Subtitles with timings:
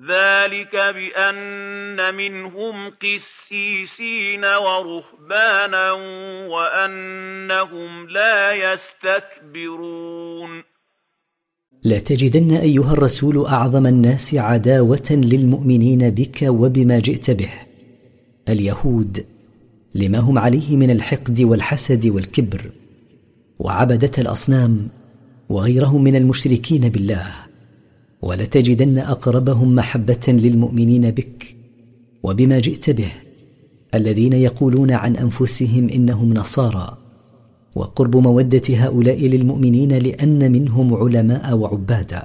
[0.00, 5.92] ذلك بأن منهم قسيسين ورهبانا
[6.48, 10.62] وأنهم لا يستكبرون
[11.84, 17.50] لا تجدن أيها الرسول أعظم الناس عداوة للمؤمنين بك وبما جئت به.
[18.48, 19.26] اليهود
[19.94, 22.60] لما هم عليه من الحقد والحسد والكبر
[23.58, 24.88] وعبدة الأصنام
[25.48, 27.51] وغيرهم من المشركين بالله
[28.22, 31.56] ولتجدن أقربهم محبة للمؤمنين بك
[32.22, 33.12] وبما جئت به
[33.94, 36.96] الذين يقولون عن أنفسهم إنهم نصارى
[37.74, 42.22] وقرب مودة هؤلاء للمؤمنين لأن منهم علماء وعبادا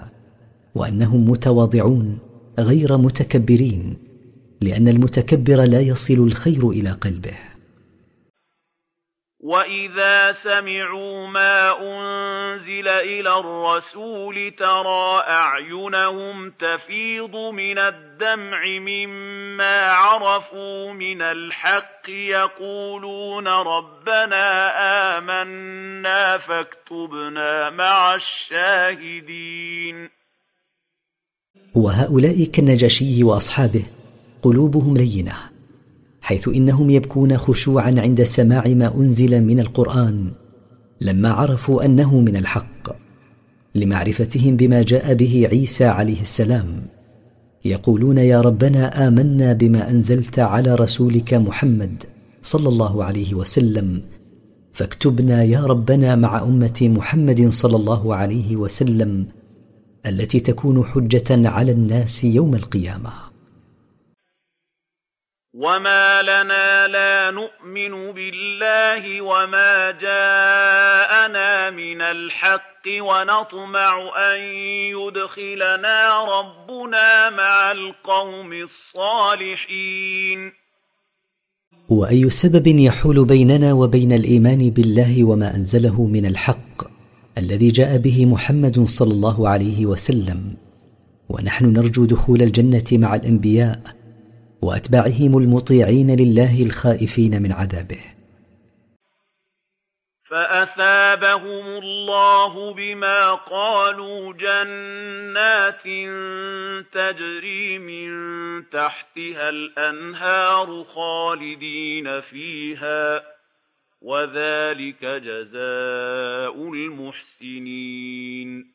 [0.76, 2.18] وأنهم متواضعون
[2.60, 3.94] غير متكبرين
[4.62, 7.57] لأن المتكبر لا يصل الخير إلى قلبه.
[9.48, 22.10] وإذا سمعوا ما أنزل إلى الرسول ترى أعينهم تفيض من الدمع مما عرفوا من الحق
[22.10, 24.70] يقولون ربنا
[25.18, 30.10] آمنا فاكتبنا مع الشاهدين
[31.76, 33.86] وهؤلاء كالنجاشي وأصحابه
[34.44, 35.57] قلوبهم لينه
[36.28, 40.32] حيث إنهم يبكون خشوعا عند سماع ما أنزل من القرآن
[41.02, 42.96] لما عرفوا أنه من الحق
[43.76, 46.66] لمعرفتهم بما جاء به عيسى عليه السلام.
[47.66, 52.04] يقولون يا ربنا آمنا بما أنزلت على رسولك محمد
[52.42, 54.02] صلى الله عليه وسلم
[54.74, 59.26] فاكتبنا يا ربنا مع أمة محمد صلى الله عليه وسلم
[60.06, 63.27] التي تكون حجة على الناس يوم القيامة.
[65.58, 73.94] وما لنا لا نؤمن بالله وما جاءنا من الحق ونطمع
[74.34, 74.42] أن
[74.94, 80.52] يدخلنا ربنا مع القوم الصالحين
[81.90, 86.78] وأي سبب يحول بيننا وبين الإيمان بالله وما أنزله من الحق
[87.38, 90.56] الذي جاء به محمد صلى الله عليه وسلم
[91.30, 93.97] ونحن نرجو دخول الجنة مع الأنبياء
[94.62, 98.00] وأتباعهم المطيعين لله الخائفين من عذابه.
[100.30, 105.84] فأثابهم الله بما قالوا جنات
[106.94, 108.10] تجري من
[108.70, 113.24] تحتها الأنهار خالدين فيها
[114.02, 118.66] وذلك جزاء المحسنين.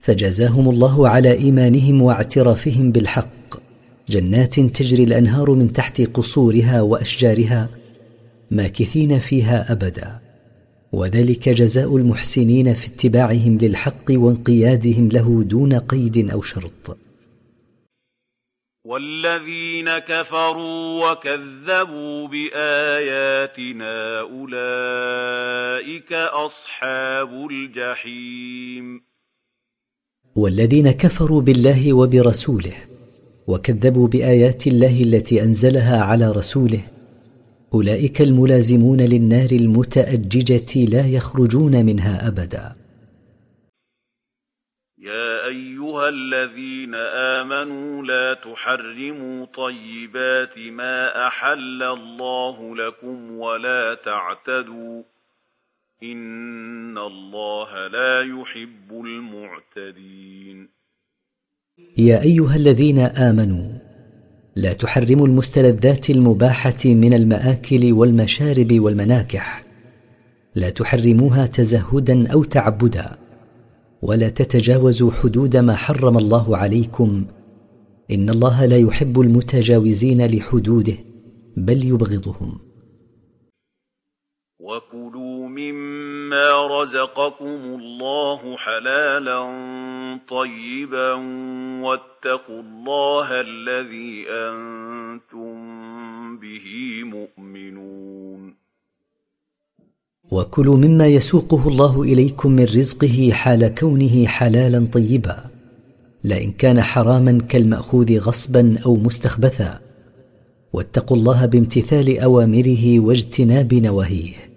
[0.00, 3.57] فجزاهم الله على إيمانهم واعترافهم بالحق
[4.10, 7.68] جنات تجري الأنهار من تحت قصورها وأشجارها
[8.50, 10.20] ماكثين فيها أبدا.
[10.92, 16.98] وذلك جزاء المحسنين في اتباعهم للحق وانقيادهم له دون قيد أو شرط.
[18.84, 29.02] والذين كفروا وكذبوا بآياتنا أولئك أصحاب الجحيم.
[30.36, 32.97] والذين كفروا بالله وبرسوله
[33.48, 36.80] وكذبوا بآيات الله التي أنزلها على رسوله.
[37.74, 42.76] أولئك الملازمون للنار المتأججة لا يخرجون منها أبدا.
[44.98, 55.02] يا أيها الذين آمنوا لا تحرموا طيبات ما أحل الله لكم ولا تعتدوا.
[56.02, 60.77] إن الله لا يحب المعتدين.
[61.98, 63.68] يا أيها الذين آمنوا
[64.56, 69.64] لا تحرموا المستلذات المباحة من المآكل والمشارب والمناكح.
[70.54, 73.06] لا تحرموها تزهدا أو تعبدا.
[74.02, 77.24] ولا تتجاوزوا حدود ما حرم الله عليكم.
[78.10, 80.96] إن الله لا يحب المتجاوزين لحدوده
[81.56, 82.58] بل يبغضهم.
[84.60, 85.27] وكلوا
[85.58, 89.40] مما رزقكم الله حلالا
[90.28, 91.12] طيبا
[91.82, 95.56] واتقوا الله الذي أنتم
[96.38, 96.66] به
[97.04, 98.54] مؤمنون
[100.32, 105.36] وكلوا مما يسوقه الله اليكم من رزقه حال كونه حلالا طيبا
[106.24, 109.80] لئن كان حراما كالماخوذ غصبا أو مستخبثا
[110.72, 114.47] واتقوا الله بامتثال اوامره واجتناب نواهيه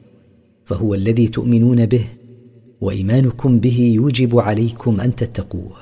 [0.72, 2.06] فهو الذي تؤمنون به
[2.82, 5.78] وإيمانكم به يوجب عليكم أن تتقوه.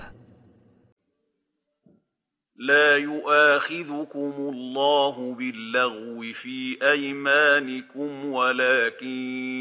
[2.56, 9.18] لا يؤاخذكم الله باللغو في أيمانكم ولكن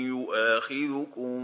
[0.06, 1.38] يؤاخذكم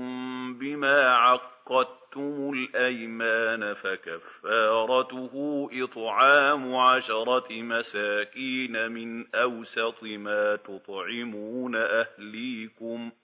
[0.59, 5.35] بما عقدتم الأيمان فكفارته
[5.73, 13.24] إطعام عشرة مساكين من أوسط ما تطعمون اهليكم ۖ.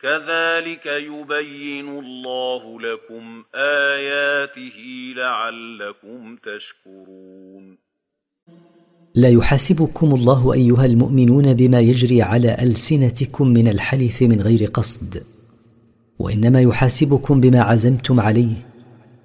[0.00, 4.78] كذلك يبين الله لكم آياته
[5.16, 7.78] لعلكم تشكرون
[9.14, 15.22] لا يحاسبكم الله أيها المؤمنون بما يجري على ألسنتكم من الحلف من غير قصد
[16.18, 18.66] وإنما يحاسبكم بما عزمتم عليه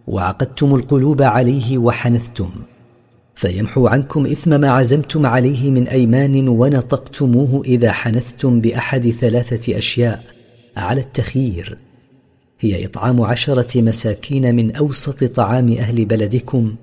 [0.07, 2.50] وعقدتم القلوب عليه وحنثتم
[3.35, 10.41] فيمحو عنكم إثم ما عزمتم عليه من أيمان ونطقتموه إذا حنثتم بأحد ثلاثة أشياء
[10.77, 11.77] على التخيير.
[12.59, 16.75] هي إطعام عشرة مساكين من أوسط طعام أهل بلدكم.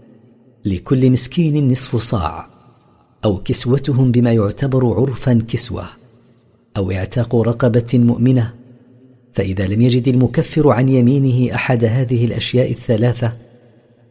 [0.65, 2.47] لكل مسكين نصف صاع.
[3.25, 5.85] أو كسوتهم بما يعتبر عرفا كسوة.
[6.77, 8.55] أو اعتاق رقبة مؤمنة.
[9.33, 13.33] فإذا لم يجد المكفر عن يمينه أحد هذه الأشياء الثلاثة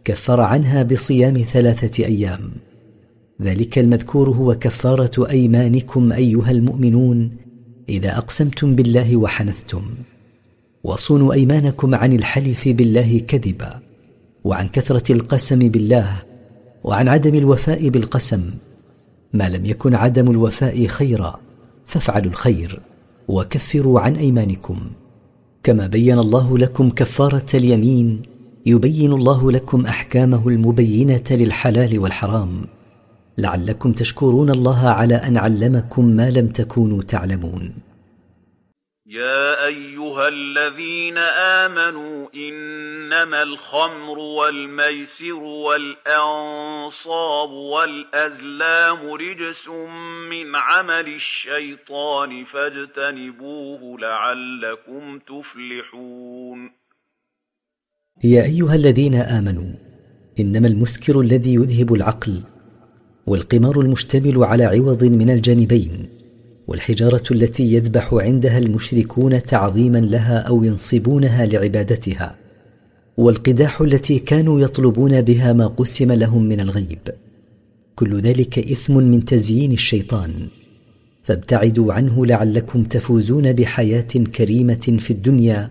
[0.03, 2.51] كفر عنها بصيام ثلاثة أيام.
[3.41, 7.47] ذلك المذكور هو كفارة أيمانكم أيها المؤمنون
[7.89, 9.81] إذا أقسمتم بالله وحنثتم
[10.84, 13.80] وصونوا أيمانكم عن الحلف بالله كذبا
[14.44, 16.16] وعن كثرة القسم بالله
[16.84, 18.50] وعن عدم الوفاء بالقسم
[19.34, 21.39] ما لم يكن عدم الوفاء خيرا
[21.86, 22.81] فافعلوا الخير
[23.28, 24.80] وكفروا عن أيمانكم.
[25.63, 28.22] كما بين الله لكم كفارة اليمين
[28.66, 32.62] يبين الله لكم أحكامه المبينة للحلال والحرام.
[33.38, 37.74] لعلكم تشكرون الله على أن علمكم ما لم تكونوا تعلمون.
[39.10, 49.68] يا أيها الذين آمنوا إنما الخمر والميسر والأنصاب والأزلام رجس
[50.30, 56.72] من عمل الشيطان فاجتنبوه لعلكم تفلحون.
[58.24, 59.74] يا أيها الذين آمنوا
[60.39, 62.44] إنما المسكر الذي يذهب العقل
[63.27, 66.09] والقمار المشتمل على عوض من الجانبين
[66.68, 72.38] والحجارة التي يذبح عندها المشركون تعظيما لها أو ينصبونها لعبادتها
[73.18, 77.00] والقداح التي كانوا يطلبون بها ما قسم لهم من الغيب.
[77.95, 80.47] كل ذلك إثم من تزيين الشيطان.
[81.24, 85.69] فابتعدوا عنه لعلكم تفوزون بحياة كريمة في الدنيا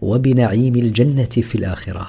[0.00, 2.08] وبنعيم الجنة في الآخرة.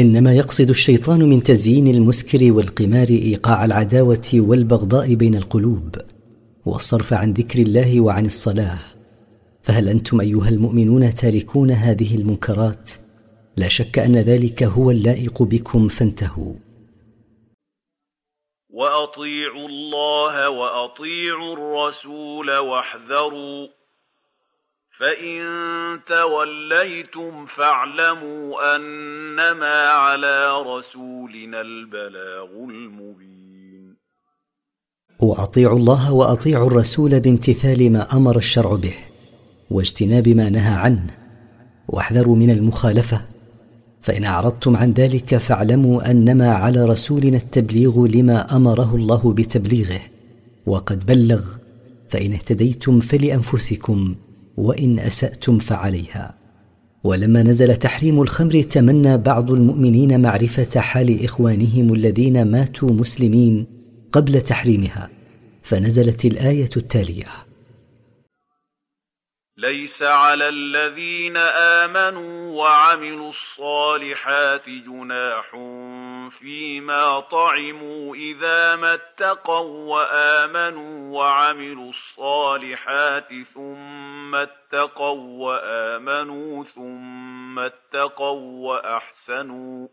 [0.00, 5.96] إنما يقصد الشيطان من تزيين المسكر والقمار إيقاع العداوة والبغضاء بين القلوب
[6.66, 8.78] والصرف عن ذكر الله وعن الصلاة.
[9.62, 12.90] فهل أنتم أيها المؤمنون تاركون هذه المنكرات؟
[13.56, 16.54] لا شك أن ذلك هو اللائق بكم فانتهوا.
[18.70, 23.79] وأطيعوا الله وأطيعوا الرسول واحذروا
[25.00, 33.96] فان توليتم فاعلموا انما على رسولنا البلاغ المبين
[35.20, 38.94] وأطيعوا الله وأطيعوا الرسول بامتثال ما أمر الشرع به
[39.70, 41.06] واجتناب ما نهى عنه.
[41.88, 43.24] واحذروا من المخالفة.
[44.00, 50.00] فإن أعرضتم عن ذلك فاعلموا أنما على رسولنا التبليغ لما أمره الله بتبليغه.
[50.66, 51.44] وقد بلغ.
[52.08, 54.14] فإن اهتديتم فلأنفسكم
[54.56, 56.34] وإن أسأتم فعليها.
[57.04, 63.66] ولما نزل تحريم الخمر تمنى بعض المؤمنين معرفة حال إخوانهم الذين ماتوا مسلمين
[64.12, 65.10] قبل تحريمها
[65.62, 67.26] فنزلت الآية التالية.
[69.56, 75.54] ليس على الذين آمنوا وعملوا الصالحات جناح
[76.30, 89.88] فيما طعموا إذا ما اتقوا وآمنوا وعملوا الصالحات ثم اتقوا وآمنوا ثم اتقوا وأحسنوا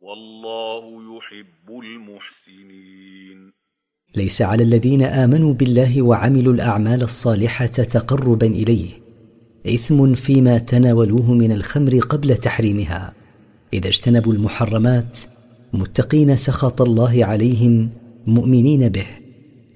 [0.00, 3.52] والله يحب المحسنين.
[4.16, 8.90] ليس على الذين آمنوا بالله وعملوا الأعمال الصالحة تقربا إليه
[9.66, 13.19] إثم فيما تناولوه من الخمر قبل تحريمها.
[13.74, 15.18] إذا اجتنبوا المحرمات
[15.72, 17.88] متقين سخط الله عليهم
[18.26, 19.06] مؤمنين به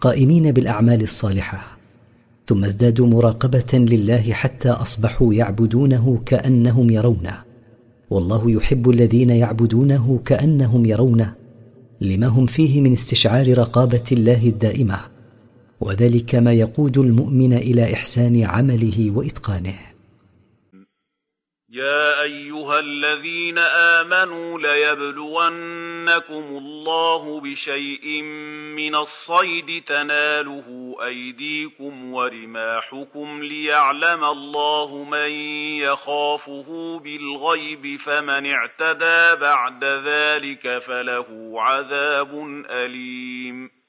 [0.01, 1.79] قائمين بالأعمال الصالحة.
[2.47, 7.35] ثم ازدادوا مراقبة لله حتى أصبحوا يعبدونه كأنهم يرونه.
[8.11, 11.35] والله يحب الذين يعبدونه كأنهم يرونه
[12.01, 14.99] لما هم فيه من استشعار رقابة الله الدائمة.
[15.81, 19.94] وذلك ما يقود المؤمن إلى إحسان عمله وإتقانه.
[21.75, 28.23] يا ايها الذين امنوا ليبلونكم الله بشيء
[28.77, 35.31] من الصيد تناله ايديكم ورماحكم ليعلم الله من
[35.81, 43.84] يخافه بالغيب فمن اعتدى بعد ذلك فله عذاب اليم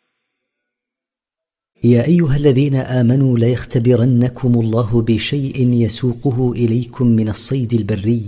[1.86, 8.26] يا أيها الذين آمنوا ليختبرنكم الله بشيء يسوقه إليكم من الصيد البري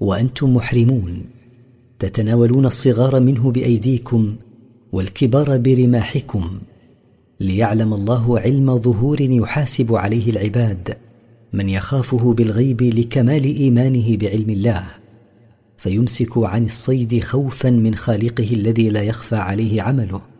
[0.00, 1.22] وأنتم محرمون.
[1.98, 4.36] تتناولون الصغار منه بأيديكم
[4.92, 6.58] والكبار برماحكم
[7.40, 10.96] ليعلم الله علم ظهور يحاسب عليه العباد
[11.52, 14.84] من يخافه بالغيب لكمال إيمانه بعلم الله.
[15.78, 20.33] فيمسك عن الصيد خوفا من خالقه الذي لا يخفى عليه عمله.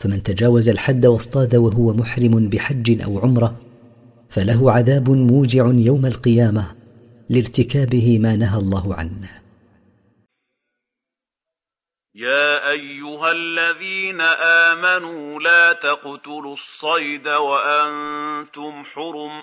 [0.00, 3.60] فمن تجاوز الحد واصطاد وهو محرم بحج أو عمرة
[4.30, 6.76] فله عذاب موجع يوم القيامة
[7.30, 9.30] لارتكابه ما نهى الله عنه.
[12.14, 14.20] يا أيها الذين
[14.70, 19.42] آمنوا لا تقتلوا الصيد وأنتم حرم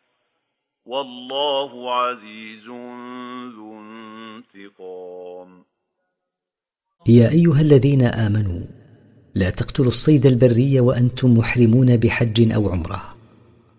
[0.91, 2.65] والله عزيز
[3.55, 5.63] ذو انتقام.
[7.07, 8.61] يا أيها الذين آمنوا
[9.35, 13.01] لا تقتلوا الصيد البري وأنتم محرمون بحج أو عمرة.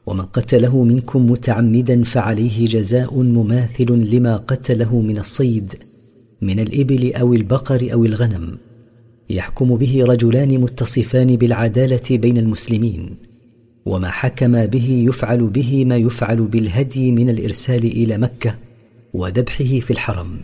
[0.07, 5.75] ومن قتله منكم متعمدا فعليه جزاء مماثل لما قتله من الصيد
[6.43, 8.59] من الإبل أو البقر أو الغنم.
[9.31, 13.32] يحكم به رجلان متصفان بالعدالة بين المسلمين.
[13.87, 18.55] وما حكم به يفعل به ما يفعل بالهدي من الإرسال إلى مكة
[19.15, 20.41] وذبحه في الحرم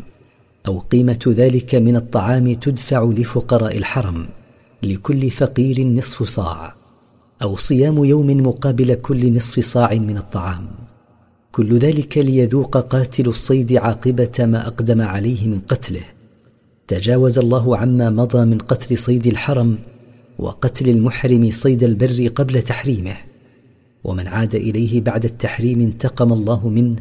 [0.66, 4.26] أو قيمة ذلك من الطعام تدفع لفقراء الحرم
[4.83, 6.75] لكل فقير نصف صاع
[7.42, 10.68] أو صيام يوم مقابل كل نصف صاع من الطعام.
[11.52, 16.02] كل ذلك ليذوق قاتل الصيد عاقبة ما أقدم عليه من قتله.
[16.87, 19.78] تجاوز الله عما مضى من قتل صيد الحرم
[20.38, 23.16] وقتل المحرم صيد البر قبل تحريمه.
[24.05, 26.97] ومن عاد إليه بعد التحريم انتقم الله منه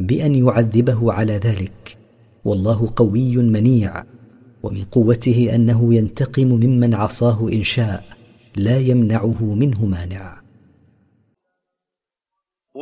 [0.00, 1.96] بأن يعذبه على ذلك.
[2.44, 4.04] والله قوي منيع.
[4.62, 8.04] ومن قوته أنه ينتقم ممن عصاه إن شاء
[8.56, 10.39] لا يمنعه منه مانع.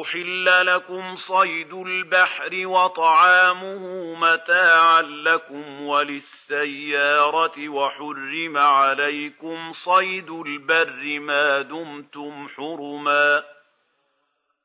[0.02, 13.43] احل لكم صيد البحر وطعامه متاعا لكم وللسياره وحرم عليكم صيد البر ما دمتم حرما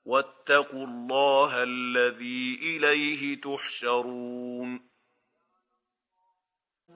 [0.05, 4.79] واتقوا الله الذي اليه تحشرون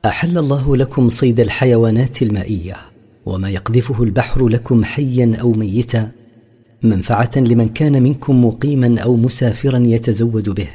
[0.05, 2.75] أحل الله لكم صيد الحيوانات المائية
[3.25, 6.26] وما يقذفه البحر لكم حيا أو ميتا
[6.83, 10.67] منفعة لمن كان منكم مقيما أو مسافرا يتزود به.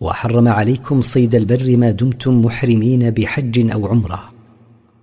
[0.00, 4.32] وحرم عليكم صيد البر ما دمتم محرمين بحج أو عمرة.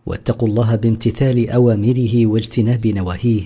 [0.05, 3.41] واتقوا الله بامتثال أوامره واجتناب نواهيه.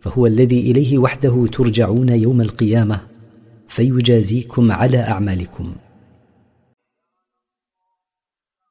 [0.00, 3.00] فهو الذي إليه وحده ترجعون يوم القيامة.
[3.68, 5.72] فيجازيكم على أعمالكم.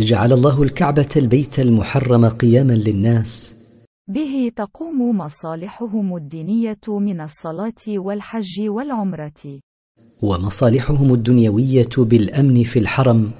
[0.00, 3.54] جعل الله الكعبة البيت المحرم قياما للناس.
[4.08, 9.60] به تقوم مصالحهم الدينية من الصلاة والحج والعمرة.
[10.22, 13.30] ومصالحهم الدنيوية بالأمن في الحرم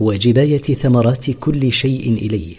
[0.00, 2.56] وجباية ثمرات كل شيء إليه.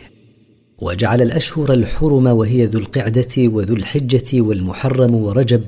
[0.82, 5.64] وجعل الأشهر الحرم وهي ذو القعدة وذو الحجة والمحرم ورجب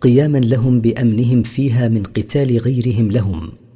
[0.00, 3.67] قياما لهم بأمنهم فيها من قتال غيرهم لهم.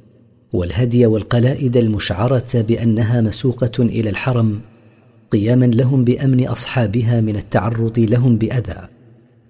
[0.53, 4.59] والهدي والقلائد المشعرة بأنها مسوقة إلى الحرم
[5.31, 8.87] قياما لهم بأمن أصحابها من التعرض لهم بأذى.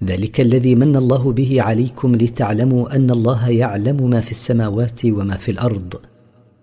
[0.03, 5.51] ذلك الذي من الله به عليكم لتعلموا أن الله يعلم ما في السماوات وما في
[5.51, 5.93] الأرض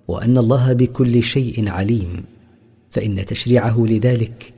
[0.09, 2.25] وأن الله بكل شيء عليم.
[2.91, 4.53] فإن تشريعه لذلك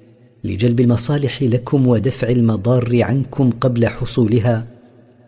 [0.45, 4.67] لجلب المصالح لكم ودفع المضار عنكم قبل حصولها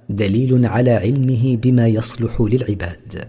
[0.09, 3.29] دليل على علمه بما يصلح للعباد.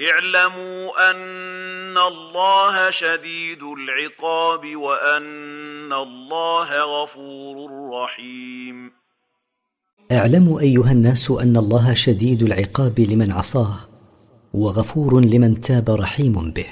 [0.00, 7.56] اعلموا أن الله شديد العقاب وأن الله غفور
[8.02, 8.92] رحيم.
[10.12, 13.76] اعلموا أيها الناس أن الله شديد العقاب لمن عصاه
[14.54, 16.66] وغفور لمن تاب رحيم به.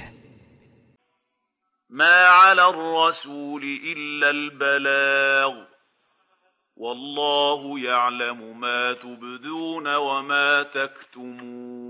[1.89, 5.53] ما على الرسول إلا البلاغ.
[6.77, 11.82] والله يعلم ما تبدون وما تكتمون.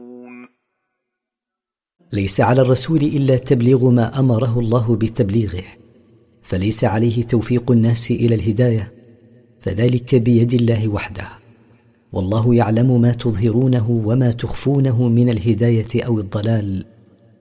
[2.13, 5.63] ليس على الرسول إلا تبليغ ما أمره الله بتبليغه
[6.41, 8.93] فليس عليه توفيق الناس إلى الهداية
[9.61, 11.27] فذلك بيد الله وحده.
[12.11, 16.85] والله يعلم ما تظهرونه وما تخفونه من الهداية أو الضلال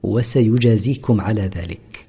[0.02, 2.08] وسيجازيكم على ذلك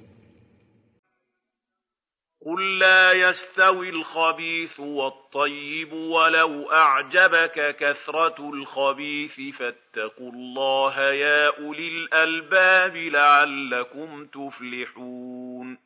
[2.46, 2.73] قل
[3.14, 15.78] يستوي الخبيث والطيب ولو أعجبك كثرة الخبيث فاتقوا الله يا أولي الألباب لعلكم تفلحون.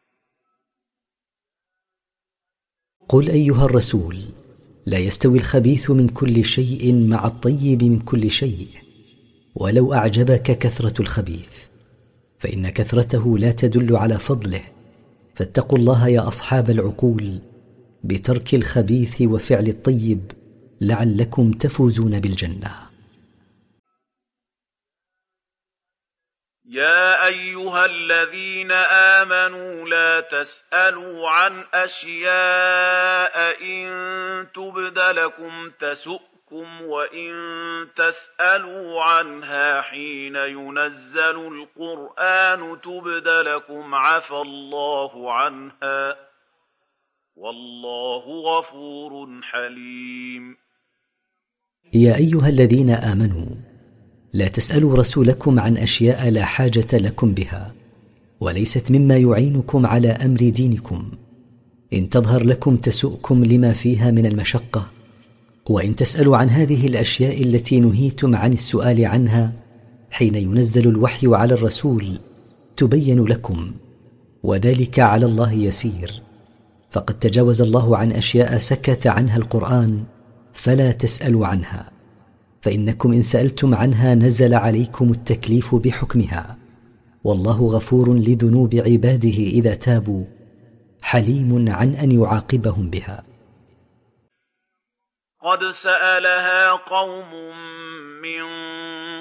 [3.10, 4.16] قل أيها الرسول
[4.86, 8.68] لا يستوي الخبيث من كل شيء مع الطيب من كل شيء.
[9.56, 11.68] ولو أعجبك كثرة الخبيث
[12.40, 14.77] فإن كثرته لا تدل على فضله.
[15.38, 17.42] فاتقوا الله يا أصحاب العقول
[18.04, 20.32] بترك الخبيث وفعل الطيب
[20.82, 22.72] لعلكم تفوزون بالجنة.
[26.66, 28.72] يا أيها الذين
[29.22, 33.88] آمنوا لا تسألوا عن أشياء إن
[34.56, 37.32] تبد لكم تسؤ ربكم وإن
[37.96, 46.16] تسألوا عنها حين ينزل القرآن تبد لكم عفى الله عنها
[47.36, 50.58] والله غفور حليم.
[51.94, 53.48] يا أيها الذين آمنوا
[54.34, 57.76] لا تسألوا رسولكم عن أشياء لا حاجة لكم بها
[58.40, 61.12] وليست مما يعينكم على أمر دينكم.
[61.94, 64.97] إن تظهر لكم تسؤكم لما فيها من المشقة
[65.70, 69.54] وإن تسألوا عن هذه الأشياء التي نهيتم عن السؤال عنها
[70.10, 72.20] حين ينزل الوحي على الرسول
[72.78, 73.72] تبين لكم
[74.44, 76.22] وذلك على الله يسير.
[76.90, 80.04] فقد تجاوز الله عن أشياء سكت عنها القرآن
[80.54, 81.92] فلا تسألوا عنها.
[82.62, 86.58] فإنكم إن سألتم عنها نزل عليكم التكليف بحكمها.
[87.24, 90.24] والله غفور لذنوب عباده إذا تابوا
[91.02, 93.24] حليم عن أن يعاقبهم بها.
[95.48, 97.32] قد سألها قوم
[98.22, 98.44] من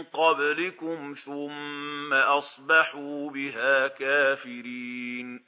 [0.03, 5.41] قبلكم ثم أصبحوا بها كافرين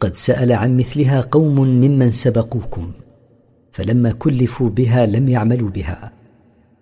[0.00, 2.92] قد سأل عن مثلها قوم ممن سبقوكم
[3.72, 6.12] فلما كلفوا بها لم يعملوا بها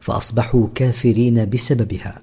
[0.01, 2.23] فأصبحوا كافرين بسببها.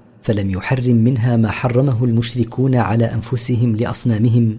[0.21, 4.57] فلم يحرم منها ما حرمه المشركون على أنفسهم لأصنامهم.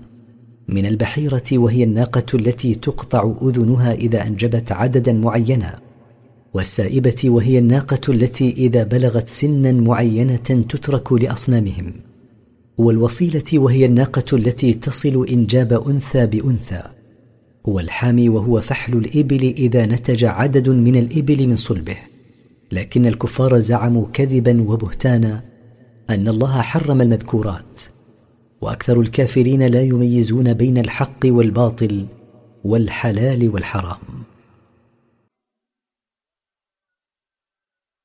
[0.68, 5.78] من البحيرة وهي الناقة التي تقطع أذنها إذا أنجبت عددا معينا.
[6.54, 11.92] والسائبة وهي الناقة التي إذا بلغت سنا معينة تترك لأصنامهم.
[12.78, 16.82] والوصيلة وهي الناقة التي تصل إنجاب أنثى بأنثى.
[17.64, 21.96] والحامي وهو فحل الإبل إذا نتج عدد من الإبل من صلبه.
[22.72, 25.51] لكن الكفار زعموا كذبا وبهتانا.
[26.14, 27.82] أن الله حرم المذكورات
[28.60, 32.06] وأكثر الكافرين لا يميزون بين الحق والباطل
[32.64, 34.24] والحلال والحرام.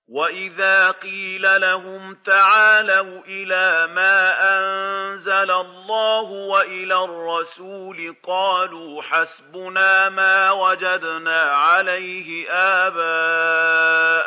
[0.07, 4.19] وإذا قيل لهم تعالوا إلى ما
[4.57, 12.51] أنزل الله وإلى الرسول قالوا حسبنا ما وجدنا عليه
[12.87, 14.17] آباءنا.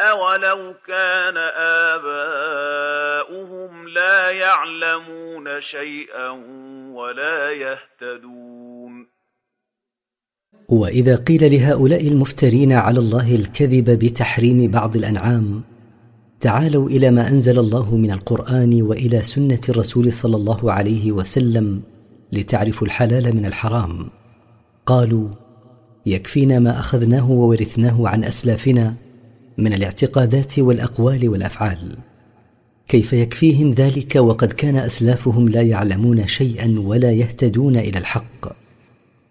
[0.00, 1.36] أولو كان
[1.96, 6.30] آباؤهم لا يعلمون شيئا
[6.94, 9.06] ولا يهتدون
[10.68, 15.62] واذا قيل لهؤلاء المفترين على الله الكذب بتحريم بعض الانعام
[16.40, 21.82] تعالوا إلى ما أنزل الله من القرآن وإلى سنة الرسول صلى الله عليه وسلم
[22.32, 24.10] لتعرفوا الحلال من الحرام.
[24.86, 25.28] قالوا
[26.06, 28.94] يكفينا ما أخذناه وورثناه عن أسلافنا
[29.58, 31.96] من الاعتقادات والأقوال والأفعال.
[32.88, 38.56] كيف يكفيهم ذلك وقد كان أسلافهم لا يعلمون شيئا ولا يهتدون إلى الحق.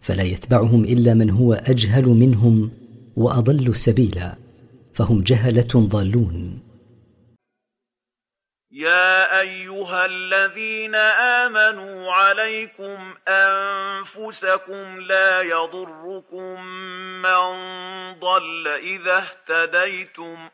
[0.01, 2.69] فلا يتبعهم إلا من هو أجهل منهم
[3.15, 4.35] وأضل سبيلا.
[4.93, 6.62] فهم جهلة ضالون.
[8.83, 10.95] يا ايها الذين
[11.45, 16.63] امنوا عليكم انفسكم لا يضركم
[17.21, 17.43] من
[18.19, 20.49] ضل اذا اهتديتم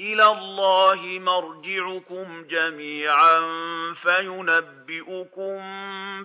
[0.00, 3.40] إلى الله مرجعكم جميعا
[4.02, 5.60] فينبئكم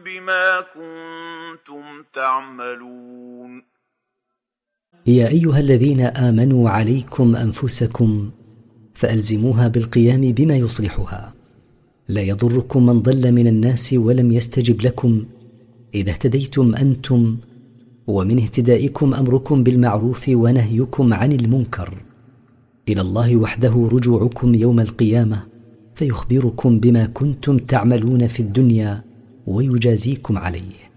[0.03, 3.63] بما كنتم تعملون
[5.07, 8.31] يا ايها الذين امنوا عليكم انفسكم
[8.99, 11.33] فألزموها بالقيام بما يصلحها.
[12.07, 15.23] لا يضركم من ضل من الناس ولم يستجب لكم.
[15.95, 17.37] إذا اهتديتم أنتم
[18.07, 21.97] ومن اهتدائكم أمركم بالمعروف ونهيكم عن المنكر.
[22.89, 25.43] إلى الله وحده رجوعكم يوم القيامة
[25.95, 29.03] فيخبركم بما كنتم تعملون في الدنيا
[29.47, 30.88] ويجازيكم عليه.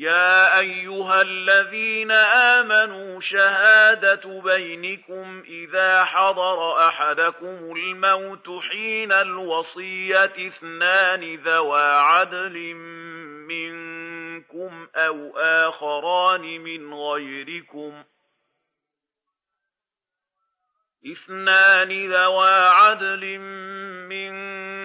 [0.00, 12.74] يا ايها الذين امنوا شهاده بينكم اذا حضر احدكم الموت حين الوصيه اثنان ذوى عدل
[13.48, 18.04] منكم أو اخران من غيركم
[21.12, 23.38] اثنان ذوى عدل
[24.08, 24.79] منكم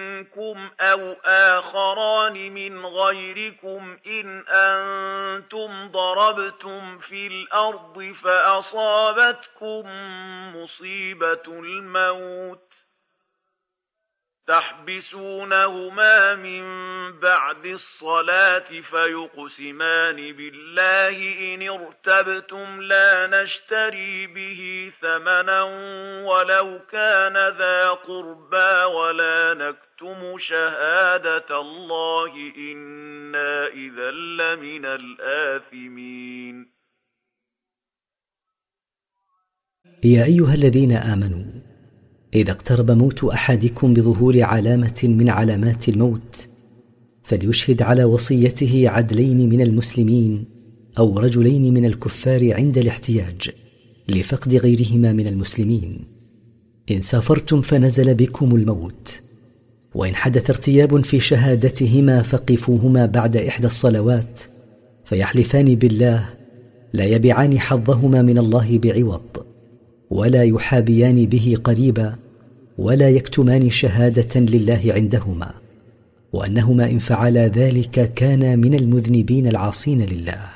[0.80, 9.82] أو آخران من غيركم إن أنتم ضربتم في الأرض فأصابتكم
[10.56, 12.75] مصيبة الموت
[14.46, 16.62] تحبسونهما من
[17.20, 21.18] بعد الصلاة فيقسمان بالله
[21.54, 25.62] إن ارتبتم لا نشتري به ثمنا
[26.22, 36.76] ولو كان ذا قربى ولا نكتم شهادة الله إنا إذا لمن الآثمين.
[40.04, 41.65] يا أيها الذين آمنوا
[42.36, 46.46] إذا اقترب موت أحدكم بظهور علامة من علامات الموت
[47.22, 50.44] فليشهد على وصيته عدلين من المسلمين
[50.98, 53.50] أو رجلين من الكفار عند الاحتياج
[54.08, 56.04] لفقد غيرهما من المسلمين.
[56.90, 59.20] إن سافرتم فنزل بكم الموت
[59.94, 64.42] وإن حدث ارتياب في شهادتهما فقفوهما بعد إحدى الصلوات
[65.04, 66.28] فيحلفان بالله
[66.92, 69.46] لا يبيعان حظهما من الله بعوض
[70.10, 72.25] ولا يحابيان به قريبا.
[72.78, 75.50] ولا يكتمان شهادة لله عندهما
[76.32, 80.55] وأنهما إن فعلا ذلك كانا من المذنبين العاصين لله.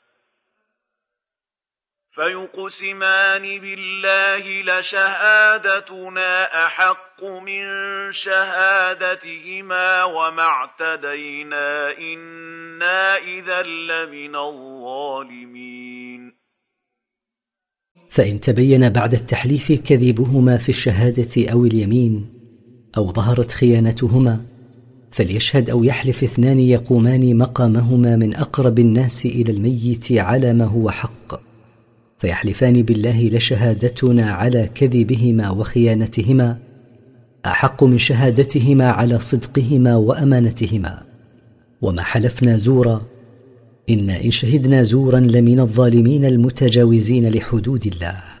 [2.15, 7.63] فيقسمان بالله لشهادتنا أحق من
[8.11, 16.33] شهادتهما وما اعتدينا إنا إذا لمن الظالمين.
[18.09, 22.33] فإن تبين بعد التحليف كذبهما في الشهادة أو اليمين
[22.97, 24.45] أو ظهرت خيانتهما
[25.11, 31.50] فليشهد أو يحلف اثنان يقومان مقامهما من أقرب الناس إلى الميت على ما هو حق.
[32.21, 36.57] فيحلفان بالله لشهادتنا على كذبهما وخيانتهما
[37.45, 41.03] أحق من شهادتهما على صدقهما وأمانتهما.
[41.81, 43.01] وما حلفنا زورا
[43.89, 48.40] إنا إن شهدنا زورا لمن الظالمين المتجاوزين لحدود الله.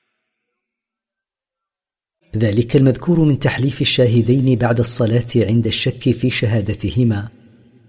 [2.37, 7.27] ذلك المذكور من تحليف الشاهدين بعد الصلاة عند الشك في شهادتهما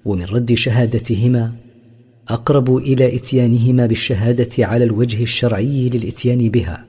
[0.05, 1.53] ومن رد شهادتهما
[2.29, 6.87] أقرب إلى إتيانهما بالشهادة على الوجه الشرعي للإتيان بها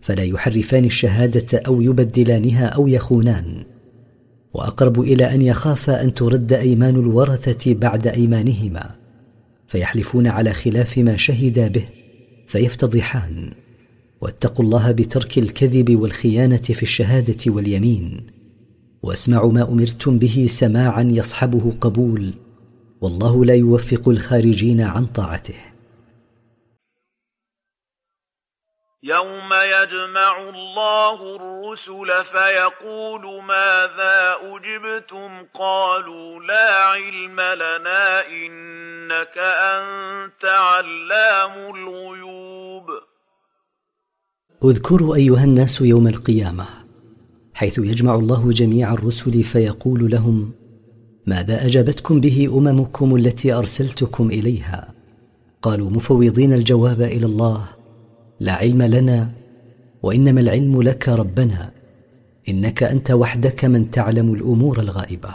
[0.00, 3.64] فلا يحرفان الشهادة أو يبدلانها أو يخونان
[4.54, 8.90] وأقرب إلى أن يخافا أن ترد أيمان الورثة بعد أيمانهما
[9.68, 11.84] فيحلفون على خلاف ما شهدا به
[12.46, 13.63] فيفتضحان.
[14.24, 18.26] واتقوا الله بترك الكذب والخيانة في الشهادة واليمين.
[19.02, 22.34] واسمعوا ما أمرتم به سماعا يصحبه قبول
[23.00, 25.54] والله لا يوفق الخارجين عن طاعته.
[29.02, 43.13] يوم يجمع الله الرسل فيقول ماذا أجبتم؟ قالوا لا علم لنا إنك أنت علام الغيوب.
[44.62, 46.64] اذكروا أيها الناس يوم القيامة
[47.54, 50.50] حيث يجمع الله جميع الرسل فيقول لهم
[51.26, 54.94] ماذا أجابتكم به أممكم التي أرسلتكم إليها؟
[55.62, 57.64] قالوا مفوضين الجواب إلى الله
[58.40, 59.30] لا علم لنا
[60.02, 61.70] وإنما العلم لك ربنا
[62.48, 65.34] إنك أنت وحدك من تعلم الأمور الغائبة.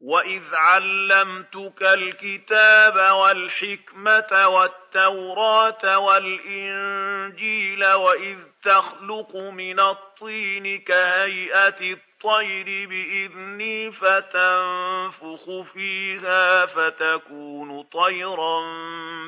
[0.00, 16.66] وإذ علمتك الكتاب والحكمة والتوراة والإنجيل وإذ تخلق من الطين كهيئة الطير بإذني فتنفخ فيها
[16.66, 18.60] فتكون طيرا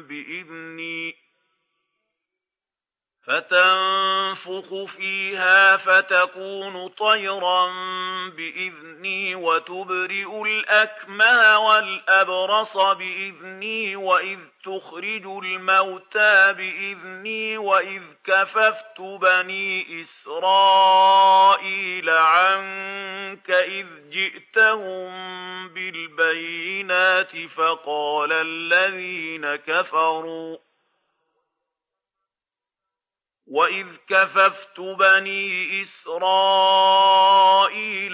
[0.00, 1.14] بإذني
[3.30, 7.66] فتنفخ فيها فتكون طيرا
[8.28, 23.86] بإذني وتبرئ الاكمى والأبرص بإذني وإذ تخرج الموتى بإذني وإذ كففت بني إسرائيل عنك إذ
[24.10, 25.10] جئتهم
[25.68, 30.56] بالبينات فقال الذين كفروا
[33.50, 37.16] وإذ كففت بني إسرائيل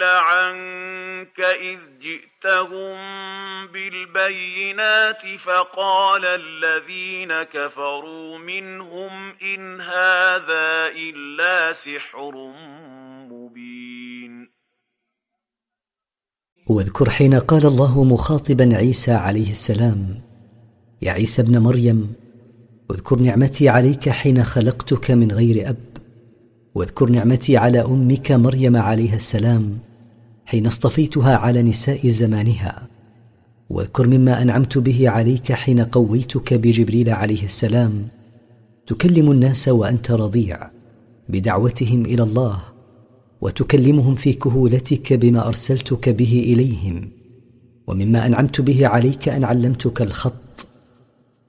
[0.03, 2.97] عنك إذ جئتهم
[3.67, 12.53] بالبينات فقال الذين كفروا منهم إن هذا إلا سحر
[13.31, 14.49] مبين.
[16.71, 20.21] واذكر حين قال الله مخاطبا عيسى عليه السلام
[21.03, 22.26] يا عيسى ابن مريم
[22.91, 25.77] اذكر نعمتي عليك حين خلقتك من غير أب
[26.75, 29.79] واذكر نعمتي على أمك مريم عليها السلام
[30.45, 32.89] حين اصطفيتها على نساء زمانها
[33.71, 38.09] واذكر مما أنعمت به عليك حين قويتك بجبريل عليه السلام.
[38.87, 40.71] تكلم الناس وأنت رضيع
[41.29, 42.63] بدعوتهم إلى الله
[43.41, 47.09] وتكلمهم في كهولتك بما أرسلتك به إليهم
[47.87, 50.46] ومما أنعمت به عليك أن علمتك الخط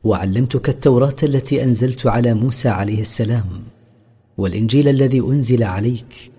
[0.08, 3.46] وعلمتك التوراة التي أنزلت على موسى عليه السلام
[4.38, 6.32] والإنجيل الذي أنزل عليك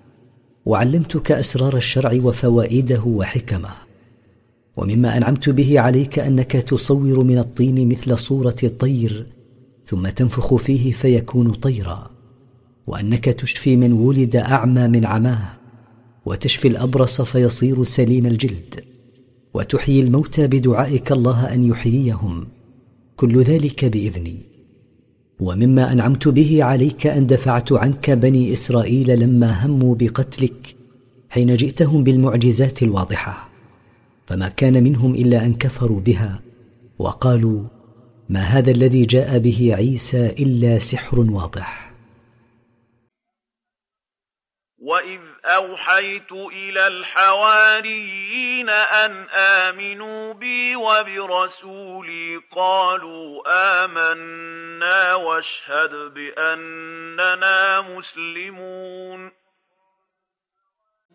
[0.67, 3.71] وعلمتك أسرار الشرع وفوائده وحكمه
[4.77, 9.27] ومما أنعمت به عليك أنك تصور من الطين مثل صورة الطير
[9.87, 12.11] ثم تنفخ فيه فيكون طيرا
[12.87, 15.49] وأنك تشفي من ولد أعمى من عماه
[16.27, 18.85] وتشفي الأبرص فيصير سليم الجلد
[19.55, 22.58] وتحيي الموتى بدعائك الله أن يحييهم.
[23.19, 24.39] كل ذلك بإذني.
[25.41, 30.77] ومما أنعمت به عليك أن دفعت عنك بني إسرائيل لما هموا بقتلك
[31.31, 33.49] حين جئتهم بالمعجزات الواضحة.
[34.27, 36.41] فما كان منهم إلا أن كفروا بها
[36.99, 37.63] وقالوا
[38.29, 41.93] ما هذا الذي جاء به عيسى إلا سحر واضح؟
[44.79, 53.43] وإذ أوحيت إلى الحواريين أن آمنوا بي وبرسولي قالوا
[53.85, 59.31] آمنا واشهد بأننا مسلمون.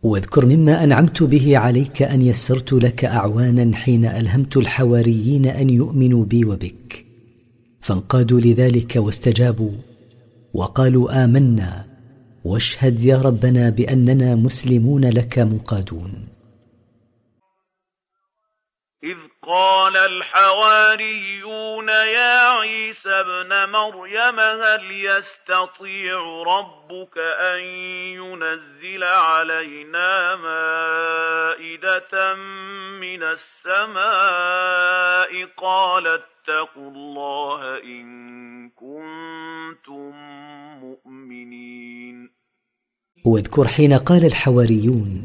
[0.04, 6.46] واذكر مما أنعمت به عليك أن يسرت لك أعوانا حين ألهمت الحواريين أن يؤمنوا بي
[6.46, 7.06] وبك
[7.82, 9.72] فانقادوا لذلك واستجابوا
[10.54, 11.93] وقالوا آمنا
[12.46, 16.12] واشهد يا ربنا بأننا مسلمون لك منقادون.
[19.04, 27.60] إذ قال الحواريون يا عيسى ابن مريم هل يستطيع ربك أن
[28.20, 32.14] ينزل علينا مائدة
[33.00, 34.84] من السماء؟
[35.58, 38.43] قال اتقوا الله إن
[43.26, 45.24] واذكر حين قال الحواريون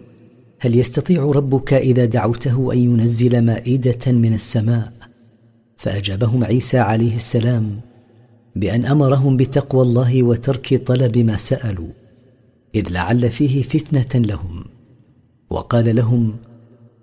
[0.60, 4.92] هل يستطيع ربك إذا دعوته أن ينزل مائدة من السماء؟
[5.76, 7.80] فأجابهم عيسى عليه السلام
[8.56, 11.88] بأن أمرهم بتقوى الله وترك طلب ما سألوا
[12.74, 14.64] إذ لعل فيه فتنة لهم.
[15.50, 16.36] وقال لهم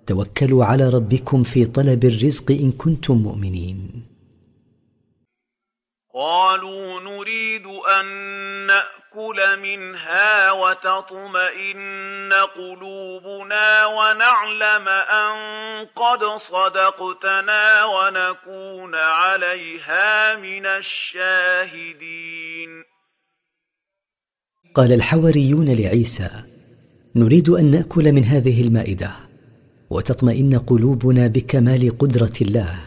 [0.06, 3.90] توكلوا على ربكم في طلب الرزق إن كنتم مؤمنين.
[6.16, 8.06] قالوا نريد أن
[8.66, 15.34] نأكل منها وتطمئن قلوبنا ونعلم أن
[15.86, 22.04] قد صدقتنا ونكون عليها من الشاهدين.
[24.74, 26.30] قال الحواريون لعيسى
[27.16, 29.10] نريد أن نأكل من هذه المائدة
[29.90, 32.78] وتطمئن قلوبنا بكمال قدرة الله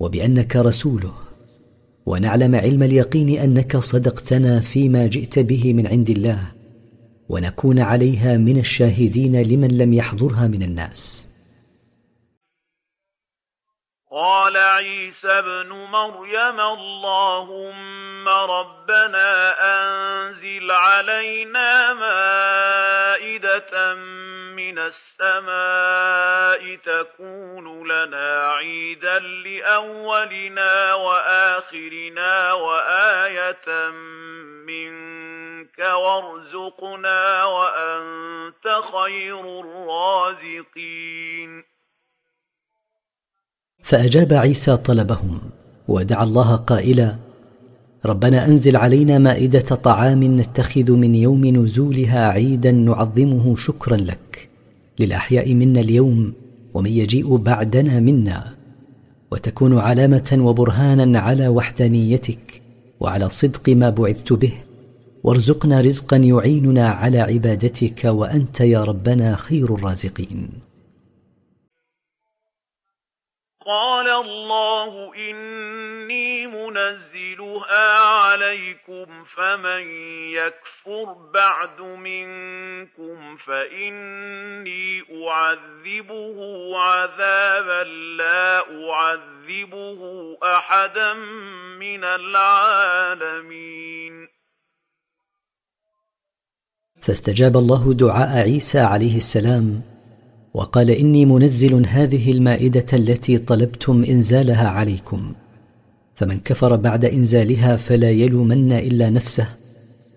[0.00, 1.21] وبأنك رسوله.
[2.06, 6.52] ونعلم علم اليقين أنك صدقتنا فيما جئت به من عند الله
[7.28, 11.28] ونكون عليها من الشاهدين لمن لم يحضرها من الناس.
[14.12, 23.94] قال عيسى ابن مريم اللهم ربنا أنزل علينا مائدة
[24.56, 33.90] من السماء تكون لنا عيدا لأولنا وآخرنا وآية
[34.66, 41.64] منك وارزقنا وأنت خير الرازقين.
[43.84, 45.50] فأجاب عيسى طلبهم
[45.88, 47.31] ودعا الله قائلا
[48.06, 54.48] ربنا أنزل علينا مائدة طعام نتخذ من يوم نزولها عيدا نعظمه شكرا لك.
[54.98, 56.32] للأحياء منا اليوم
[56.74, 58.54] ومن يجيء بعدنا منا.
[59.32, 62.62] وتكون علامة وبرهانا على وحدانيتك
[63.00, 64.52] وعلى صدق ما بعثت به.
[65.24, 70.48] وارزقنا رزقا يعيننا على عبادتك وأنت يا ربنا خير الرازقين.
[73.66, 79.82] قال الله إني منزلها عليكم فمن
[80.30, 86.38] يكفر بعد منكم فإني أعذبه
[86.78, 87.84] عذابا
[88.18, 88.58] لا
[88.90, 90.00] أعذبه
[90.42, 91.12] أحدا
[91.78, 93.62] من العالمين.
[97.00, 99.91] فاستجاب الله دعاء عيسى عليه السلام
[100.54, 105.32] وقال إني منزل هذه المائدة التي طلبتم إنزالها عليكم.
[106.14, 109.48] فمن كفر بعد إنزالها فلا يلومن إلا نفسه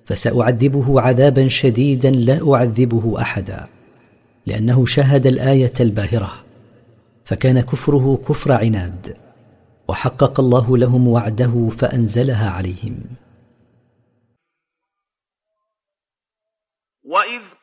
[0.05, 3.67] فسأعذبه عذابا شديدا لا أعذبه احدا
[4.45, 6.45] لأنه شاهد الآية الباهرة.
[7.25, 9.17] فكان كفره كفر عناد
[9.87, 12.99] وحقق الله لهم وعده فأنزلها عليهم
[17.03, 17.54] واذ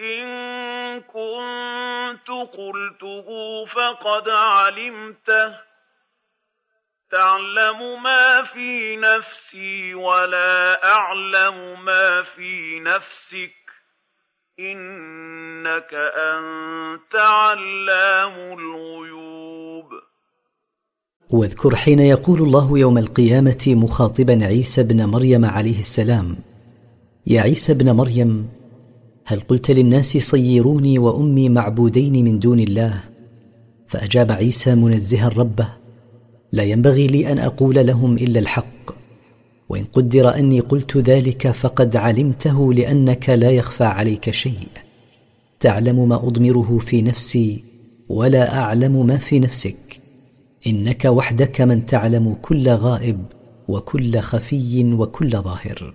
[0.00, 3.26] إن كنت قلته
[3.66, 5.58] فقد علمته.
[7.10, 13.56] تعلم ما في نفسي ولا أعلم ما في نفسك.
[14.60, 19.56] إنك أنت علام الغيوب.
[21.30, 26.36] واذكر حين يقول الله يوم القيامة مخاطبا عيسى بن مريم عليه السلام
[27.26, 28.55] يا عيسى بن مريم
[29.28, 33.00] هل قلت للناس صيروني وأمي معبودين من دون الله؟
[33.88, 35.68] فأجاب عيسى منزها ربه
[36.52, 38.90] لا ينبغي لي أن أقول لهم إلا الحق.
[39.68, 44.68] وإن قدر أني قلت ذلك فقد علمته لأنك لا يخفى عليك شيء.
[45.60, 47.64] تعلم ما أضمره في نفسي
[48.08, 50.00] ولا أعلم ما في نفسك.
[50.66, 53.24] إنك وحدك من تعلم كل غائب
[53.68, 55.94] وكل خفي وكل ظاهر.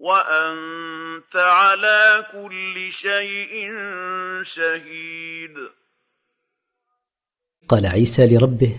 [0.00, 3.52] وأنت على كل شيء
[4.42, 5.56] شهيد.
[7.68, 8.76] قال عيسى لربه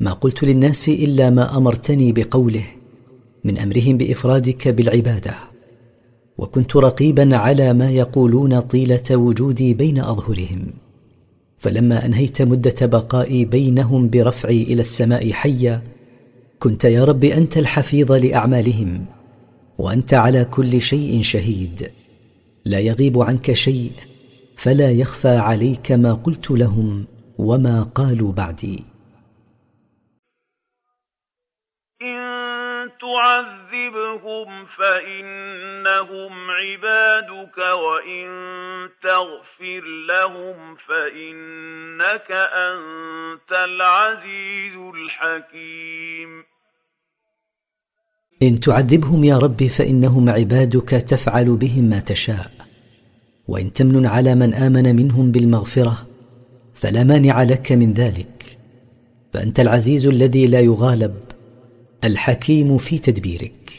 [0.00, 2.64] ما قلت للناس إلا ما أمرتني بقوله
[3.44, 5.34] من أمرهم بإفرادك بالعبادة.
[6.38, 10.74] وكنت رقيبا على ما يقولون طيلة وجودي بين أظهرهم.
[11.58, 15.82] فلما أنهيت مدة بقائي بينهم برفعي إلى السماء حيا
[16.58, 19.15] كنت يا رب أنت الحفيظ لأعمالهم.
[19.78, 21.92] وأنت على كل شيء شهيد.
[22.64, 23.92] لا يغيب عنك شيء
[24.56, 27.06] فلا يخفى عليك ما قلت لهم
[27.38, 28.96] وما قالوا بعدي.
[33.00, 38.26] تعذبهم فإنهم عبادك وإن
[39.02, 46.44] تغفر لهم فإنك أنت العزيز الحكيم.
[48.42, 52.50] إن تعذبهم يا رب فإنهم عبادك تفعل بهم ما تشاء.
[53.48, 56.06] وإن تمن على من آمن منهم بالمغفرة
[56.74, 58.58] فلا مانع لك من ذلك.
[59.32, 61.16] فأنت العزيز الذي لا يغالب
[62.04, 63.72] الحكيم في تدبيرك.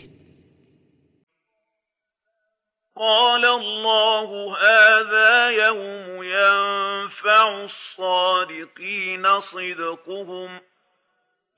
[2.97, 10.59] قال الله هذا يوم ينفع الصادقين صدقهم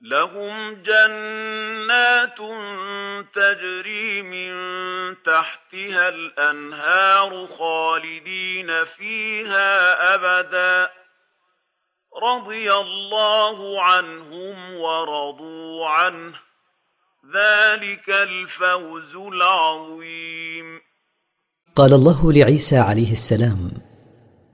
[0.02, 2.38] لهم جنات
[3.34, 4.52] تجري من
[5.22, 10.90] تحتها الأنهار خالدين فيها أبدا.
[12.22, 16.34] رضي الله عنهم ورضوا عنه.
[17.34, 20.80] ذلك الفوز العظيم.
[21.76, 23.70] قال الله لعيسى عليه السلام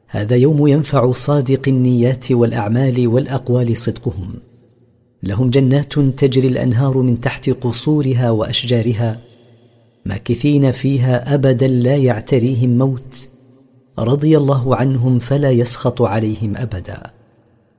[0.08, 4.45] هذا يوم ينفع صادق النيات والأعمال والأقوال صدقهم.
[5.26, 9.20] لهم جنات تجري الأنهار من تحت قصورها وأشجارها
[10.06, 13.28] ماكثين فيها ابدا لا يعتريهم موت
[13.98, 17.10] رضي الله عنهم فلا يسخط عليهم ابدا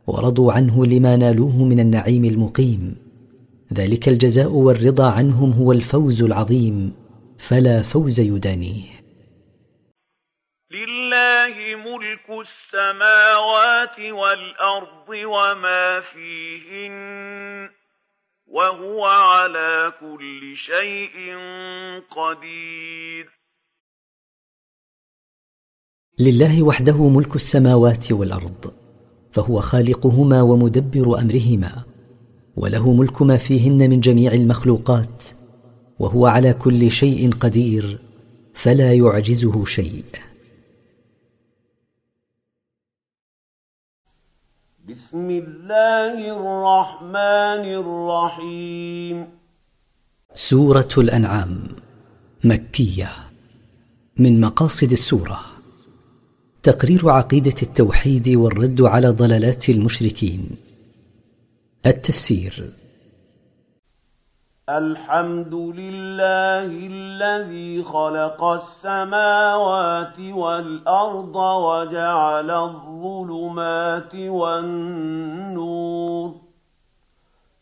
[0.07, 2.95] ورضوا عنه لما نالوه من النعيم المقيم
[3.73, 6.91] ذلك الجزاء والرضا عنهم هو الفوز العظيم
[7.37, 8.96] فلا فوز يدانيه.
[12.41, 17.69] السماوات والأرض وما فيهن
[18.47, 21.37] وهو على كل شيء
[22.11, 23.29] قدير.
[26.19, 28.73] لله وحده ملك السماوات والأرض
[29.31, 31.83] فهو خالقهما ومدبر أمرهما
[32.57, 35.23] وله ملك ما فيهن من جميع المخلوقات
[35.99, 37.99] وهو على كل شيء قدير
[38.53, 40.26] فلا يعجزه شيء.
[44.89, 49.27] بسم الله الرحمن الرحيم.
[50.33, 51.59] سورة الأنعام
[52.43, 53.09] مكية
[54.17, 55.39] من مقاصد السورة.
[56.63, 60.49] تقرير عقيدة التوحيد والرد على ضلالات المشركين.
[61.85, 62.69] التفسير
[64.69, 75.55] الحمد لله الذي خلق السماوات والأرض وجعل الظلمات والنور.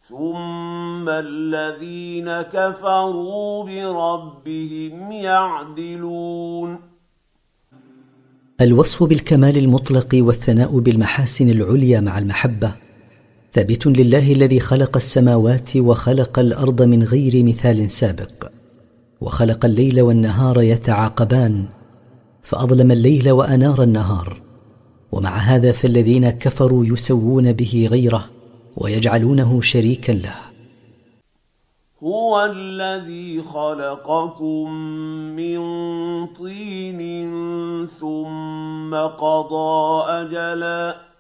[0.10, 6.80] ثم الذين كفروا بربهم يعدلون.
[8.62, 12.85] الوصف بالكمال المطلق والثناء بالمحاسن العليا مع المحبة.
[13.56, 18.52] ثابت لله الذي خلق السماوات وخلق الأرض من غير مثال سابق.
[19.22, 21.66] وخلق الليل والنهار يتعاقبان
[22.44, 24.42] فأظلم الليل وأنار النهار.
[25.12, 28.30] ومع هذا فالذين كفروا يسوون به غيره
[28.78, 30.36] ويجعلونه شريكا له.
[32.04, 34.72] هو الذي خلقكم
[35.36, 35.60] من
[36.28, 37.00] طين
[38.00, 41.15] ثم قضى أجلا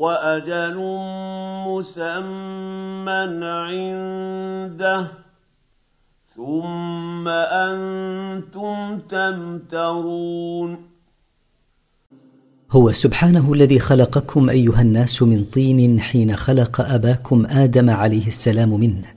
[0.00, 0.76] وأجل
[1.68, 5.06] مسمى عنده
[6.36, 10.76] ثم أنتم تمترون.
[12.72, 19.08] هو سبحانه الذي خلقكم أيها الناس من طين حين خلق أباكم آدم عليه السلام منه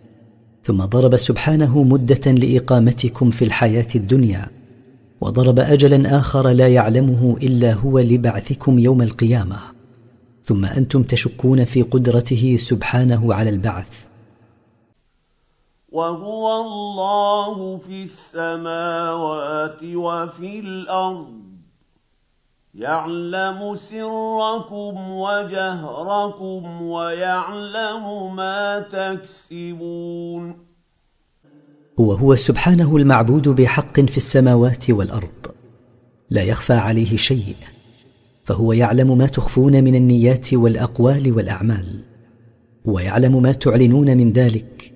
[0.64, 4.48] ثم ضرب سبحانه مدة لإقامتكم في الحياة الدنيا
[5.22, 9.73] وضرب اجلا آخر لا يعلمه إلا هو لبعثكم يوم القيامة.
[10.44, 14.08] ثم أنتم تشكون في قدرته سبحانه على البعث.
[15.90, 21.44] وهو الله في السماوات وفي الأرض.
[22.76, 30.66] يعلم سركم وجهركم ويعلم ما تكسبون.
[31.98, 35.56] وهو سبحانه المعبود بحق في السماوات والأرض.
[36.30, 37.56] لا يخفى عليه شيء.
[38.44, 42.04] فهو يعلم ما تخفون من النيات والأقوال والأعمال
[42.86, 44.94] ويعلم ما تعلنون من ذلك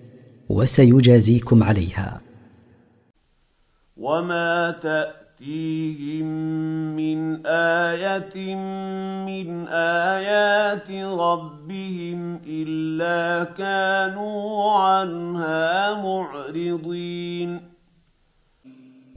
[0.50, 2.22] وسيجازيكم عليها.
[3.98, 6.26] وما تأتي تأتيهم
[6.96, 8.56] من آية
[9.26, 10.90] من آيات
[11.20, 17.77] ربهم إلا كانوا عنها معرضين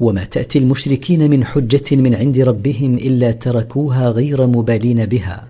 [0.01, 5.48] وما تأتي المشركين من حجة من عند ربهم إلا تركوها غير مبالين بها.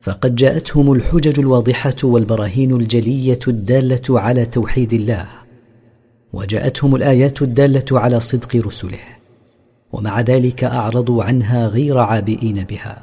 [0.00, 5.26] فقد جاءتهم الحجج الواضحة والبراهين الجلية الدالة على توحيد الله.
[6.32, 8.98] وجاءتهم الآيات الدالة على صدق رسله.
[9.92, 13.02] ومع ذلك أعرضوا عنها غير عابئين بها.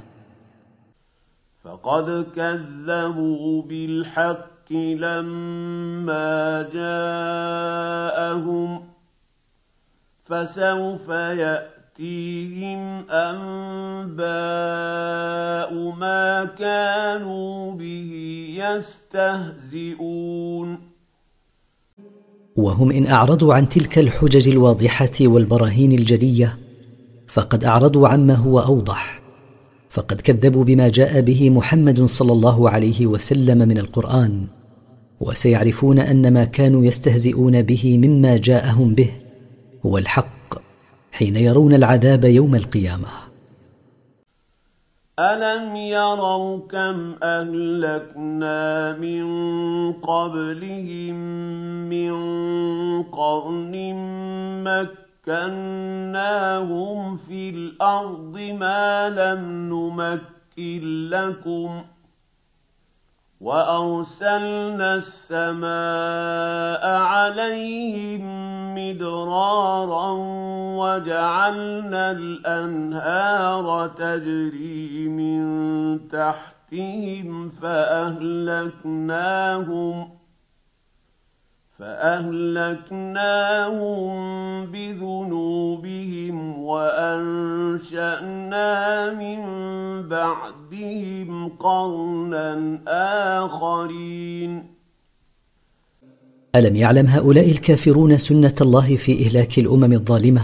[1.64, 6.70] فقد كذبوا بالحق لما
[8.34, 8.82] جاءهم
[10.32, 12.80] فسوف يأتيهم
[13.10, 14.22] أنباء
[16.04, 18.12] ما كانوا به
[19.76, 20.78] يستهزئون.
[22.56, 26.58] وهم إن أعرضوا عن تلك الحجج الواضحة والبراهين الجلية
[27.28, 29.22] فقد أعرضوا عما هو أوضح.
[29.90, 34.48] فقد كذبوا بما جاء به محمد صلى الله عليه وسلم من القرآن
[35.20, 39.12] وسيعرفون أن ما كانوا يستهزئون به مما جاءهم به.
[39.86, 40.54] هو الحق
[41.12, 43.08] حين يرون العذاب يوم القيامة.
[45.20, 49.26] الم يروا كم اهلكنا من
[49.94, 51.16] قبلهم
[51.90, 52.14] من
[53.04, 53.76] قرن
[55.28, 61.82] مكناهم في الأرض ما لم نمكن لكم
[63.42, 68.22] وأرسلنا السماء عليهم
[68.76, 70.12] مدرارا
[70.78, 75.42] وجعلنا الأنهار تجري من
[76.10, 78.82] تحتهم فأهلكناهم
[81.82, 84.12] فأهلكناهم
[84.66, 88.70] بذنوبهم وأنشأنا
[89.14, 89.40] من
[90.10, 92.80] بعدهم قرنا
[93.46, 94.64] آخرين.
[96.56, 100.42] ألم يعلم هؤلاء الكافرون سنة الله في إهلاك الأمم الظالمة؟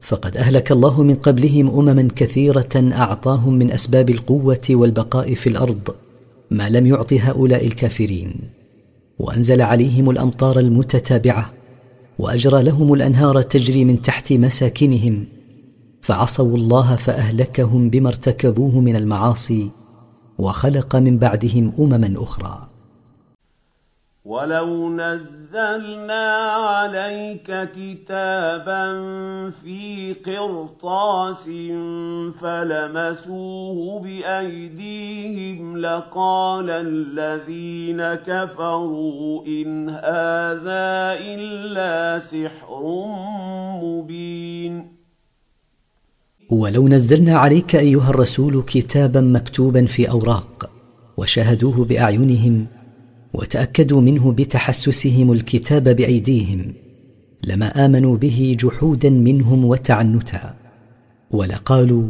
[0.00, 5.94] فقد أهلك الله من قبلهم أمما كثيرة أعطاهم من أسباب القوة والبقاء في الأرض
[6.50, 8.61] ما لم يعط هؤلاء الكافرين.
[9.22, 11.52] وأنزل عليهم الأمطار المتتابعة
[12.18, 15.24] وأجرى لهم الأنهار تجري من تحت مساكنهم
[16.02, 19.70] فعصوا الله فأهلكهم بما ارتكبوه من المعاصي
[20.38, 22.71] وخلق من بعدهم أمما أخرى.
[24.24, 28.84] ولو نزلنا عليك كتابا
[29.62, 31.44] في قرطاس
[32.40, 43.06] فلمسوه بايديهم لقال الذين كفروا ان هذا الا سحر
[43.82, 44.92] مبين
[46.50, 50.70] ولو نزلنا عليك ايها الرسول كتابا مكتوبا في اوراق
[51.16, 52.81] وشاهدوه باعينهم
[53.34, 56.74] وتأكدوا منه بتحسسهم الكتاب بأيديهم
[57.44, 60.54] لما آمنوا به جحودا منهم وتعنتا.
[61.30, 62.08] ولقالوا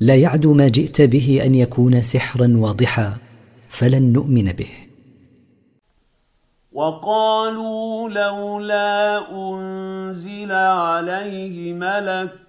[0.00, 3.16] لا يعدو ما جئت به أن يكون سحرا واضحا
[3.68, 4.68] فلن نؤمن به.
[6.72, 12.43] وقالوا لولا أنزل عليه ملك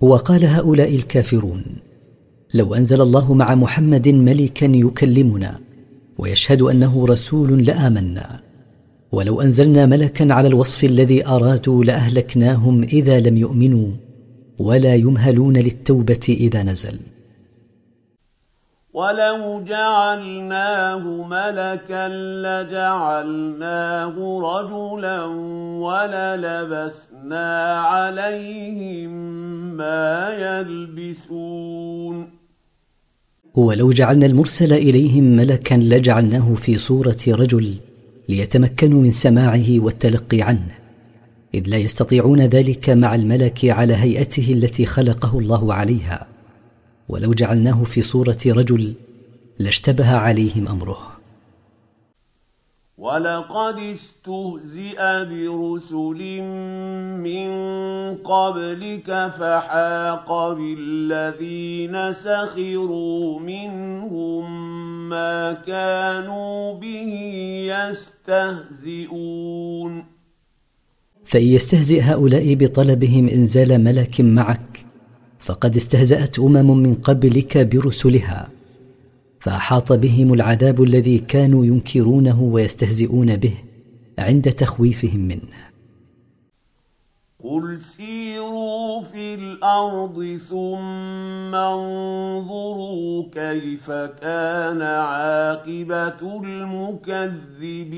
[0.01, 1.63] وقال هؤلاء الكافرون
[2.53, 5.59] لو أنزل الله مع محمد ملكا يكلمنا
[6.17, 8.39] ويشهد أنه رسول لآمنا
[9.11, 13.91] ولو أنزلنا ملكا على الوصف الذي أرادوا لأهلكناهم إذا لم يؤمنوا
[14.59, 16.99] ولا يمهلون للتوبة إذا نزل.
[18.93, 22.07] ولو جعلناه ملكا
[22.43, 25.25] لجعلناه رجلا
[25.85, 29.11] وللبسنا عليهم
[29.77, 32.29] ما يلبسون
[33.55, 37.75] ولو جعلنا المرسل اليهم ملكا لجعلناه في صوره رجل
[38.29, 40.71] ليتمكنوا من سماعه والتلقي عنه
[41.53, 46.27] اذ لا يستطيعون ذلك مع الملك على هيئته التي خلقه الله عليها.
[47.11, 48.93] ولو جعلناه في صورة رجل
[49.59, 50.97] لاشتبه عليهم أمره.
[52.97, 54.99] ولقد استهزئ
[55.29, 56.41] برسل
[57.27, 57.49] من
[58.17, 59.07] قبلك
[59.39, 64.45] فحاق بالذين سخروا منهم
[65.09, 67.11] ما كانوا به
[68.81, 70.05] يستهزئون.
[71.25, 74.90] فإن يستهزئ هؤلاء بطلبهم إنزال ملك معك
[75.41, 78.49] فقد استهزأت أمم من قبلك برسلها
[79.39, 83.53] فأحاط بهم العذاب الذي كانوا ينكرونه ويستهزئون به
[84.19, 85.71] عند تخويفهم منه.
[87.43, 97.95] قل سيروا في الأرض ثم انظروا كيف كان عاقبة المكذبين.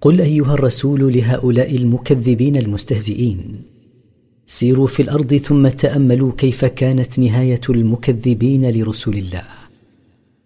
[0.00, 3.62] قل أيها الرسول لهؤلاء المكذبين المستهزئين
[4.50, 9.44] سيروا في الأرض ثم تأملوا كيف كانت نهاية المكذبين لرسل الله.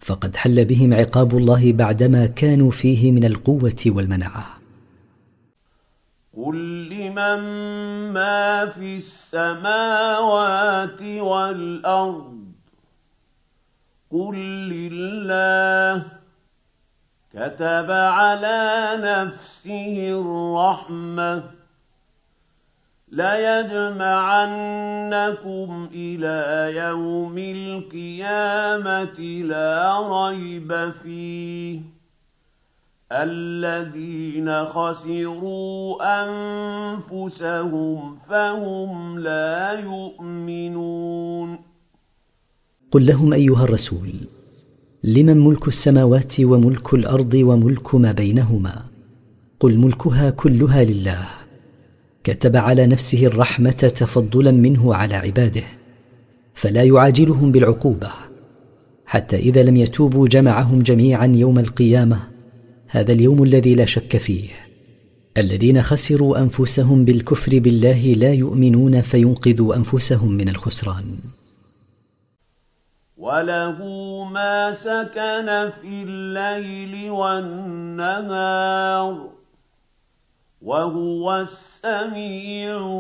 [0.01, 4.47] فقد حل بهم عقاب الله بعدما كانوا فيه من القوة والمنعه
[6.37, 7.41] قل لمن
[8.13, 12.39] ما في السماوات والأرض؟
[14.11, 14.35] قل
[14.69, 16.07] لله.
[17.35, 21.62] كتب على نفسه الرحمة.
[23.13, 24.49] لَيَجْمَعَنَّكُمْ
[25.95, 29.21] إِلَىٰ يَوْمِ الْقِيَامَةِ
[29.53, 31.83] لَا رَيْبَ فِيهِ ۚ
[33.13, 37.99] الَّذِينَ خَسِرُوا أَنفُسَهُمْ
[38.29, 41.59] فَهُمْ لَا يُؤْمِنُونَ
[42.91, 44.09] قل لهم أيها الرسول
[45.05, 48.83] لمن ملك السماوات وملك الأرض وملك ما بينهما؟
[49.61, 51.42] قل ملكها كلها لله
[52.25, 55.63] كتب على نفسه الرحمة تفضلا منه على عباده
[56.55, 58.11] فلا يعاجلهم بالعقوبة
[59.07, 62.19] حتى إذا لم يتوبوا جمعهم جميعا يوم القيامة
[62.89, 64.49] هذا اليوم الذي لا شك فيه.
[65.37, 71.19] الذين خسروا أنفسهم بالكفر بالله لا يؤمنون فينقذوا أنفسهم من الخسران.
[73.17, 73.79] وله
[74.33, 78.63] ما سكن في الليل والنهار
[80.63, 81.72] وهو السميع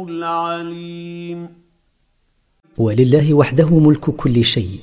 [0.08, 1.48] العليم.
[2.78, 4.80] ولله وحده ملك كل شيء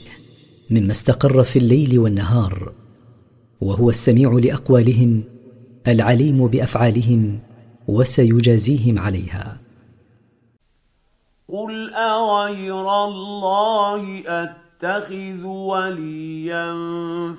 [0.70, 2.74] مما استقر في الليل والنهار
[3.62, 5.24] وهو السميع لأقوالهم
[5.88, 7.40] العليم بأفعالهم
[7.88, 9.58] وسيجازيهم عليها.
[11.50, 14.24] قل أغير الله
[14.84, 16.74] اتخذ وليا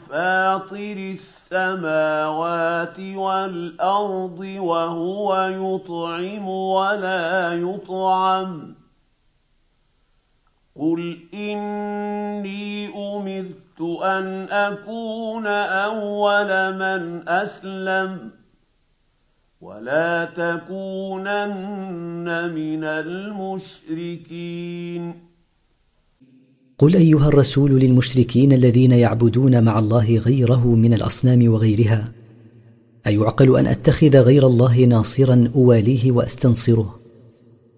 [0.09, 1.17] فاطر
[1.53, 8.75] السماوات والأرض وهو يطعم ولا يطعم.
[10.77, 18.31] قل اني امرت ان اكون اول من اسلم
[19.61, 21.45] ولا تكونن
[22.55, 24.11] من المشركين.
[26.81, 32.13] قل ايها الرسول للمشركين الذين يعبدون مع الله غيره من الاصنام وغيرها؟
[33.07, 36.95] ايعقل ان اتخذ غير الله ناصرا اواليه واستنصره؟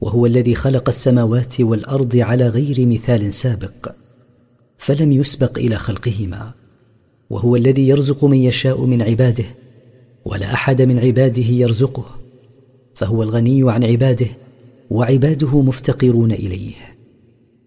[0.00, 3.94] وهو الذي خلق السماوات والارض على غير مثال سابق
[4.78, 6.52] فلم يسبق إلى خلقهما.
[7.30, 9.46] وهو الذي يرزق من يشاء من عباده
[10.24, 12.04] ولا احد من عباده يرزقه
[12.94, 14.28] فهو الغني عن عباده
[14.90, 16.92] وعباده مفتقرون اليه.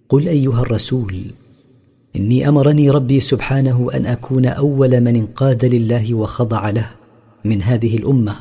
[0.09, 1.15] قل أيها الرسول
[2.15, 6.89] إني أمرني ربي سبحانه أن أكون أول من انقاد لله وخضع له
[7.45, 8.35] من هذه الأمة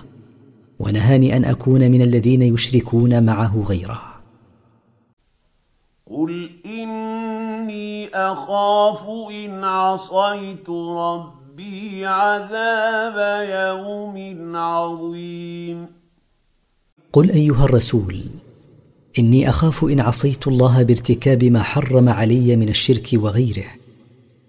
[0.78, 4.00] ونهاني أن أكون من الذين يشركون معه غيره.
[6.10, 13.16] قل إني أخاف إن عصيت ربي عذاب
[13.48, 15.86] يوم عظيم.
[17.12, 18.16] قل أيها الرسول
[19.18, 23.66] إني أخاف إن عصيت الله بارتكاب ما حرم علي من الشرك وغيره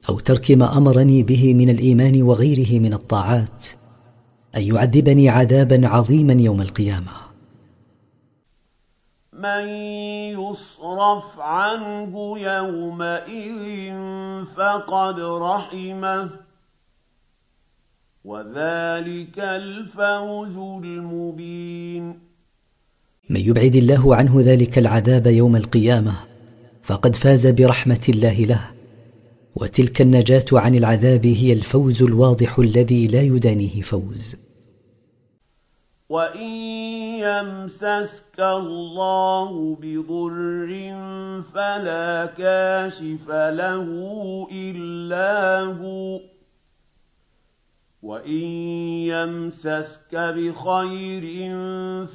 [0.09, 3.65] أو ترك ما أمرني به من الإيمان وغيره من الطاعات
[4.55, 7.11] أن يعذبني عذابا عظيما يوم القيامة.
[9.33, 9.67] من
[10.39, 13.93] يصرف عنه يومئذ
[14.55, 16.29] فقد رحمه
[18.25, 22.34] وذلك الفوز المبين.
[23.29, 26.13] من يبعد الله عنه ذلك العذاب يوم القيامة
[26.83, 28.61] فقد فاز برحمة الله له.
[29.55, 34.37] وتلك النجاة عن العذاب هي الفوز الواضح الذي لا يدانيه فوز.
[36.09, 36.51] وَإِن
[37.19, 40.67] يَمْسَسْكَ اللَّهُ بِضُرٍّ
[41.53, 43.87] فَلَا كَاشِفَ لَهُ
[44.51, 46.34] إِلَّا هُوَ.
[48.05, 48.43] وَإِن
[49.09, 51.25] يَمْسَسْكَ بِخَيْرٍ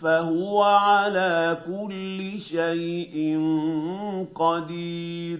[0.02, 3.38] فَهُوَ عَلَىٰ كُلِّ شَيْءٍ
[4.34, 5.38] قَدِيرٌ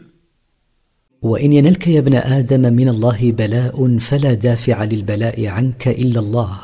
[1.23, 6.59] وإن ينلك يا ابن آدم من الله بلاء فلا دافع للبلاء عنك إلا الله.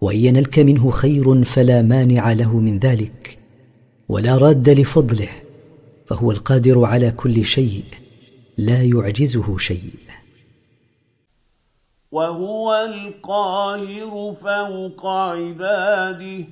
[0.00, 3.38] وان ينلك منه خير فلا مانع له من ذلك
[4.08, 5.28] ولا راد لفضله
[6.06, 7.84] فهو القادر على كل شيء
[8.58, 10.07] لا يعجزه شيء.
[12.12, 16.44] وهو القاهر فوق عباده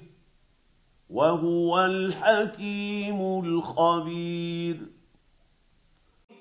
[1.10, 4.76] وهو الحكيم الخبير.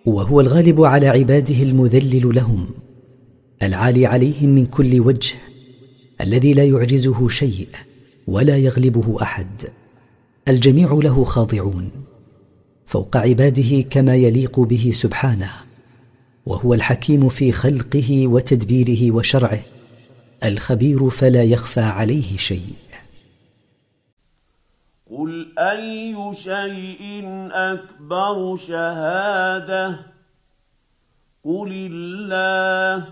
[0.05, 2.67] وهو الغالب على عباده المذلل لهم
[3.63, 5.35] العالي عليهم من كل وجه
[6.21, 7.67] الذي لا يعجزه شيء
[8.27, 9.47] ولا يغلبه أحد
[10.47, 11.91] الجميع له خاضعون
[12.85, 15.51] فوق عباده كما يليق به سبحانه.
[16.45, 19.59] وهو الحكيم في خلقه وتدبيره وشرعه.
[20.45, 22.75] الخبير فلا يخفى عليه شيء.
[25.11, 29.99] قل أي شيء أكبر شهادة؟
[31.43, 33.07] قل الله.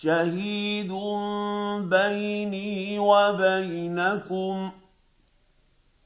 [0.00, 0.92] شهيد
[1.90, 4.70] بيني وبينكم.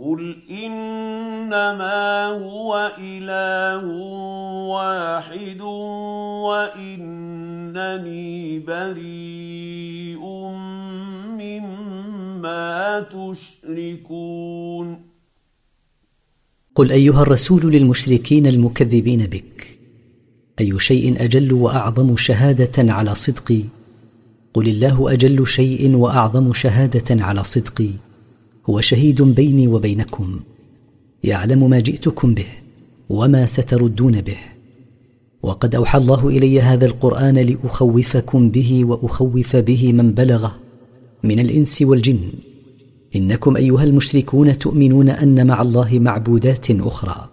[0.00, 3.84] قل إنما هو إله
[4.70, 5.60] واحد
[6.46, 8.28] وإنني
[8.58, 10.22] بريء
[11.38, 14.98] مما تشركون
[16.74, 19.78] قل أيها الرسول للمشركين المكذبين بك
[20.60, 23.62] أي شيء أجل وأعظم شهادة على صدقي؟
[24.54, 27.90] قل الله أجل شيء واعظم شهاده على صدقي
[28.68, 30.40] هو شهيد بيني وبينكم
[31.24, 32.46] يعلم ما جئتكم به
[33.08, 34.36] وما ستردون به.
[35.42, 40.58] وقد أوحى الله إلي هذا القرآن لأخوفكم به وأخوف به من بلغه
[41.24, 42.18] من الإنس والجن.
[43.16, 47.28] إنكم أيها المشركون تؤمنون أن مع الله معبودات أخرى.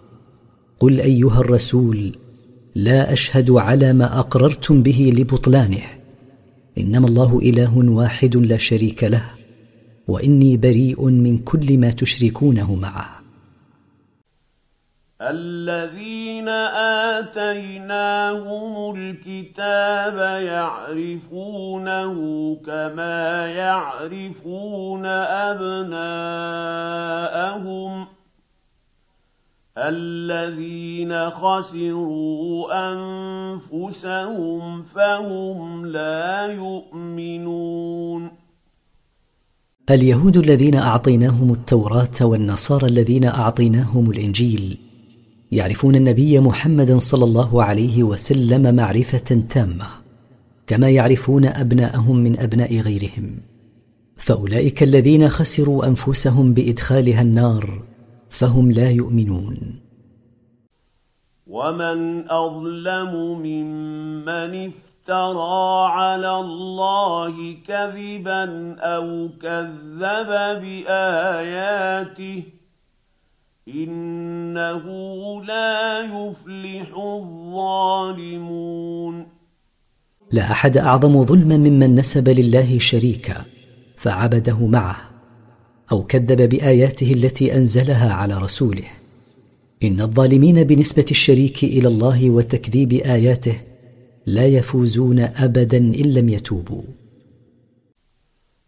[0.79, 2.15] قل أيها الرسول
[2.75, 5.83] لا أشهد على ما أقررتم به لبطلانه.
[6.77, 9.44] إنما الله إله واحد لا شريك له.
[10.08, 13.10] وإني بريء من كل ما تشركونه معه.
[15.22, 16.49] الذين
[17.20, 22.16] آتيناهم الكتاب يعرفونه
[22.66, 26.06] كما يعرفون أبناءهم.
[29.78, 38.44] الذين خسروا أنفسهم فهم لا يؤمنون.
[39.89, 44.77] اليهود الذين أعطيناهم التوراة والنصارى الذين أعطيناهم الإنجيل
[45.51, 49.88] يعرفون النبي محمدا صلى الله عليه وسلم معرفة تامة
[50.67, 53.38] كما يعرفون أبناءهم من أبناء غيرهم.
[54.15, 57.81] فأولئك الذين خسروا أنفسهم بإدخالها النار
[58.29, 59.57] فهم لا يؤمنون.
[61.47, 63.11] ومن أظلم
[63.43, 64.71] ممن
[65.12, 70.30] على الله كذبا أو كذب
[70.62, 72.43] بآياته
[73.68, 74.86] إنه
[75.43, 78.56] لا يفلح الظالمون.
[80.32, 83.36] لا أحد أعظم ظلما ممن نسب لله شريكا
[83.97, 84.97] فعبده معه
[85.91, 88.88] أو كذب بآياته التي أنزلها على رسوله.
[89.84, 93.74] إن الظالمين بنسبة الشريك إلى الله وتكذيب آياته
[94.26, 96.84] لا يفوزون ابدا إن لم يتوبوا.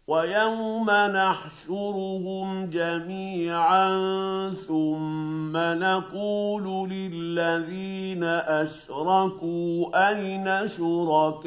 [0.08, 3.90] ويوم نحشرهم جميعا
[4.68, 11.46] ثم نقول للذين أشركوا أين شركاؤكم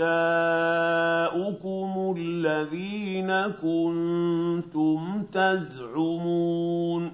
[2.18, 3.32] الذين
[3.62, 7.12] كنتم تزعمون؟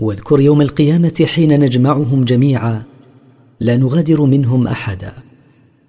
[0.00, 2.95] واذكر يوم القيامة حين نجمعهم جميعا.
[3.60, 5.12] لا نغادر منهم أحدا.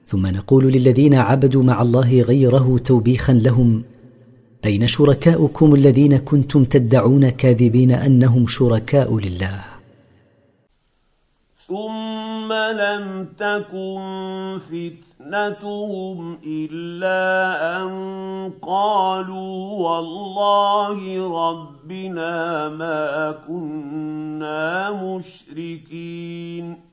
[0.05, 3.83] ثم نقول للذين عبدوا مع الله غيره توبيخا لهم
[4.65, 9.63] أين شركاؤكم الذين كنتم تدعون كاذبين أنهم شركاء لله؟
[11.67, 17.21] ثم لم تكن فتنتهم إلا
[17.81, 17.89] أن
[18.61, 20.99] قالوا والله
[21.49, 26.87] ربنا ما كنا مشركين.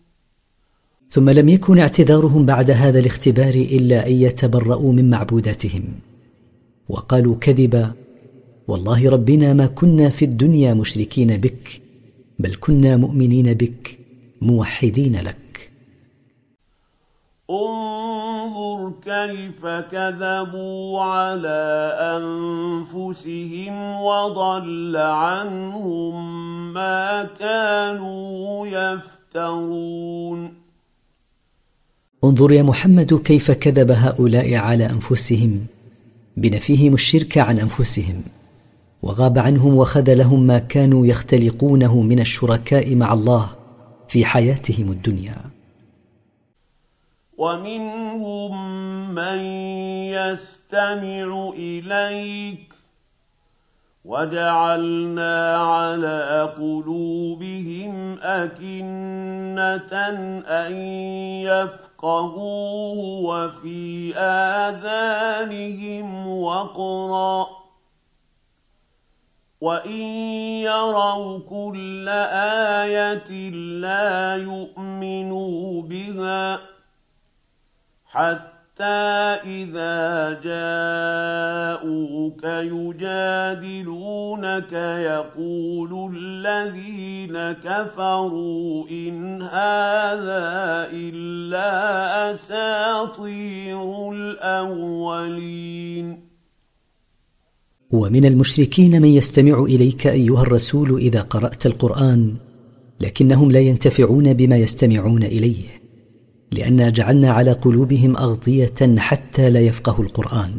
[1.14, 5.82] ثم لم يكن اعتذارهم بعد هذا الاختبار إلا أن يتبرأوا من معبوداتهم.
[6.88, 7.92] وقالوا كذبا
[8.68, 11.82] والله ربنا ما كنا في الدنيا مشركين بك
[12.38, 13.98] بل كنا مؤمنين بك
[14.42, 15.70] موحدين لك.
[17.50, 26.14] انظر كيف كذبوا على أنفسهم وضل عنهم
[26.74, 30.63] ما كانوا يفترون.
[32.28, 35.66] انظر يا محمد كيف كذب هؤلاء على أنفسهم.
[36.36, 38.22] بنفيهم الشرك عن أنفسهم.
[39.02, 43.50] وغاب عنهم وخذلهم ما كانوا يختلقونه من الشركاء مع الله
[44.08, 45.36] في حياتهم الدنيا.
[47.38, 48.54] ومنهم
[49.14, 49.38] من
[50.08, 52.74] يستمع إليك.
[54.04, 59.98] وجعلنا على قلوبهم أكنة
[60.46, 60.72] أن
[61.42, 66.06] يفقهوا يفقهوه وفي آذانهم
[66.42, 67.46] وقرا
[69.60, 70.02] وإن
[70.68, 72.08] يروا كل
[72.88, 73.50] آية
[73.80, 76.60] لا يؤمنوا بها
[78.06, 79.94] حتى حتى إذا
[80.44, 82.44] جاءوك
[82.74, 91.70] يجادلونك يقول الذين كفروا إن هذا إلا
[92.34, 96.06] أساطير الأولين
[97.92, 102.34] ومن المشركين من يستمع إليك أيها الرسول إذا قرأت القرآن
[103.00, 105.83] لكنهم لا ينتفعون بما يستمعون إليه.
[106.54, 110.52] لأنا جعلنا على قلوبهم أغطية حتى لا يفقهوا القرآن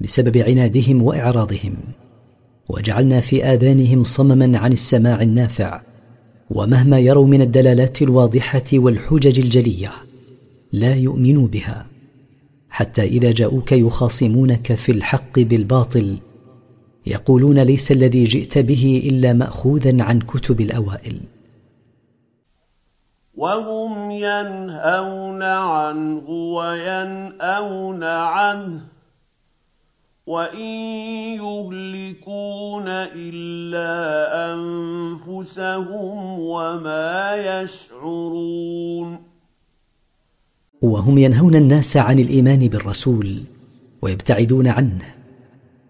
[0.00, 1.74] بسبب عنادهم وإعراضهم
[2.68, 5.82] وجعلنا في آذانهم صمما عن السماع النافع
[6.50, 9.92] ومهما يروا من الدلالات الواضحة والحجج الجلية
[10.72, 11.86] لا يؤمنوا بها
[12.70, 16.16] حتى إذا جاءوك يخاصمونك في الحق بالباطل
[17.06, 21.20] يقولون ليس الذي جئت به إلا مأخوذا عن كتب الأوائل.
[23.36, 28.80] وهم ينهون عنه وينأون عنه
[30.26, 30.70] وإن
[31.36, 33.92] يهلكون إلا
[34.54, 39.18] أنفسهم وما يشعرون
[40.82, 43.40] وهم ينهون الناس عن الإيمان بالرسول
[44.02, 45.04] ويبتعدون عنه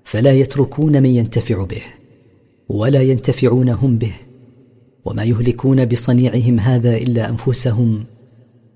[0.04, 1.82] فلا يتركون من ينتفع به
[2.68, 4.25] ولا ينتفعون هم به.
[5.06, 8.04] وما يهلكون بصنيعهم هذا إلا أنفسهم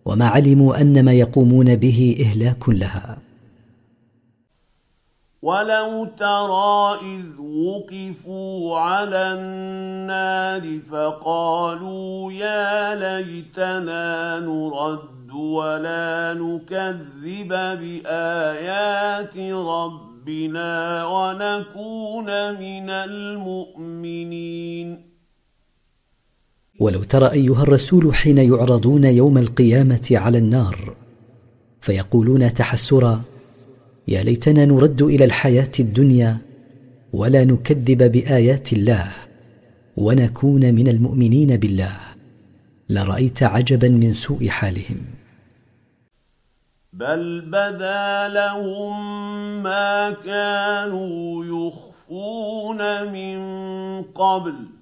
[0.05, 3.19] وما علموا أن ما يقومون به إهلاك لها.
[5.43, 22.53] ولو ترى إذ وقفوا على النار فقالوا يا ليتنا نرد ولا نكذب بآيات ربنا ونكون
[22.53, 25.10] من المؤمنين.
[26.81, 30.95] ولو ترى أيها الرسول حين يعرضون يوم القيامة على النار
[31.81, 33.23] فيقولون تحسرا
[34.09, 36.39] يا ليتنا نرد إلى الحياة الدنيا
[37.13, 39.13] ولا نكذب بآيات الله
[39.97, 41.97] ونكون من المؤمنين بالله.
[42.89, 44.97] لرأيت عجبا من سوء حالهم.
[46.93, 48.93] بل بدا لهم
[49.63, 53.39] ما كانوا يخفون من
[54.03, 54.80] قبل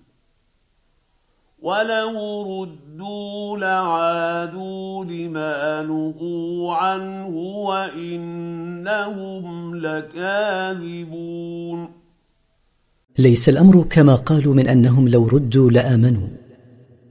[1.63, 2.15] ولو
[2.63, 7.37] ردوا لعادوا لما نهوا عنه
[7.69, 9.47] وانهم
[9.87, 11.29] لكاذبون
[13.19, 16.29] ليس الأمر كما قالوا من أنهم لو ردوا لآمنوا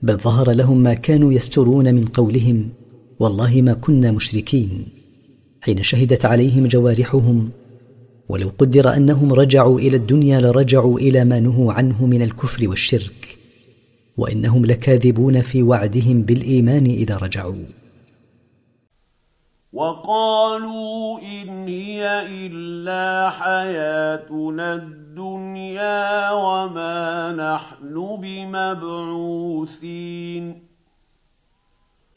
[0.02, 2.68] بل ظهر لهم ما كانوا يسترون من قولهم
[3.18, 4.70] والله ما كنا مشركين
[5.60, 7.50] حين شهدت عليهم جوارحهم
[8.28, 13.17] ولو قدر أنهم رجعوا إلى الدنيا لرجعوا إلى ما نهوا عنه من الكفر والشرك.
[14.18, 17.64] وإنهم لكاذبون في وعدهم بالإيمان إذا رجعوا.
[19.72, 29.88] وقالوا إن هي إلا حياتنا الدنيا وما نحن بمبعوثين.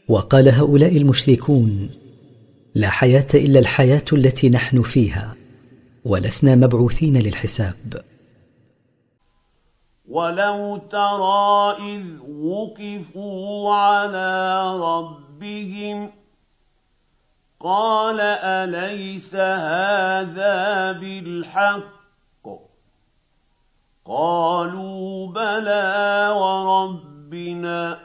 [0.07, 1.89] وقال هؤلاء المشركون
[2.75, 5.35] لا حياة إلا الحياة التي نحن فيها
[6.05, 8.10] ولسنا مبعوثين للحساب.
[10.11, 12.05] ولو ترى إذ
[12.43, 16.11] وقفوا على ربهم
[17.59, 22.01] قال أليس هذا بالحق
[24.05, 27.99] قالوا بلى وربنا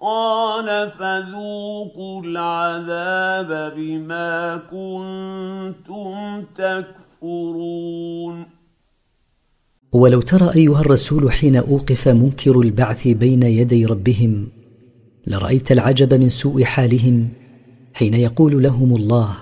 [0.00, 8.10] قال فذوقوا العذاب بما كنتم تكفرون
[9.92, 14.48] ولو ترى أيها الرسول حين أوقف منكر البعث بين يدي ربهم
[15.26, 17.28] لرأيت العجب من سوء حالهم
[17.92, 19.36] حين يقول لهم الله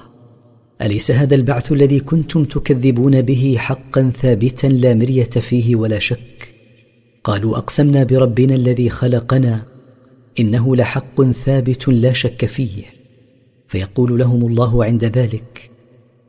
[0.82, 6.54] أليس هذا البعث الذي كنتم تكذبون به حقا ثابتا لا مرية فيه ولا شك؟
[7.24, 9.62] قالوا أقسمنا بربنا الذي خلقنا
[10.40, 12.84] إنه لحق ثابت لا شك فيه.
[13.68, 15.70] فيقول لهم الله عند ذلك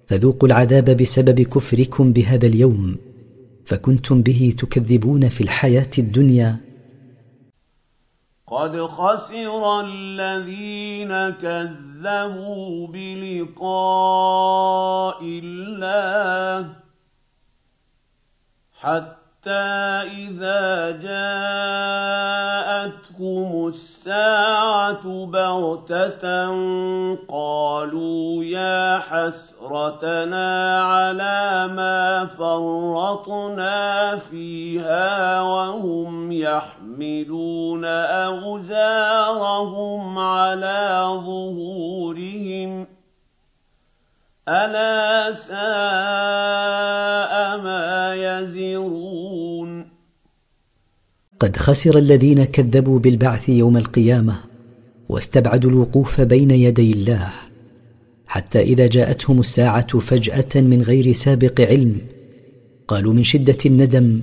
[0.07, 2.95] فذوقوا العذاب بسبب كفركم بهذا اليوم.
[3.69, 6.57] فكنتم به تكذبون في الحياة الدنيا.
[8.47, 13.99] قد خسر الذين كذبوا بلقاء
[15.23, 16.75] الله
[18.73, 22.39] حتى إذا جاءتهم
[23.67, 26.47] الساعة بغتة
[27.29, 37.85] قالوا يا حسرتنا على ما فرطنا فيها وهم يحملون
[38.25, 39.39] أوزارهم
[40.19, 42.87] على ظهورهم
[44.49, 45.08] ألا
[51.39, 54.39] قد خسر الذين كذبوا بالبعث يوم القيامة
[55.09, 57.29] واستبعدوا الوقوف بين يدي الله.
[58.27, 61.97] حتى إذا جاءتهم الساعة فجأة من غير سابق علم
[62.87, 64.21] قالوا من شدة الندم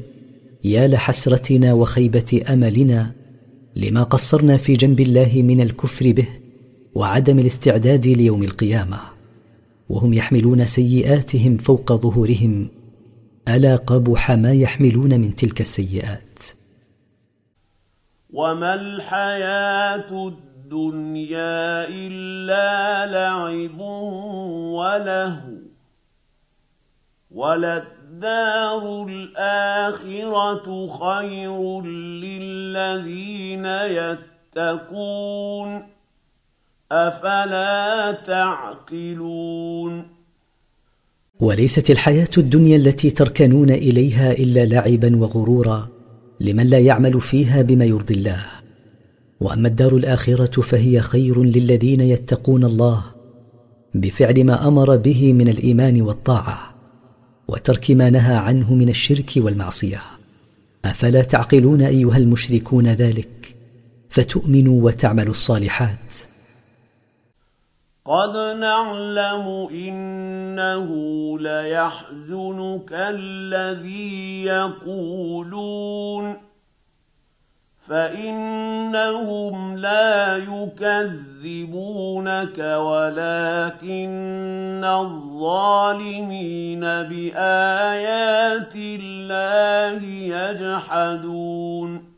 [0.64, 3.12] يا لحسرتنا وخيبة أملنا
[3.76, 6.28] لما قصرنا في جنب الله من الكفر به
[6.94, 8.98] وعدم الاستعداد ليوم القيامة.
[9.88, 12.68] وهم يحملون سيئاتهم فوق ظهورهم.
[13.48, 16.25] ألا قبح ما يحملون من تلك السيئات؟
[18.32, 23.80] وما الحياة الدنيا الا لعب
[24.76, 25.56] ولهو
[27.30, 31.82] وللدار الاخره خير
[32.22, 33.66] للذين
[34.56, 35.86] يتقون
[36.92, 40.06] افلا تعقلون
[41.40, 45.95] وليست الحياة الدنيا التي تركنون اليها الا لعبا وغرورا
[46.40, 48.42] لمن لا يعمل فيها بما يرضي الله.
[49.40, 53.04] وأما الدار الآخرة فهي خير للذين يتقون الله
[53.94, 56.74] بفعل ما أمر به من الإيمان والطاعة
[57.48, 60.00] وترك ما نهى عنه من الشرك والمعصية.
[60.84, 63.56] أفلا تعقلون أيها المشركون ذلك؟
[64.10, 66.16] فتؤمنوا وتعملوا الصالحات.
[68.06, 70.88] قد نعلم انه
[71.38, 76.36] ليحزنك الذي يقولون
[77.88, 80.98] فانهم لا يكذبونك
[82.58, 84.04] ولكن
[84.84, 90.02] الظالمين بايات الله
[90.36, 92.15] يجحدون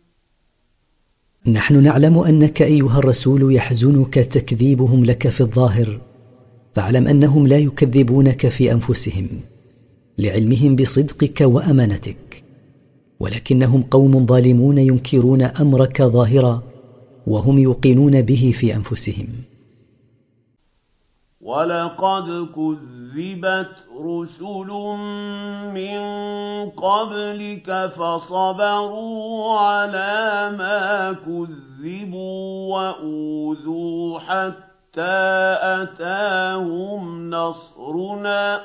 [1.48, 6.00] نحن نعلم أنك أيها الرسول يحزنك تكذيبهم لك في الظاهر
[6.74, 9.26] فاعلم أنهم لا يكذبونك في أنفسهم
[10.18, 12.44] لعلمهم بصدقك وأمانتك
[13.20, 16.62] ولكنهم قوم ظالمون ينكرون أمرك ظاهرا
[17.26, 19.26] وهم يوقنون به في أنفسهم.
[21.48, 24.70] ولقد كذبت رسل
[25.74, 26.00] من
[26.70, 35.18] قبلك فصبروا على ما كذبوا وأوذوا حتى
[35.80, 38.60] أتاهم نصرنا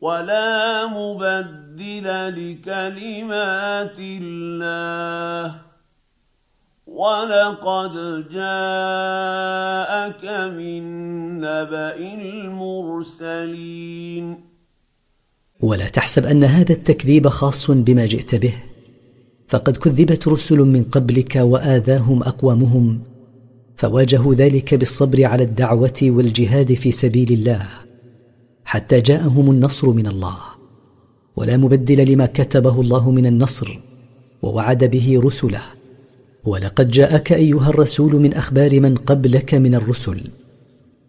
[0.00, 5.69] ولا مبدل لكلمات الله
[6.90, 7.92] ولقد
[8.30, 10.24] جاءك
[10.58, 10.82] من
[11.38, 11.96] نبا
[13.14, 14.26] المرسلين
[15.60, 18.54] ولا تحسب ان هذا التكذيب خاص بما جئت به.
[19.48, 23.00] فقد كذبت رسل من قبلك واذاهم اقوامهم.
[23.76, 27.66] فواجهوا ذلك بالصبر على الدعوه والجهاد في سبيل الله.
[28.64, 30.36] حتى جاءهم النصر من الله.
[31.36, 33.78] ولا مبدل لما كتبه الله من النصر.
[34.42, 35.79] ووعد به رسله.
[36.44, 40.20] ولقد جاءك أيها الرسول من أخبار من قبلك من الرسل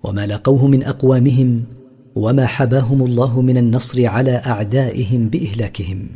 [0.03, 1.63] وما لقوه من أقوامهم
[2.15, 6.07] وما حباهم الله من النصر على أعدائهم بإهلاكهم.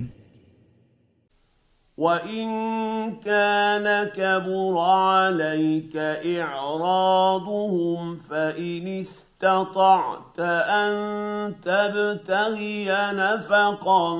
[1.97, 2.45] وإن
[3.25, 5.95] كان كبر عليك
[6.39, 9.05] إعراضهم فإن
[9.45, 14.15] اسْتَطَعْتَ أَن تَبْتَغِيَ نَفَقًا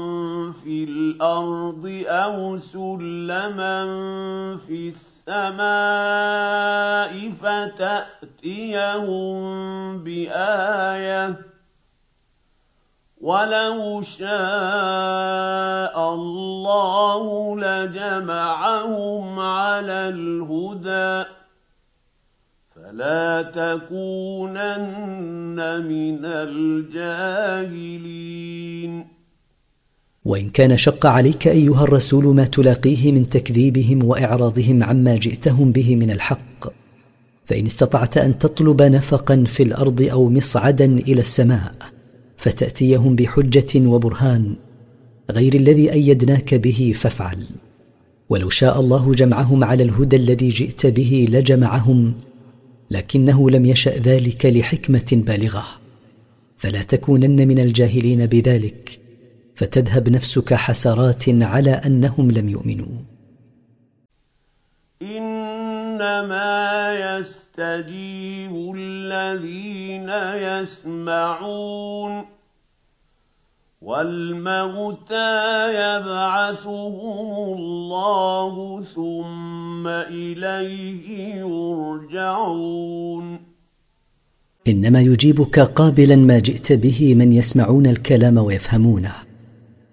[0.64, 3.86] فِي الْأَرْضِ أَوْ سُلَّمًا
[4.68, 4.94] فِي
[5.28, 9.38] السَّمَاءِ فَتَأْتِيَهُم
[10.04, 11.36] بِآيَةٍ.
[13.22, 21.26] وَلَوْ شَاءَ اللَّهُ لَجَمَعَهُمْ عَلَى الْهُدَىٰ.
[22.86, 25.58] فلا تكونن
[25.88, 28.16] من الجاهلين.
[30.26, 36.12] وإن كان شق عليك أيها الرسول ما تلاقيه من تكذيبهم وإعراضهم عما جئتهم به من
[36.12, 36.74] الحق
[37.46, 41.74] فإن استطعت أن تطلب نفقا في الأرض أو مصعدا إلى السماء
[42.38, 44.56] فتأتيهم بحجة وبرهان
[45.32, 47.48] غير الذي أيدناك به فافعل.
[48.30, 52.14] ولو شاء الله جمعهم على الهدى الذي جئت به لجمعهم
[52.92, 55.66] لكنه لم يشأ ذلك لحكمة بالغة.
[56.58, 59.00] فلا تكونن من الجاهلين بذلك
[59.56, 63.00] فتذهب نفسك حسرات على أنهم لم يؤمنوا.
[65.02, 70.10] إنما يستجيب الذين
[70.50, 72.35] يسمعون.
[73.86, 83.40] والموتى يبعثهم الله ثم إليه يرجعون.
[84.68, 89.14] إنما يجيبك قابلا ما جئت به من يسمعون الكلام ويفهمونه.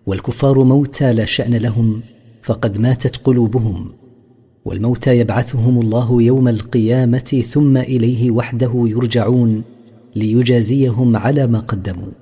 [0.06, 2.02] والكفار موتى لا شأن لهم
[2.42, 3.92] فقد ماتت قلوبهم.
[4.64, 9.64] والموتى يبعثهم الله يوم القيامة ثم إليه وحده يرجعون
[10.16, 12.21] ليجازيهم على ما قدموا.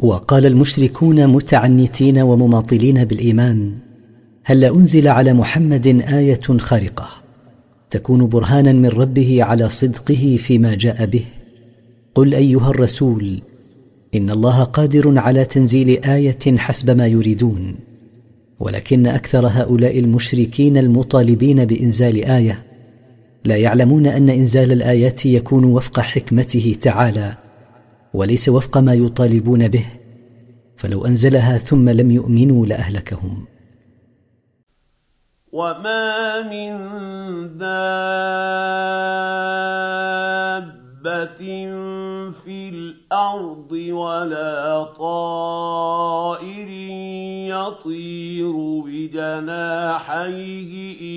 [0.00, 3.72] وقال المشركون متعنتين ومماطلين بالإيمان
[4.44, 7.08] هل أنزل على محمد آية خارقة؟
[7.90, 11.24] تكون برهانا من ربه على صدقه فيما جاء به؟
[12.14, 13.42] قل أيها الرسول
[14.14, 17.74] إن الله قادر على تنزيل آية حسب ما يريدون
[18.60, 22.62] ولكن أكثر هؤلاء المشركين المطالبين بإنزال آية
[23.44, 27.43] لا يعلمون أن إنزال الآيات يكون وفق حكمته تعالى.
[28.14, 29.86] وليس وفق ما يطالبون به.
[30.76, 33.46] فلو أنزلها ثم لم يؤمنوا لأهلكهم.
[35.52, 36.78] وما من
[37.58, 37.84] دابة
[42.44, 46.68] في الأرض ولا طائر
[47.48, 48.52] يطير
[48.86, 50.72] بجناحيه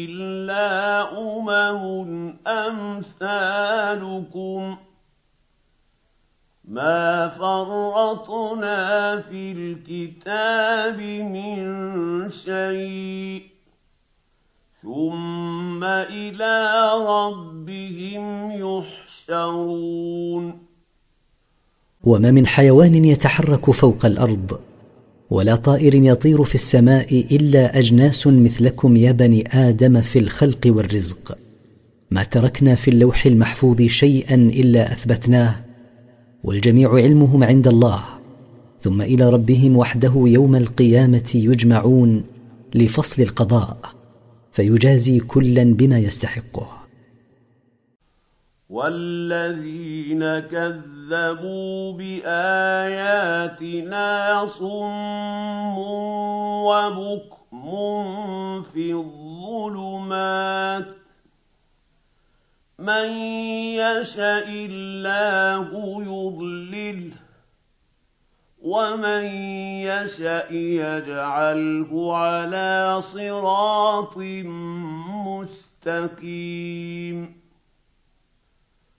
[0.06, 0.68] إلا
[1.19, 3.57] أمم أمثالكم
[4.84, 4.86] ۖ
[6.68, 11.61] ما فرطنا في الكتاب من
[12.31, 13.41] شيء
[14.84, 18.52] ثم إلى ربهم
[19.30, 20.57] يحشرون
[22.03, 24.60] وما من حيوان يتحرك فوق الأرض
[25.30, 31.38] ولا طائر يطير في السماء الا اجناس مثلكم يا بني آدم في الخلق والرزق.
[32.11, 35.66] ما تركنا في اللوح المحفوظ شيئا الا اثبتناه
[36.48, 38.03] والجميع علمهم عند الله.
[38.80, 42.24] ثم إلى ربهم وحده يوم القيامة يجمعون
[42.76, 43.78] لفصل القضاء
[44.52, 46.68] فيجازي كلا بما يستحقه.
[48.69, 53.28] والذين كذبوا بآياتنا
[54.60, 55.78] صم
[56.68, 57.64] وبكم
[58.74, 60.86] في الظلمات
[62.80, 63.10] من
[63.74, 65.70] يشاء الله
[66.02, 67.12] يضلله
[68.62, 69.24] ومن
[69.82, 74.18] يشاء يجعله على صراط
[75.88, 77.30] مستقيم.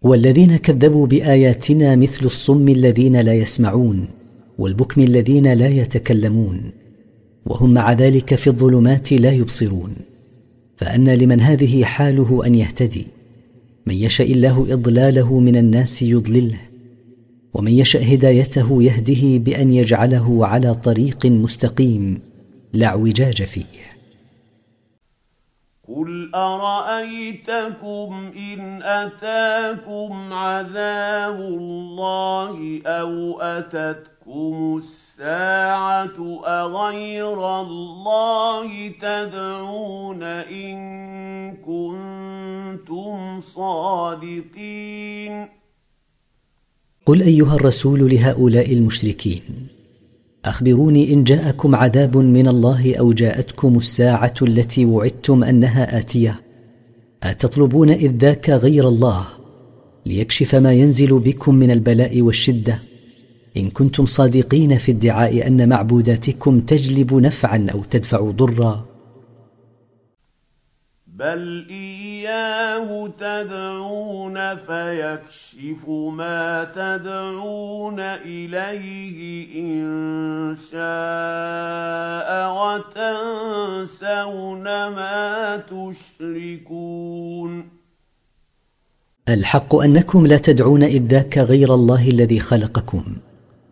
[0.03, 4.09] والذين كذبوا بآياتنا مثل الصم الذين لا يسمعون
[4.59, 6.73] والبكم الذين لا يتكلمون
[7.47, 9.97] وهم مع ذلك في الظلمات لا يبصرون.
[10.77, 13.18] فان لمن هذه حاله أن يهتدي
[13.89, 16.61] من يشاء الله إضلاله من الناس يضلله
[17.55, 22.21] ومن يشا هدايته يهده بأن يجعله على طريق مستقيم
[22.73, 23.89] لا اعوجاج فيه.
[25.89, 35.08] قل أرأيتكم إن أتاكم عذاب الله أو أتتكم الساعة
[36.47, 40.79] أغير الله تدعون إن
[41.57, 45.49] كنتم صادقين؟
[47.07, 49.43] قل أيها الرسول لهؤلاء المشركين
[50.45, 56.41] أخبروني إن جاءكم عذاب من الله أو جاءتكم الساعة التي وعدتم أنها آتية؟
[57.23, 59.25] أتطلبون إذ ذاك غير الله
[60.07, 62.88] ليكشف ما ينزل بكم من البلاء والشدة؟
[63.57, 68.87] إن كنتم صادقين في ادعاء أن معبوداتكم تجلب نفعا أو تدفع ضرا.
[71.07, 85.63] بل إياه تدعون فيكشف ما تدعون إليه إن شاء وتنسون ما
[86.21, 87.69] تشركون.
[89.29, 93.05] الحق أنكم لا تدعون إذ ذاك غير الله الذي خلقكم.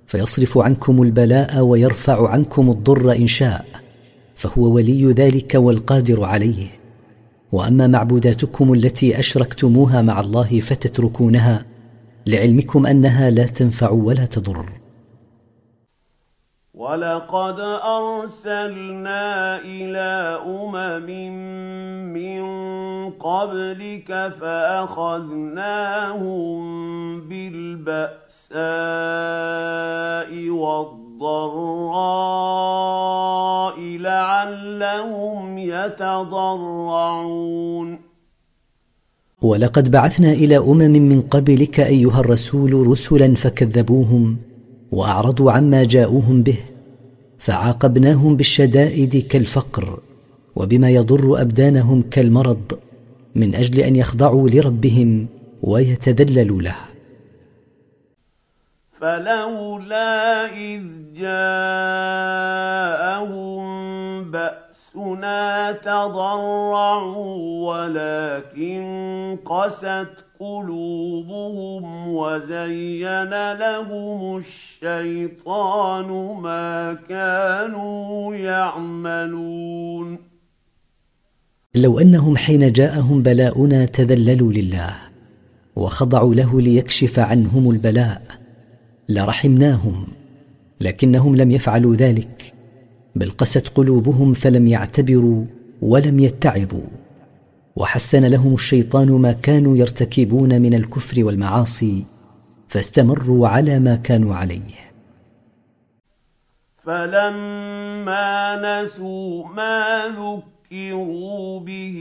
[0.06, 3.64] فيصرف عنكم البلاء ويرفع عنكم الضر إن شاء
[4.34, 6.66] فهو ولي ذلك والقادر عليه.
[7.52, 11.64] وأما معبوداتكم التي أشركتموها مع الله فتتركونها
[12.26, 14.66] لعلمكم أنها لا تنفع ولا تضر.
[16.74, 21.06] ولقد أرسلنا إلى أمم
[22.12, 22.42] من
[23.10, 24.08] قبلك
[24.40, 25.66] فأخذناهم
[31.20, 31.76] والضراء
[33.80, 37.08] لعلهم يتضرعون
[39.42, 44.36] ولقد بعثنا إلى امم من قبلك ايها الرسول رسلا فكذبوهم
[44.92, 46.58] واعرضوا عما جاءوهم به
[47.38, 50.00] فعاقبناهم بالشدائد كالفقر
[50.56, 52.78] وبما يضر ابدانهم كالمرض
[53.34, 55.26] من أجل أن يخضعوا لربهم
[55.62, 56.95] ويتذللوا له.
[59.06, 60.82] فلولا إذ
[61.14, 62.46] جاءهم
[64.30, 67.36] بأسنا تضرعوا
[67.68, 68.82] ولكن
[69.44, 70.08] قست
[70.40, 76.08] قلوبهم وزين لهم الشيطان
[76.40, 80.18] ما كانوا يعملون.
[81.74, 84.92] لو أنهم حين جاءهم بلاؤنا تذللوا لله
[85.76, 88.45] وخضعوا له ليكشف عنهم البلاء
[89.08, 90.06] لرحمناهم
[90.80, 92.54] لكنهم لم يفعلوا ذلك
[93.14, 95.44] بل قست قلوبهم فلم يعتبروا
[95.82, 96.86] ولم يتعظوا.
[97.76, 102.04] وحسن لهم الشيطان ما كانوا يرتكبون من الكفر والمعاصي
[102.68, 104.74] فاستمروا على ما كانوا عليه.
[106.84, 111.98] فلما نسوا ما ذكروا ذكروا به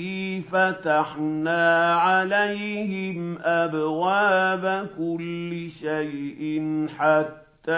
[0.52, 7.72] فتحنا عليهم أبواب كل شيء حتى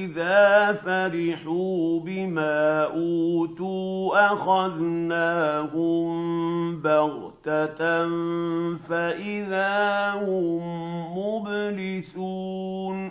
[0.00, 6.06] إذا فرحوا بما أوتوا أخذناهم
[6.80, 8.08] بغتة
[8.88, 10.62] فإذا هم
[11.18, 13.10] مبلسون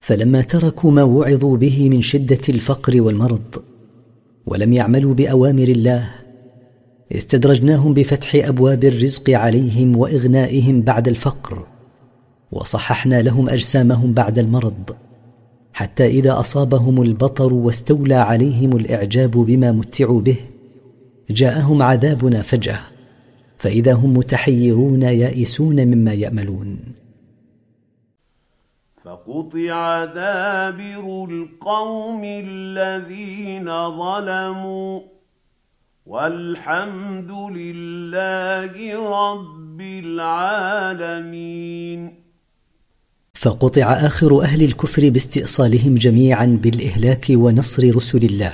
[0.00, 3.77] فلما تركوا ما وعظوا به من شدة الفقر والمرض
[4.48, 6.08] ولم يعملوا بأوامر الله.
[7.12, 11.66] استدرجناهم بفتح أبواب الرزق عليهم وإغنائهم بعد الفقر
[12.52, 14.90] وصححنا لهم أجسامهم بعد المرض
[15.72, 20.36] حتى إذا أصابهم البطر واستولى عليهم الإعجاب بما متعوا به
[21.30, 22.80] جاءهم عذابنا فجأة
[23.58, 26.78] فإذا هم متحيرون يائسون مما يأملون.
[29.08, 33.64] فقطع دابر القوم الذين
[33.98, 35.00] ظلموا
[36.06, 38.74] والحمد لله
[39.10, 41.48] رب العالمين.
[43.34, 48.52] فقطع آخر أهل الكفر باستئصالهم جميعا بالإهلاك ونصر رسل الله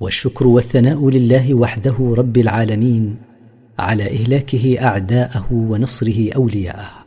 [0.00, 3.16] والشكر والثناء لله وحده رب العالمين
[3.78, 7.01] على إهلاكه أعداءه ونصره أولياءه.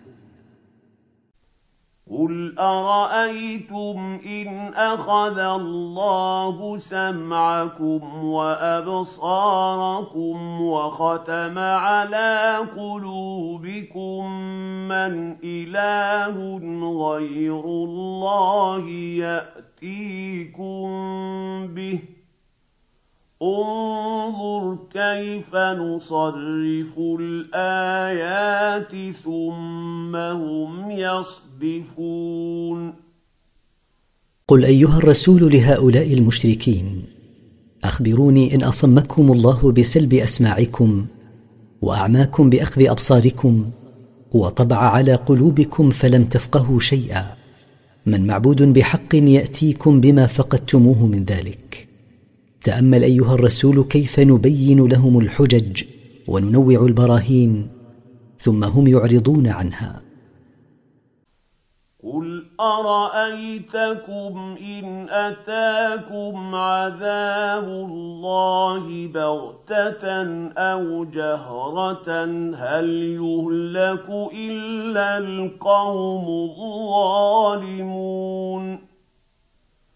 [2.12, 9.72] قل ارايتم ان اخذ الله سمعكم وابصاركم
[10.62, 14.32] وختم على قلوبكم
[14.88, 16.58] من اله
[17.10, 18.90] غير الله
[19.80, 20.88] ياتيكم
[21.68, 22.15] به
[23.42, 32.94] انظر كيف نصرف الآيات ثم هم يصدفون.
[34.48, 37.04] قل أيها الرسول لهؤلاء المشركين
[37.84, 41.06] أخبروني إن أصمكم الله بسلب أسماعكم
[41.82, 43.72] وأعماكم بأخذ أبصاركم
[44.32, 47.26] وطبع على قلوبكم فلم تفقهوا شيئا.
[48.06, 51.85] من معبود بحق يأتيكم بما فقدتموه من ذلك.
[52.66, 55.84] تأمل أيها الرسول كيف نبين لهم الحجج
[56.28, 57.68] وننوع البراهين
[58.38, 60.02] ثم هم يعرضون عنها.
[62.04, 72.26] قل ارايتكم ان اتاكم عذاب الله بغته أو جهره؟
[72.56, 72.90] هل
[73.22, 76.26] يهلك الا القوم
[77.50, 78.80] الظالمون؟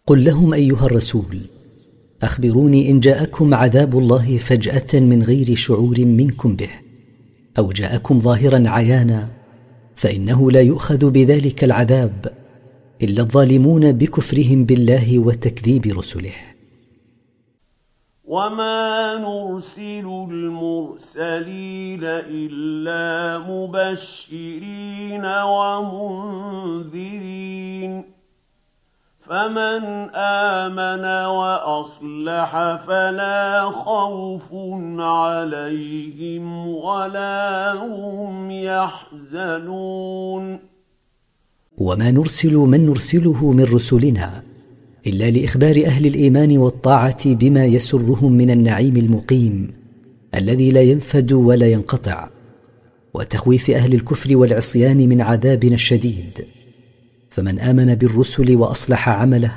[0.07, 1.58] قل لهم ايها الرسول
[2.23, 6.69] أخبروني إن جاءكم عذاب الله فجأة من غير شعور منكم به
[7.57, 9.27] أو جاءكم ظاهرا عيانا
[9.95, 12.33] فإنه لا يؤخذ بذلك العذاب
[13.01, 16.33] إلا الظالمون بكفرهم بالله وتكذيب رسله.
[18.25, 25.25] وما نرسل المرسلين إلا مبشرين
[26.85, 26.99] ومنذرين.
[29.29, 31.05] فمن آمن
[31.39, 32.51] وأصلح
[32.87, 34.53] فلا خوف
[34.99, 40.59] عليهم ولا هم يحزنون.
[41.77, 44.43] وما نرسل من نرسله من رسلنا
[45.07, 49.73] إلا لإخبار أهل الإيمان والطاعة بما يسرهم من النعيم المقيم
[50.35, 52.29] الذي لا ينفد ولا ينقطع
[53.13, 56.58] وتخويف أهل الكفر والعصيان من عذابنا الشديد.
[57.29, 59.51] فمن آمن بالرسل وأصلح عمله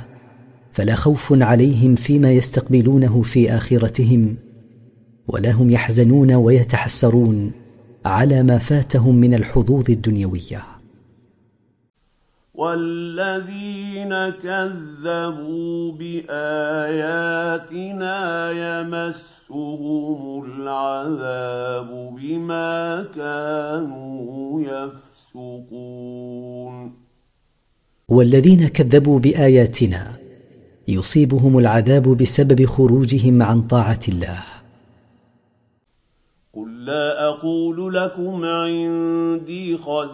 [0.71, 4.37] فلا خوف عليهم فيما يستقبلونه في آخرتهم
[5.27, 7.51] ولا هم يحزنون ويتحسرون
[8.05, 10.61] على ما فاتهم من الحظوظ الدنيوية.
[12.53, 17.31] والذين كذبوا بآياتنا
[18.51, 24.61] يمسهم العذاب بما كانوا
[25.35, 27.02] يفسقون.
[28.13, 30.07] والذين كذبوا بآياتنا
[30.87, 34.43] يصيبهم العذاب بسبب خروجهم عن طاعة الله.
[36.53, 40.13] قل لا أقول لكم عندي خزائن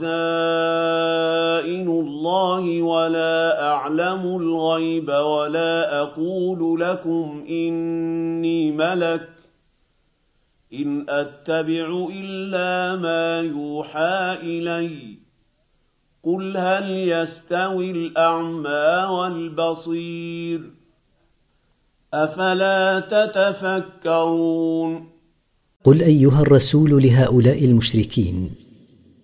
[1.88, 9.30] الله ولا أعلم الغيب ولا أقول لكم إني ملك.
[10.74, 15.19] إن أتبع إلا ما يوحى اليّ.
[16.24, 20.72] قل هل يستوي الاعمى والبصير
[22.14, 23.00] افلا
[23.40, 25.10] تتفكرون
[25.84, 28.50] قل ايها الرسول لهؤلاء المشركين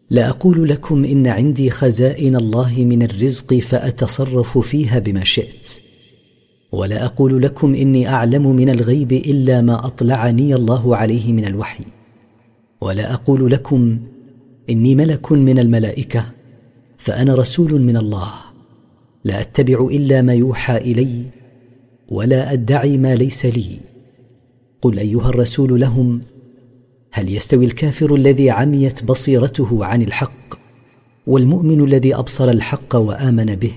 [0.09, 5.79] لا أقول لكم ان عندي خزائن الله من الرزق فاتصرف فيها بما شئت
[6.71, 11.85] ولا أقول لكم اني اعلم من الغيب الا ما اطلعني الله عليه من الوحي
[12.81, 13.99] ولا أقول لكم
[14.69, 16.34] اني ملك من الملائكه
[17.05, 18.31] فأنا رسول من الله.
[19.23, 21.23] لا أتبع إلا ما يوحى إلي
[22.09, 23.77] ولا أدعي ما ليس لي.
[24.81, 26.21] قل أيها الرسول لهم
[27.11, 30.55] هل يستوي الكافر الذي عميت بصيرته عن الحق
[31.27, 33.73] والمؤمن الذي أبصر الحق وآمن به؟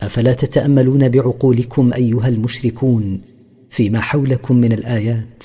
[0.00, 3.20] أفلا تتأملون بعقولكم أيها المشركون
[3.70, 5.44] فيما حولكم من الآيات؟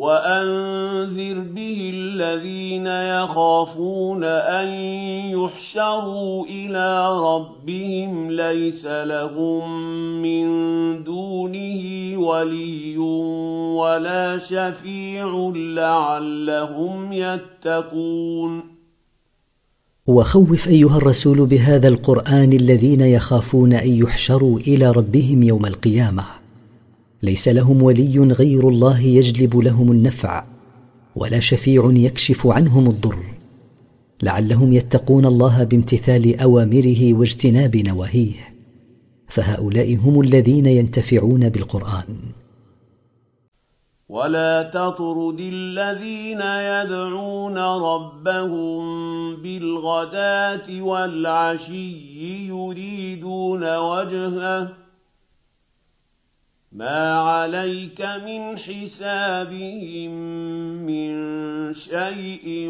[0.00, 4.68] وأنذر به الذين يخافون أن
[5.36, 9.82] يحشروا إلى ربهم ليس لهم
[10.22, 10.44] من
[11.04, 11.82] دونه
[12.18, 12.98] ولي
[13.76, 18.62] ولا شفيع لعلهم يتقون.
[20.06, 26.39] وخوف أيها الرسول بهذا القرآن الذين يخافون أن يحشروا إلى ربهم يوم القيامة.
[27.22, 30.44] ليس لهم ولي غير الله يجلب لهم النفع
[31.16, 33.18] ولا شفيع يكشف عنهم الضر.
[34.22, 38.34] لعلهم يتقون الله بامتثال أوامره واجتناب نواهيه.
[39.28, 42.16] فهؤلاء هم الذين ينتفعون بالقرآن.
[44.08, 48.82] ولا تطرد الذين يدعون ربهم
[49.36, 51.92] بالغداة والعشي
[52.48, 54.79] يريدون وجهه.
[56.72, 60.10] ما عليك من حسابهم
[60.86, 61.10] من
[61.74, 62.68] شيء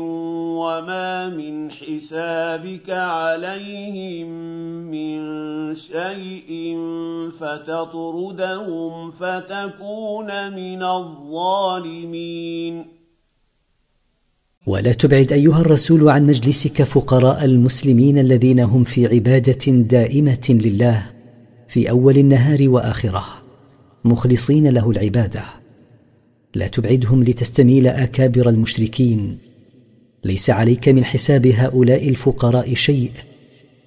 [0.60, 4.28] وما من حسابك عليهم
[4.90, 5.20] من
[5.74, 6.78] شيء
[7.40, 12.84] فتطردهم فتكون من الظالمين
[14.66, 21.02] ولا تبعد ايها الرسول عن مجلسك فقراء المسلمين الذين هم في عباده دائمه لله
[21.68, 23.39] في اول النهار واخره
[24.04, 25.44] مخلصين له العبادة.
[26.54, 29.38] لا تبعدهم لتستميل آكابر المشركين.
[30.24, 33.10] ليس عليك من حساب هؤلاء الفقراء شيء.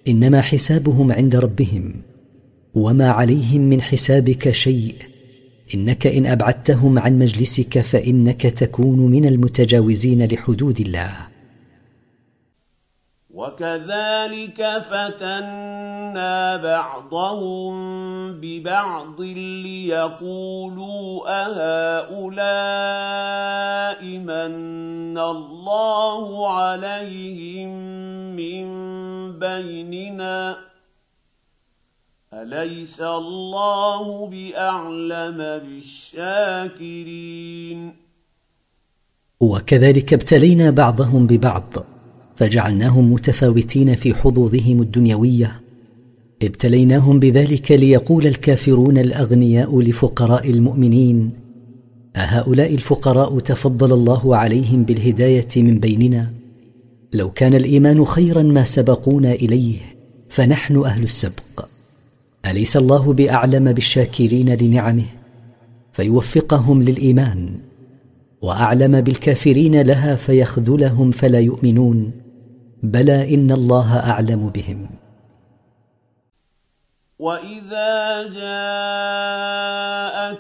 [0.08, 1.94] إنما حسابهم عند ربهم.
[2.74, 4.96] وما عليهم من حسابك شيء.
[5.76, 11.33] إنك إن أبعدتهم عن مجلسك فإنك تكون من المتجاوزين لحدود الله.
[13.34, 17.74] وكذلك فتنا بعضهم
[18.42, 19.22] ببعض
[19.66, 21.06] ليقولوا
[21.42, 22.44] أهؤلاء
[24.18, 27.70] من الله عليهم
[28.36, 28.66] من
[29.40, 30.58] بيننا؟
[32.34, 37.14] أليس الله بأعلم بالشاكرين؟
[39.40, 41.93] وكذلك ابتلينا بعضهم ببعض
[42.36, 45.62] فجعلناهم متفاوتين في حظوظهم الدنيوية.
[46.44, 51.32] ابتليناهم بذلك ليقول الكافرون الأغنياء لفقراء المؤمنين
[52.16, 56.32] أهؤلاء الفقراء تفضل الله عليهم بالهداية من بيننا؟
[57.14, 59.78] لو كان الإيمان خيرا ما سبقونا إليه
[60.30, 61.66] فنحن أهل السبق.
[62.46, 65.06] أليس الله بأعلم بالشاكرين لنعمه؟
[65.94, 67.50] فيوفقهم للإيمان
[68.42, 72.23] وأعلم بالكافرين لها فيخذلهم فلا يؤمنون.
[72.84, 74.90] بلى إن الله أعلم بهم.
[77.20, 78.34] واذا جاءك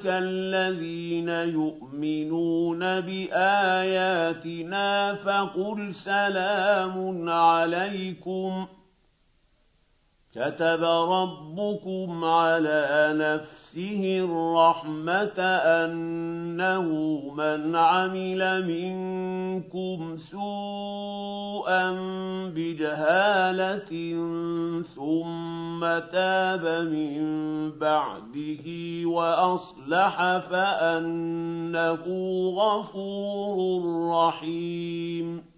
[0.06, 3.56] الذين يؤمنون باياتنا
[5.15, 8.68] فقل سلام عليكم
[10.35, 16.81] كتب ربكم على نفسه الرحمة أنه
[17.38, 21.91] من عمل منكم سوءا
[22.55, 23.91] بجهالة
[24.81, 25.81] ثم
[26.11, 27.22] تاب من
[27.72, 28.65] بعده
[29.05, 32.03] وأصلح فأنه
[32.57, 35.53] غفور رحيم.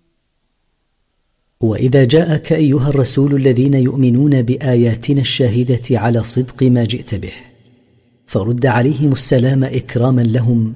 [1.62, 7.34] وإذا جاءك أيها الرسول الذين يؤمنون بآياتنا الشاهده على صدق ما جئت به
[8.28, 10.74] فرد عليهم السلام إكراما لهم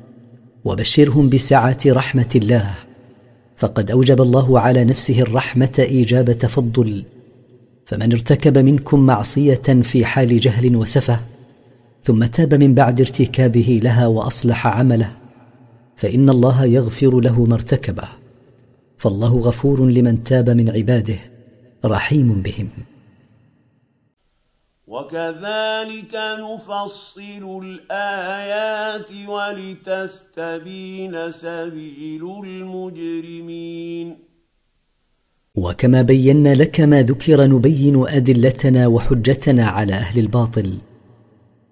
[0.65, 2.75] وبشرهم بسعة رحمة الله
[3.57, 7.03] فقد أوجب الله على نفسه الرحمة إيجاب تفضل
[7.85, 11.19] فمن ارتكب منكم معصية في حال جهل وسفه
[12.03, 15.11] ثم تاب من بعد ارتكابه لها وأصلح عمله
[15.95, 18.18] فإن الله يغفر له ما ارتكبه.
[18.99, 21.17] فالله غفور لمن تاب من عباده
[21.85, 22.69] رحيم بهم.
[24.87, 34.17] وكذلك نفصل الآيات ولتستبين سبيل المجرمين.
[35.55, 40.77] وكما بينا لك ما ذكر نبين أدلتنا وحجتنا على أهل الباطل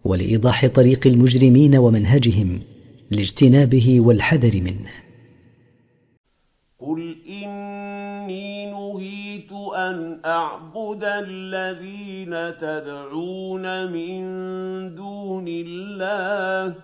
[0.04, 2.60] ولإيضاح طريق المجرمين ومنهجهم
[3.12, 5.07] لاجتنابه والحذر منه.
[6.80, 14.22] قل اني نهيت ان اعبد الذين تدعون من
[14.96, 16.76] دون الله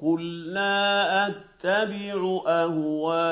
[0.00, 3.28] قل لا اتبع اهواءكم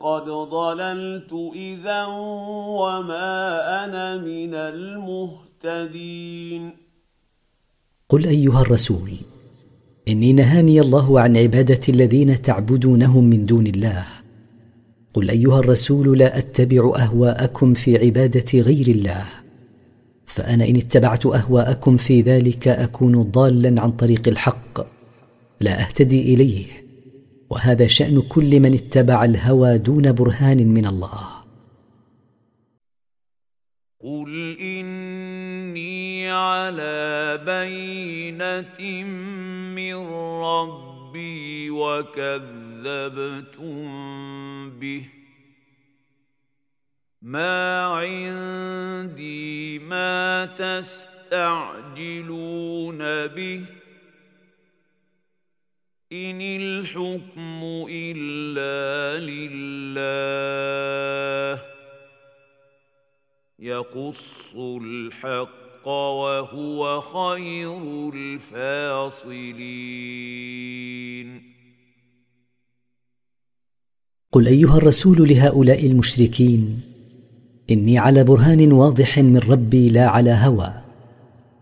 [0.00, 6.00] قد ضللت اذا وما أنا من المهتدين
[8.08, 9.10] قل ايها الرسول
[10.08, 14.06] إني نهاني الله عن عبادة الذين تعبدونهم من دون الله.
[15.14, 19.26] قل أيها الرسول لا أتبع أهواءكم في عبادة غير الله.
[20.26, 24.80] فأنا إن اتبعت أهواءكم في ذلك أكون ضالا عن طريق الحق.
[25.60, 26.66] لا أهتدي إليه.
[27.50, 31.40] وهذا شأن كل من اتبع الهوى دون برهان من الله.
[34.00, 38.78] قل إني على بينة
[39.74, 39.94] من
[40.42, 42.30] ربي وكذبتم
[44.70, 45.08] به.
[47.22, 50.96] ما عندي ما تستعجلون
[53.26, 53.64] به.
[56.12, 60.50] إن الحكم إلا لله.
[63.58, 69.50] يقص الحق وهو خير الفاصلين.
[74.32, 76.80] قل أيها الرسول لهؤلاء المشركين
[77.70, 80.72] إني على برهان واضح من ربي لا على هوى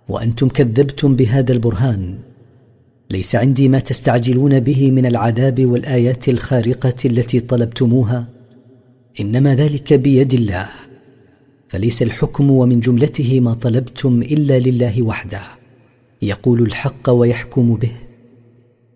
[0.09, 2.19] وأنتم كذبتم بهذا البرهان.
[3.11, 8.27] ليس عندي ما تستعجلون به من العذاب والآيات الخارقة التي طلبتموها
[9.20, 10.88] إنما ذلك بيد الله.
[11.69, 15.43] فليس الحكم ومن جملته ما طلبتم إلا لله وحده.
[16.23, 17.93] يقول الحق ويحكم به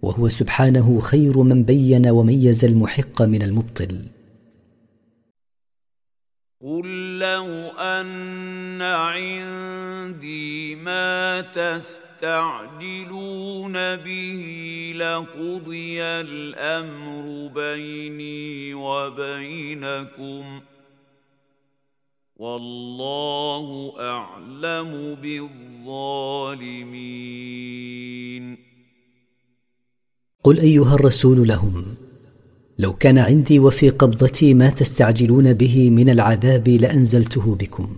[0.03, 3.99] وهو سبحانه خير من بين وميز المحق من المبطل.
[6.61, 12.93] قل لو أن عندي ما تستعجلون
[13.97, 14.43] به
[14.97, 20.61] لقضي الأمر بيني وبينكم.
[22.43, 26.85] والله أعلم بالظالمين.
[30.45, 31.85] قل أيها الرسول لهم
[32.79, 37.97] لو كان عندي وفي قبضتي ما تستعجلون به من العذاب لأنزلته بكم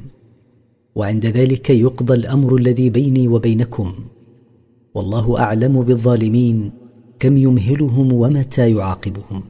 [0.95, 3.95] وعند ذلك يقضى الأمر الذي بيني وبينكم.
[4.95, 6.73] والله أعلم بالظالمين
[7.19, 9.43] كم يمهلهم ومتى يعاقبهم.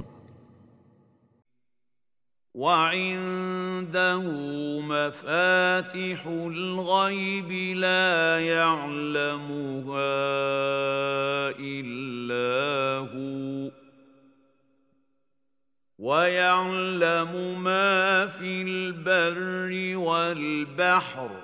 [2.54, 4.22] وعنده
[4.80, 9.94] مفاتح الغيب لا يعلمها
[11.60, 13.70] إلا هو.
[15.98, 21.43] ويعلم ما في البر والبحر.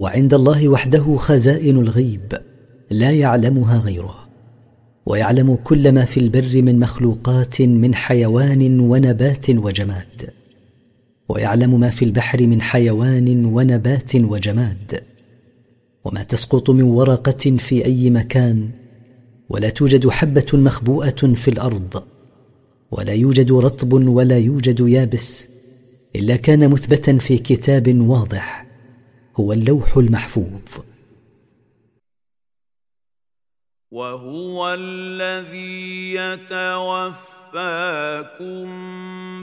[0.00, 2.38] وعند الله وحده خزائن الغيب
[2.90, 4.28] لا يعلمها غيره
[5.06, 10.30] ويعلم كل ما في البر من مخلوقات من حيوان ونبات وجماد
[11.28, 15.00] ويعلم ما في البحر من حيوان ونبات وجماد
[16.04, 18.70] وما تسقط من ورقة في أي مكان
[19.48, 22.02] ولا توجد حبة مخبوءة في الأرض
[22.90, 25.48] ولا يوجد رطب ولا يوجد يابس
[26.16, 28.63] إلا كان مثبتا في كتاب واضح.
[29.40, 30.84] هو اللوح المحفوظ.
[33.90, 37.54] وهو الذي يتوفاكم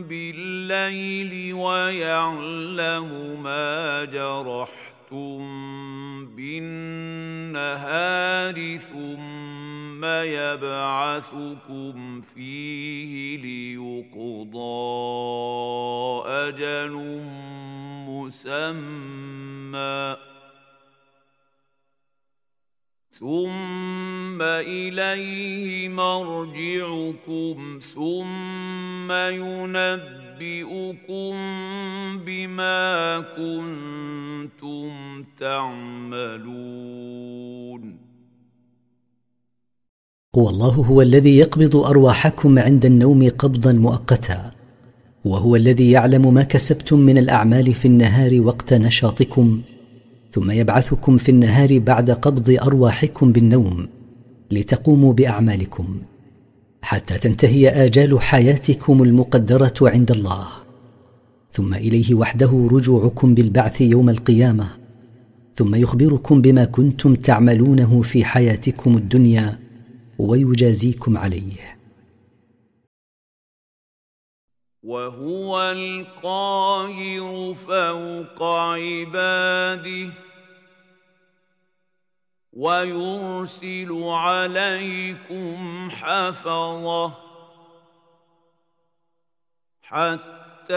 [0.03, 5.41] بالليل ويعلم ما جرحتم
[6.35, 7.97] بالنهار
[8.77, 14.61] ثم يبعثكم فيه ليقضى
[16.27, 17.21] أجل
[18.25, 20.15] مسمى.
[23.19, 31.33] ثم إليه مرجعكم ثم ينبئكم
[32.25, 34.89] بما كنتم
[35.39, 36.91] تعملون.
[40.35, 44.60] والله هو الذي يقبض أرواحكم عند النوم قبضا مؤقتا.
[45.25, 49.61] وهو الذي يعلم ما كسبتم من الأعمال في النهار وقت نشاطكم
[50.31, 53.87] ثم يبعثكم في النهار بعد قبض أرواحكم بالنوم
[54.51, 56.01] لتقوموا بأعمالكم
[56.81, 60.47] حتى تنتهي آجال حياتكم المقدرة عند الله.
[61.51, 64.67] ثم إليه وحده رجوعكم بالبعث يوم القيامة
[65.55, 69.59] ثم يخبركم بما كنتم تعملونه في حياتكم الدنيا
[70.19, 71.80] ويجازيكم عليه.
[74.83, 80.09] وهو القاهر فوق عباده
[82.53, 87.13] ويرسل عليكم حفظه
[89.81, 90.75] حتى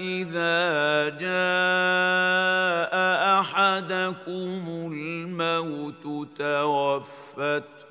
[0.00, 2.94] إذا جاء
[3.40, 7.83] أحدكم الموت توفته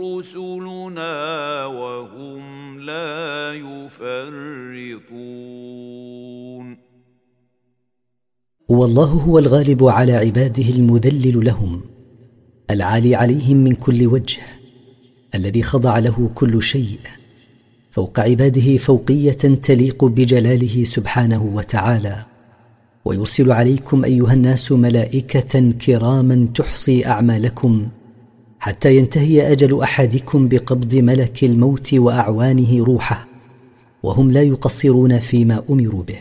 [0.00, 5.20] رسلنا وهم لا يفرطون.
[8.68, 11.82] والله هو الغالب على عباده المذلل لهم
[12.70, 14.40] العالي عليهم من كل وجه
[15.34, 16.98] الذي خضع له كل شيء
[17.90, 22.26] فوق عباده فوقية تليق بجلاله سبحانه وتعالى.
[23.04, 27.88] ويرسل عليكم أيها الناس ملائكة كراما تحصي أعمالكم
[28.60, 33.26] حتى ينتهي أجل أحدكم بقبض ملك الموت وأعوانه روحه
[34.02, 36.18] وهم لا يقصرون فيما أمروا به.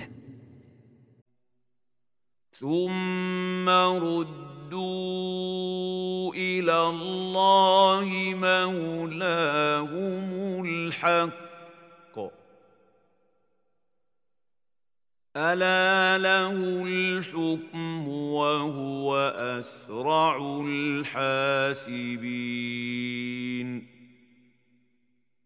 [2.59, 5.19] ثم ردوا
[6.33, 10.29] إلى الله مولاهم
[10.65, 11.48] الحق.
[15.37, 16.51] ألا له
[16.85, 19.15] الحكم وهو
[19.59, 22.09] أسرع الحاسبين.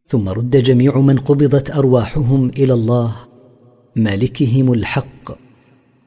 [0.08, 3.16] ثم رد جميع من قبضت أرواحهم إلى الله
[3.96, 5.38] مالكهم الحق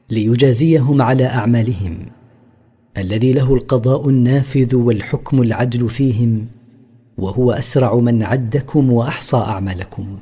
[0.09, 2.05] ليجازيهم على أعمالهم
[2.97, 6.47] الذي له القضاء النافذ والحكم العدل فيهم
[7.17, 10.19] وهو أسرع من عدكم وأحصى أعمالكم.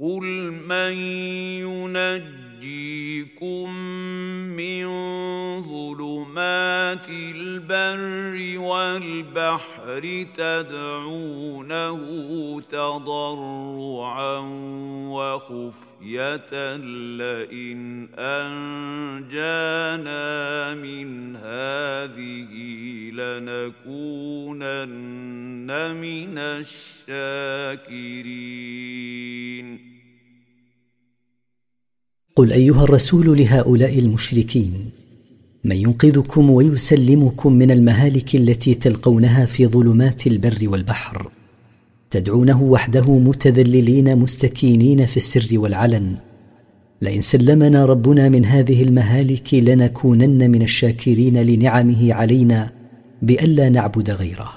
[0.00, 0.92] قل من
[2.62, 3.70] ينجيكم
[4.56, 4.84] من
[6.38, 12.00] ظلمات البر والبحر تدعونه
[12.60, 14.38] تضرعا
[15.10, 16.76] وخفيه
[17.16, 19.64] لئن انجانا
[20.74, 22.52] من هذه
[23.10, 24.48] لنكونن
[25.94, 26.38] من
[27.08, 27.98] الشاكرين
[32.36, 34.97] قل ايها الرسول لهؤلاء المشركين
[35.68, 41.30] من ينقذكم ويسلمكم من المهالك التي تلقونها في ظلمات البر والبحر.
[42.10, 46.16] تدعونه وحده متذللين مستكينين في السر والعلن.
[47.02, 52.70] لئن سلمنا ربنا من هذه المهالك لنكونن من الشاكرين لنعمه علينا
[53.22, 54.52] بألا نعبد غيره.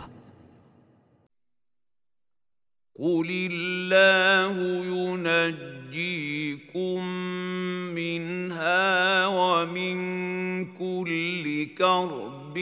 [3.00, 4.56] قل الله
[5.94, 7.06] ينجيكم
[7.96, 9.96] منها ومن
[10.66, 12.56] كل كرب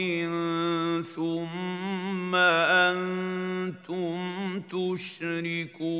[1.16, 2.34] ثم
[2.94, 4.16] أنتم
[4.70, 5.90] تشركون.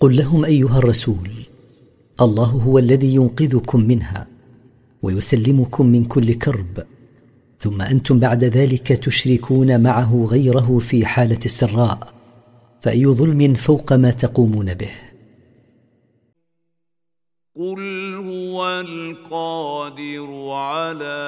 [0.00, 1.30] قل لهم أيها الرسول
[2.20, 4.26] الله هو الذي ينقذكم منها
[5.02, 6.86] ويسلمكم من كل كرب
[7.58, 12.19] ثم أنتم بعد ذلك تشركون معه غيره في حالة السراء.
[12.82, 14.92] فأي ظلم فوق ما تقومون به.
[17.56, 21.20] قل هو القادر على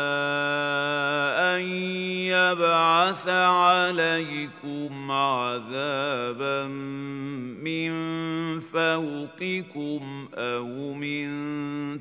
[1.54, 1.62] أن
[2.32, 6.66] يبعث عليكم عذابا
[7.62, 7.92] من
[8.60, 11.28] فوقكم أو من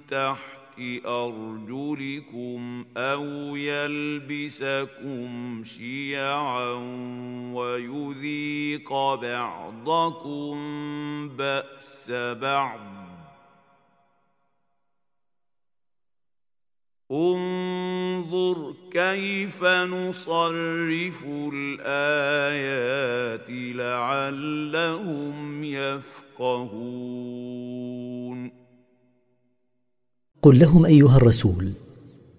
[0.08, 0.61] تحت
[1.06, 5.30] أرجلكم أو يلبسكم
[5.64, 6.74] شيعا
[7.54, 10.58] ويذيق بعضكم
[11.30, 12.12] بأس
[12.42, 12.80] بعض.
[17.12, 23.46] انظر كيف نصرف الآيات
[23.76, 27.32] لعلهم يفقهون.
[30.42, 31.72] قل لهم أيها الرسول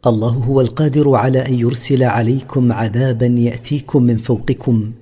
[0.06, 4.92] الله هو القادر على أن يرسل عليكم عذابا يأتيكم من فوقكم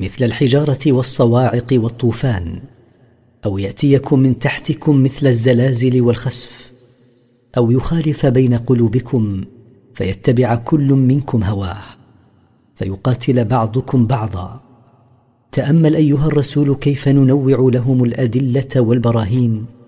[0.00, 2.60] مثل الحجارة والصواعق والطوفان
[3.44, 6.72] أو يأتيكم من تحتكم مثل الزلازل والخسف
[7.56, 9.44] أو يخالف بين قلوبكم
[9.94, 11.82] فيتبع كل منكم هواه
[12.76, 14.60] فيقاتل بعضكم بعضا.
[15.52, 19.79] تأمل أيها الرسول كيف ننوع لهم الأدلة والبراهين؟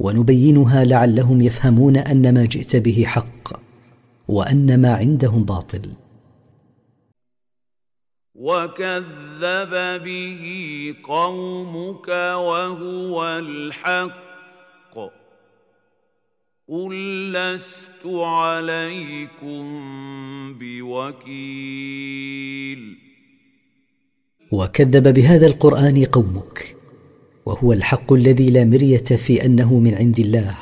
[0.00, 3.60] ونبينها لعلهم يفهمون أن ما جئت به حق
[4.28, 5.92] وأن ما عندهم باطل.
[8.34, 14.30] وكذب به قومك وهو الحق.
[16.68, 19.64] قل لست عليكم
[20.58, 21.38] بوكيل.
[24.52, 26.79] وكذب بهذا القرآن قومك.
[27.50, 30.56] وهو الحق الذي لا مرية في أنه من عند الله.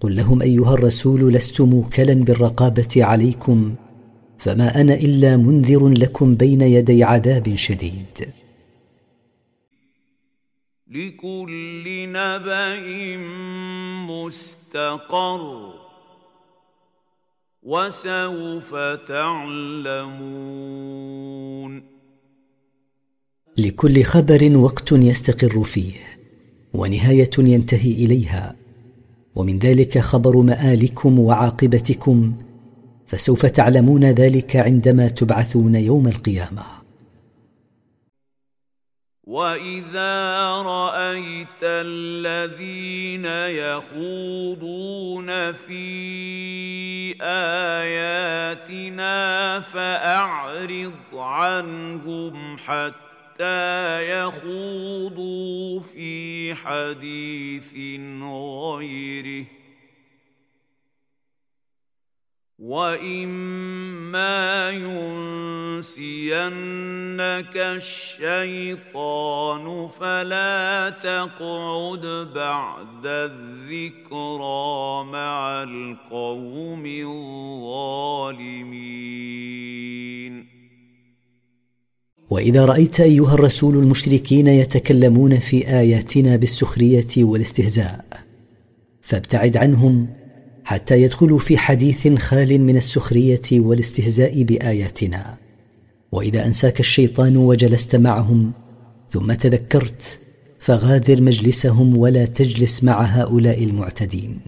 [0.00, 3.74] قل لهم أيها الرسول لست موكلا بالرقابة عليكم
[4.38, 8.32] فما أنا إلا منذر لكم بين يدي عذاب شديد.
[10.90, 12.80] لكل نبأ
[14.10, 15.74] مستقر
[17.62, 18.74] وسوف
[19.08, 20.14] تعلمون.
[23.58, 25.92] لكل خبر وقت يستقر فيه
[26.74, 28.56] ونهاية ينتهي إليها.
[29.34, 32.32] ومن ذلك خبر مآلكم وعاقبتكم
[33.06, 36.62] فسوف تعلمون ذلك عندما تبعثون يوم القيامة.
[39.24, 43.24] وإذا رأيت الذين
[43.64, 45.84] يخوضون في
[47.82, 49.10] آياتنا
[49.60, 53.13] فأعرض عنهم حتى
[54.00, 57.74] يخوضوا في حديث
[58.22, 59.46] غيره.
[62.58, 65.16] واما ينسينك
[67.56, 78.14] الشيطان فلا تقعد بعد الذكرى مع القوم الظالمين.
[82.34, 88.04] وإذا رأيت أيها الرسول المشركين يتكلمون في آياتنا بالسخرية والاستهزاء
[89.02, 90.08] فابتعد عنهم
[90.64, 95.36] حتى يدخلوا في حديث خال من السخرية والاستهزاء بآياتنا.
[96.12, 98.52] وإذا أنساك الشيطان وجلست معهم
[99.10, 100.20] ثم تذكرت
[100.58, 104.40] فغادر مجلسهم ولا تجلس مع هؤلاء المعتدين.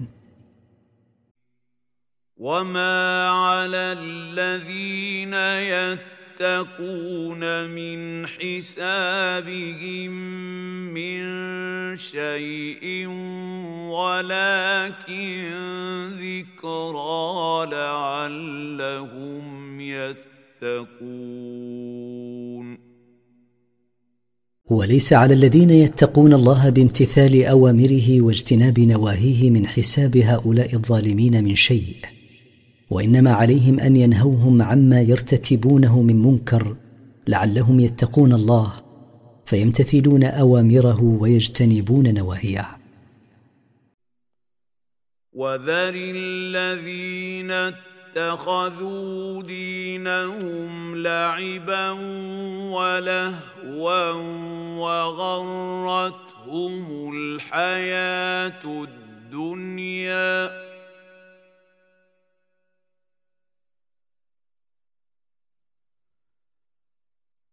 [2.36, 5.34] وما على الذين
[5.72, 6.15] يتقون
[7.70, 10.12] من حسابهم
[10.94, 11.22] من
[11.96, 13.06] شيء
[13.88, 15.52] ولكن
[16.08, 19.44] ذكرى لعلهم
[19.80, 21.56] يتقون.
[24.70, 32.15] وليس على الذين يتقون الله بامتثال أوامره واجتناب نواهيه من حساب هؤلاء الظالمين من شيء.
[32.90, 36.76] وإنما عليهم أن ينهوهم عما يرتكبونه من منكر
[37.28, 38.72] لعلهم يتقون الله
[39.46, 42.66] فيمتثلون أوامره ويجتنبون نواهيه.
[45.32, 51.90] وذر الذين اتخذوا دينهم لعبا
[52.70, 54.12] ولهوا
[54.78, 60.65] وغرتهم الحياة الدنيا.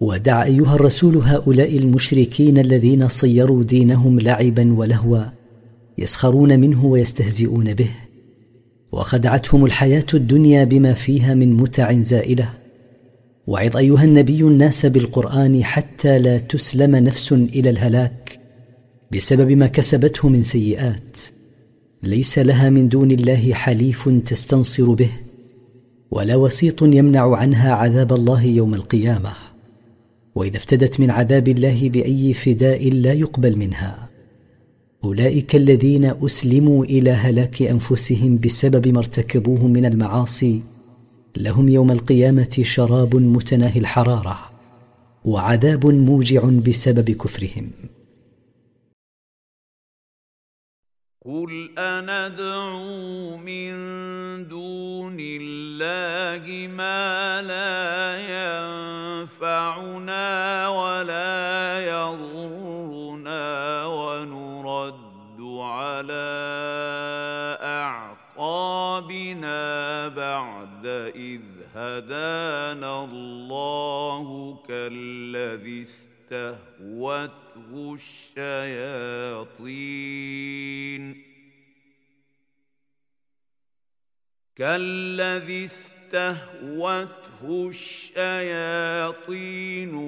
[0.00, 5.24] ودع أيها الرسول هؤلاء المشركين الذين صيروا دينهم لعبا ولهوا
[5.98, 7.90] يسخرون منه ويستهزئون به.
[8.92, 12.48] وخدعتهم الحياة الدنيا بما فيها من متع زائلة.
[13.46, 18.40] وعظ أيها النبي الناس بالقرآن حتى لا تسلم نفس إلى الهلاك
[19.12, 21.20] بسبب ما كسبته من سيئات.
[22.02, 25.10] ليس لها من دون الله حليف تستنصر به
[26.10, 29.45] ولا وسيط يمنع عنها عذاب الله يوم القيامة.
[30.36, 34.08] وإذا افتدت من عذاب الله بأي فداء لا يقبل منها.
[35.04, 40.62] أولئك الذين أسلموا إلى هلاك أنفسهم بسبب ما ارتكبوه من المعاصي
[41.36, 44.38] لهم يوم القيامة شراب متناهي الحرارة
[45.24, 47.70] وعذاب موجع بسبب كفرهم.
[51.26, 53.74] قل أندعو من
[54.48, 58.16] دون الله ما لا
[59.26, 66.28] ينفعنا ولا يضرنا ونرد على
[68.36, 69.58] أعقابنا
[70.08, 70.86] بعد
[71.16, 71.40] إذ
[71.74, 79.56] هدانا الله كالذي استهوته الشياطين.
[84.56, 88.96] كالذي استهوته الشياطين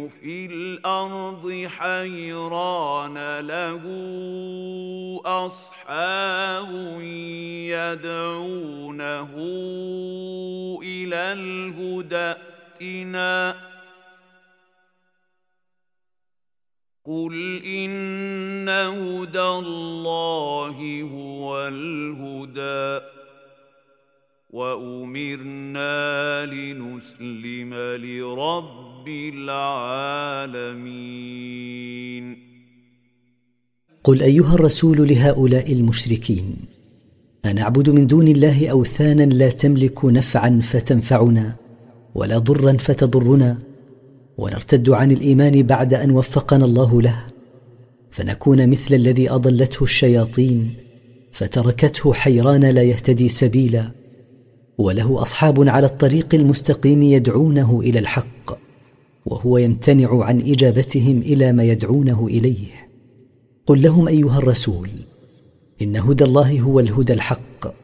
[0.09, 3.83] في الأرض حيران له
[5.25, 7.01] أصحاب
[7.71, 9.31] يدعونه
[10.83, 12.35] إلى الهدى
[12.81, 13.55] ائتنا
[17.09, 23.07] قل ان هدى الله هو الهدى
[24.51, 30.69] وامرنا لنسلم لرب العالمين
[34.05, 36.57] قل ايها الرسول لهؤلاء المشركين
[37.45, 41.57] انعبد من دون الله اوثانا لا تملك نفعا فتنفعنا
[42.15, 43.68] ولا ضرا فتضرنا
[44.39, 47.25] ونرتد عن الإيمان بعد أن وفقنا الله له
[48.11, 50.75] فنكون مثل الذي أضلته الشياطين
[51.33, 53.91] فتركته حيران لا يهتدي سبيلا
[54.79, 58.59] وله أصحاب على الطريق المستقيم يدعونه إلى الحق
[59.27, 62.67] وهو يمتنع عن إجابتهم إلى ما يدعونه إليه.
[63.67, 64.91] قل لهم أيها الرسول
[65.83, 67.75] إن هدى الله هو الهدى الحق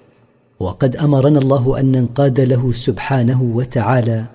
[0.60, 4.33] وقد أمرنا الله أن ننقاد له سبحانه وتعالى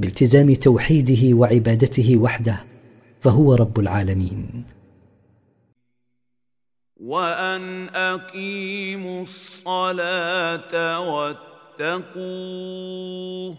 [0.00, 2.64] بالتزام توحيده وعبادته وحده
[3.20, 4.64] فهو رب العالمين.
[7.00, 11.00] وأن أقيموا الصلاة
[11.80, 13.56] واتقوه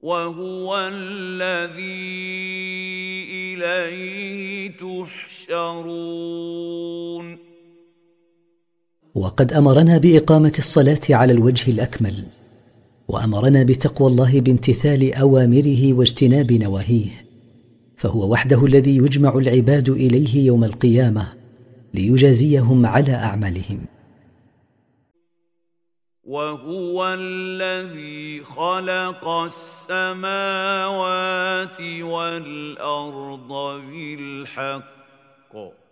[0.00, 2.16] وهو الذي
[3.32, 4.70] إليه
[5.48, 6.46] تحشرون.
[9.14, 12.24] وقد أمرنا بإقامة الصلاة على الوجه الأكمل
[13.08, 17.10] وأمرنا بتقوى الله بامتثال أوامره واجتناب نواهيه
[17.96, 21.32] فهو وحده الذي يجمع العباد إليه يوم القيامة
[21.94, 23.86] ليجازيهم على أعمالهم.
[26.24, 30.80] وهو الذي خلق السماوات
[32.02, 35.85] والأرض بالحق.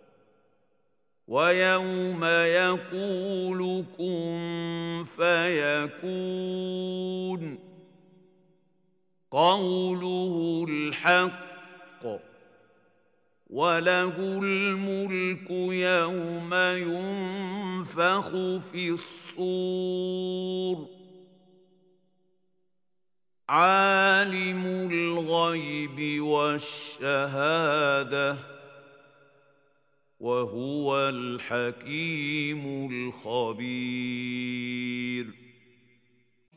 [1.27, 6.55] ويوم يقول كن فيكون.
[9.31, 12.05] قوله الحق
[13.49, 18.29] وله الملك يوم ينفخ
[18.71, 20.87] في الصور.
[23.49, 27.75] عالم الغيب والشهادة
[30.25, 35.25] وهو الحكيم الخبير.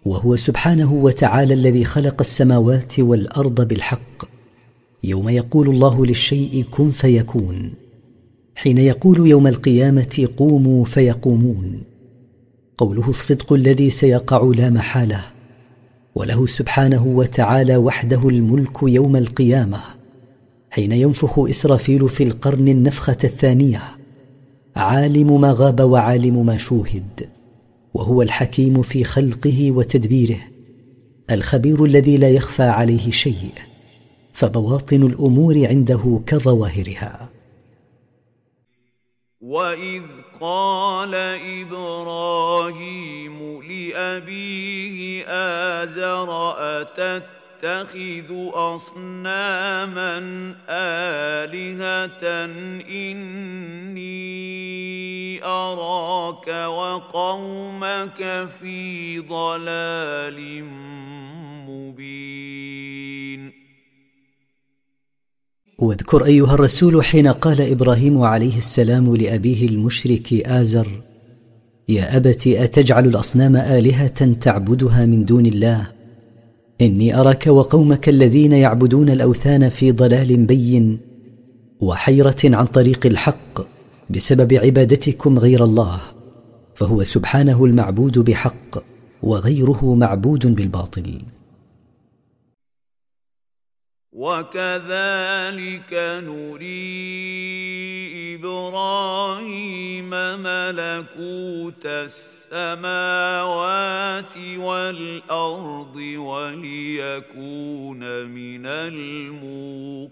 [0.04, 4.24] وهو سبحانه وتعالى الذي خلق السماوات والأرض بالحق.
[5.04, 7.74] يوم يقول الله للشيء كن فيكون.
[8.54, 11.82] حين يقول يوم القيامة قوموا فيقومون.
[12.78, 15.24] قوله الصدق الذي سيقع لا محالة.
[16.14, 19.97] وله سبحانه وتعالى وحده الملك يوم القيامة.
[20.70, 23.82] حين ينفخ إسرافيل في القرن النفخة الثانية.
[24.76, 27.30] عالم ما غاب وعالم ما شوهد
[27.94, 30.40] وهو الحكيم في خلقه وتدبيره
[31.30, 33.52] الخبير الذي لا يخفى عليه شيء
[34.32, 37.28] فبواطن الأمور عنده كظواهرها.
[39.40, 40.02] واذ
[40.40, 41.14] قال
[41.60, 45.24] إبراهيم لابيه
[45.82, 50.18] ازر اتت اتخذ أصناما
[50.68, 52.44] آلهة
[52.90, 54.28] إني
[55.44, 60.64] أراك وقومك في ضلال
[61.68, 63.52] مبين.
[65.78, 70.88] واذكر أيها الرسول حين قال إبراهيم عليه السلام لأبيه المشرك آزر
[71.88, 75.97] يا أبت أتجعل الأصنام آلهة تعبدها من دون الله؟
[76.80, 80.98] إني أراك وقومك الذين يعبدون الأوثان في ضلال بين
[81.80, 83.60] وحيرة عن طريق الحق
[84.10, 86.00] بسبب عبادتكم غير الله
[86.74, 88.78] فهو سبحانه المعبود بحق
[89.22, 91.22] وغيره معبود بالباطل.
[94.18, 95.92] وكذلك
[96.26, 96.74] نري
[98.34, 103.44] إبراهيم ملكوت السماوات
[104.56, 110.08] والأرض وليكون من الموقنين.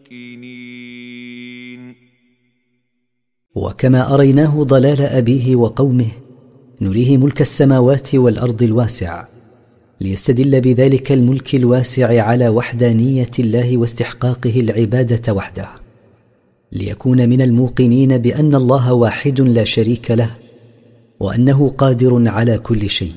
[3.54, 6.10] وكما أريناه ضلال أبيه وقومه
[6.80, 9.35] نريه ملك السماوات والأرض الواسع.
[10.00, 15.68] ليستدل بذلك الملك الواسع على وحدانية الله واستحقاقه العبادة وحده.
[16.72, 20.30] ليكون من الموقنين بأن الله واحد لا شريك له
[21.20, 23.14] وأنه قادر على كل شيء.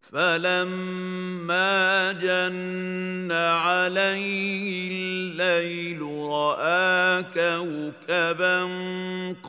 [0.00, 8.62] فلما جن عليه الليل رأى كوكبا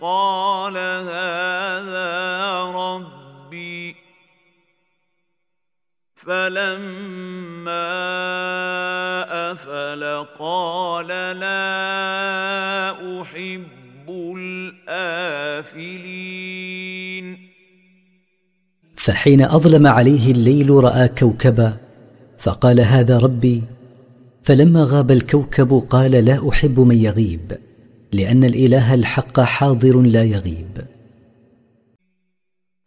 [0.01, 0.77] قال
[1.07, 4.06] هذا ربي
[6.27, 7.87] فلما
[9.51, 11.07] أفل قال
[11.39, 14.09] لا أحب
[14.89, 15.87] الآفلين.
[18.95, 21.73] فحين أظلم عليه الليل رأى كوكبا
[22.37, 23.63] فقال هذا ربي.
[24.43, 27.57] فلما غاب الكوكب قال لا أحب من يغيب
[28.13, 30.96] لأن الإله الحق حاضر لا يغيب.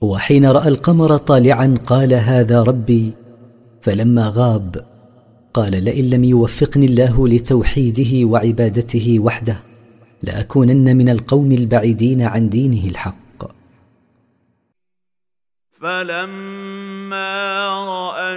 [0.00, 3.12] وحين رأى القمر طالعا قال هذا ربي.
[3.82, 4.86] فلما غاب
[5.54, 9.62] قال لئن لم يوفقني الله لتوحيده وعبادته وحده
[10.22, 13.44] لأكونن من القوم البعيدين عن دينه الحق.
[15.80, 18.36] فلما رأى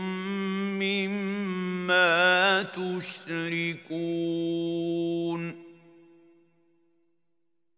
[2.63, 3.81] تشركون.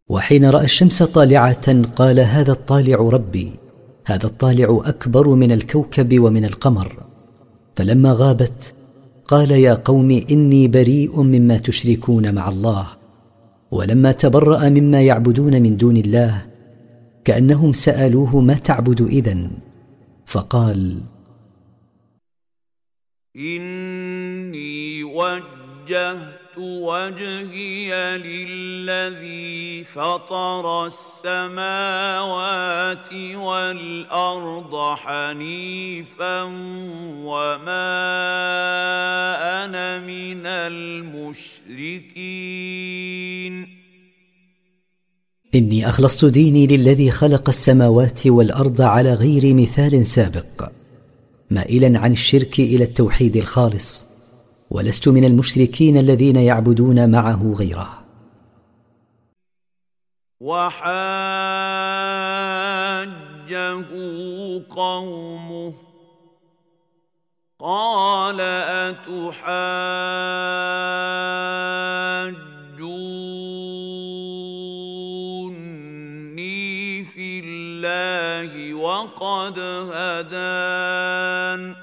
[0.09, 3.51] وحين رأى الشمس طالعة قال هذا الطالع ربي
[4.05, 7.03] هذا الطالع أكبر من الكوكب ومن القمر.
[7.75, 8.73] فلما غابت
[9.25, 12.87] قال يا قوم إني بريء مما تشركون مع الله
[13.71, 16.45] ولما تبرأ مما يعبدون من دون الله
[17.25, 19.51] كأنهم سألوه ما تعبد إذن.
[20.25, 21.01] فقال
[25.13, 32.33] وجهت وجهي للذي فطر السماوات
[33.35, 36.41] والأرض حنيفا
[37.23, 37.93] وما
[39.65, 42.03] أنا من المشركين.
[45.55, 50.69] إني أخلصت ديني للذي خلق السماوات والأرض على غير مثال سابق
[51.49, 54.12] مائلا عن الشرك إلى التوحيد الخالص.
[54.73, 58.03] ولست من المشركين الذين يعبدون معه غيره.
[60.39, 60.73] وحاجه
[64.69, 65.73] قومه.
[67.59, 69.43] قال أتحاجوني
[77.05, 79.59] في الله وقد
[79.93, 81.82] هدان.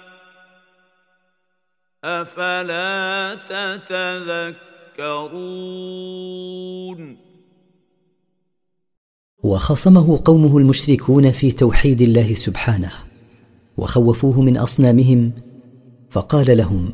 [2.03, 5.17] أفلا تتذكرون؟
[9.43, 12.91] وخصمه قومه المشركون في توحيد الله سبحانه
[13.77, 15.31] وخوفوه من أصنامهم
[16.09, 16.89] فقال لهم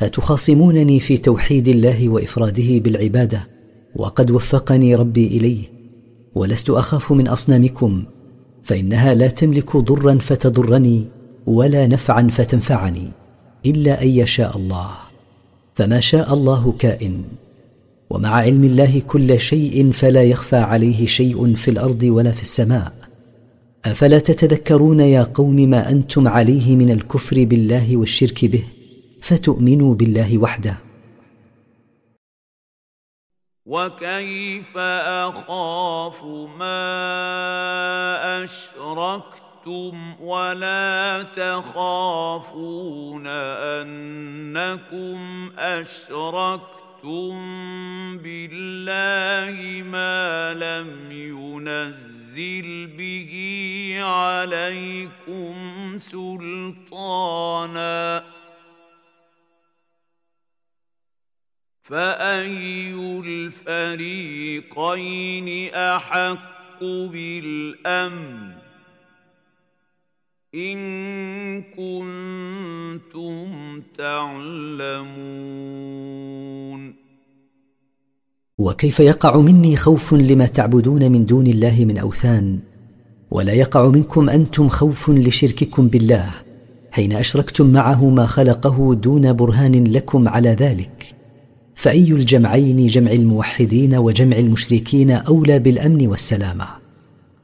[0.00, 3.48] أتخاصمونني في توحيد الله وإفراده بالعبادة؟
[3.96, 5.64] وقد وفقني ربي إليه
[6.34, 8.04] ولست أخاف من أصنامكم
[8.62, 11.04] فإنها لا تملك ضرا فتضرني
[11.46, 13.19] ولا نفعا فتنفعني.
[13.66, 14.90] إلا أن يشاء الله
[15.74, 17.24] فما شاء الله كائن.
[18.10, 22.92] ومع علم الله كل شيء فلا يخفى عليه شيء في الأرض ولا في السماء.
[23.84, 28.64] أفلا تتذكرون يا قوم ما أنتم عليه من الكفر بالله والشرك به؟
[29.22, 30.76] فتؤمنوا بالله وحده.
[33.66, 36.24] وكيف أخاف
[36.58, 36.82] ما
[39.60, 43.26] اشركتم ولا تخافون
[43.76, 47.38] انكم اشركتم
[48.18, 53.32] بالله ما لم ينزل به
[54.02, 55.54] عليكم
[55.98, 57.60] سلطانا
[61.82, 64.54] فأي الفريقين
[65.74, 68.59] أحق بالأمن
[70.54, 73.46] إن كنتم
[73.98, 75.00] تعلمون.
[78.58, 82.58] وكيف يقع مني خوف لما تعبدون من دون الله من أوثان؟
[83.30, 86.30] ولا يقع منكم أنتم خوف لشرككم بالله
[86.90, 91.14] حين أشركتم معه ما خلقه دون برهان لكم على ذلك.
[91.74, 96.66] فأي الجمعين جمع الموحدين وجمع المشركين أولى بالأمن والسلامة؟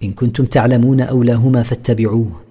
[0.02, 2.45] إن كنتم تعلمون أولاهما فاتبعوه.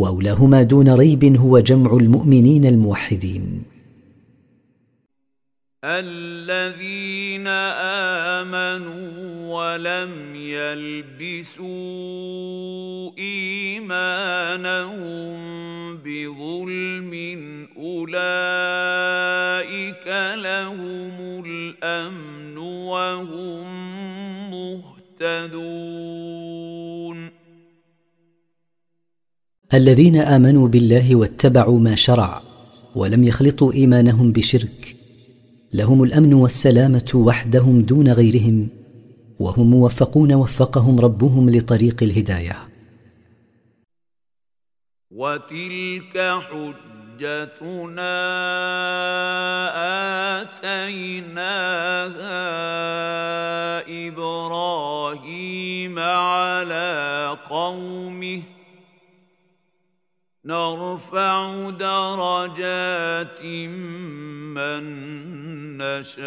[0.00, 3.62] وأولاهما دون ريب هو جمع المؤمنين الموحدين.
[5.84, 7.46] الذين
[8.36, 9.10] آمنوا
[9.54, 11.70] ولم يلبسوا
[13.18, 15.36] إيمانهم
[15.96, 17.12] بظلم
[17.76, 18.16] أولئك
[20.36, 23.66] لهم الأمن وهم
[24.50, 26.79] مهتدون.
[29.74, 32.42] الذين آمنوا بالله واتبعوا ما شرع
[32.94, 34.96] ولم يخلطوا إيمانهم بشرك
[35.72, 38.68] لهم الأمن والسلامة وحدهم دون غيرهم
[39.38, 42.56] وهم موفقون وفقهم ربهم لطريق الهداية.
[45.10, 48.16] وتلك حجتنا
[50.40, 51.60] آتيناها
[54.08, 58.42] إبراهيم على قومه
[60.44, 63.44] نرفع درجات
[64.54, 64.82] من
[65.78, 66.20] نشاء.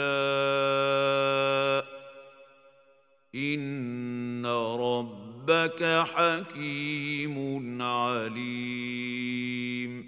[3.36, 4.46] إن
[4.80, 10.04] ربك حكيم عليم.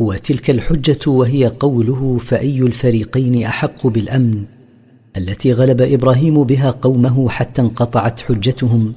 [0.00, 4.44] وتلك الحجة وهي قوله فأي الفريقين أحق بالأمن؟
[5.16, 8.92] التي غلب إبراهيم بها قومه حتى انقطعت حجتهم.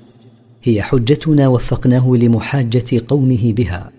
[0.68, 3.92] هي حجتنا وفقناه لمحاجة قومه بها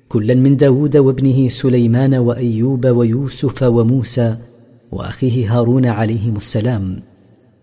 [0.08, 4.38] كلا من داود وابنه سليمان وأيوب ويوسف وموسى
[4.92, 7.11] وأخيه هارون عليهم السلام.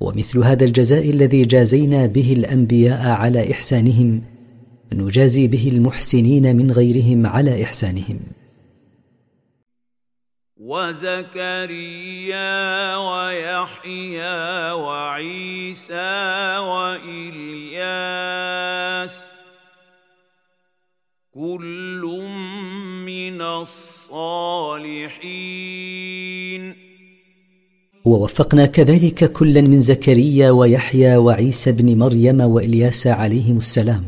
[0.01, 4.23] ومثل هذا الجزاء الذي جازينا به الأنبياء على إحسانهم
[4.93, 8.20] نجازي به المحسنين من غيرهم على إحسانهم.
[10.57, 12.47] وزكريا
[12.97, 17.89] ويحيى وعيسى وإلياس
[21.35, 22.03] كل
[23.07, 24.89] من الصالحين.
[28.05, 34.05] ووفقنا كذلك كلا من زكريا ويحيى وعيسى بن مريم وإلياس عليهم السلام.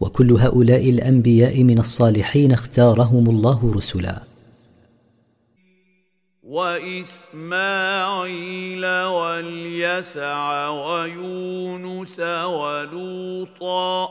[0.00, 4.22] وكل هؤلاء الأنبياء من الصالحين اختارهم الله رسلا.
[6.42, 14.08] وإسماعيل واليسع ويونس ولوطا.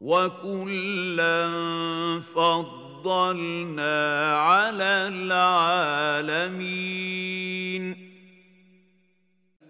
[0.00, 1.48] وكلا
[3.02, 3.98] فضلنا
[4.36, 6.52] على العالمين.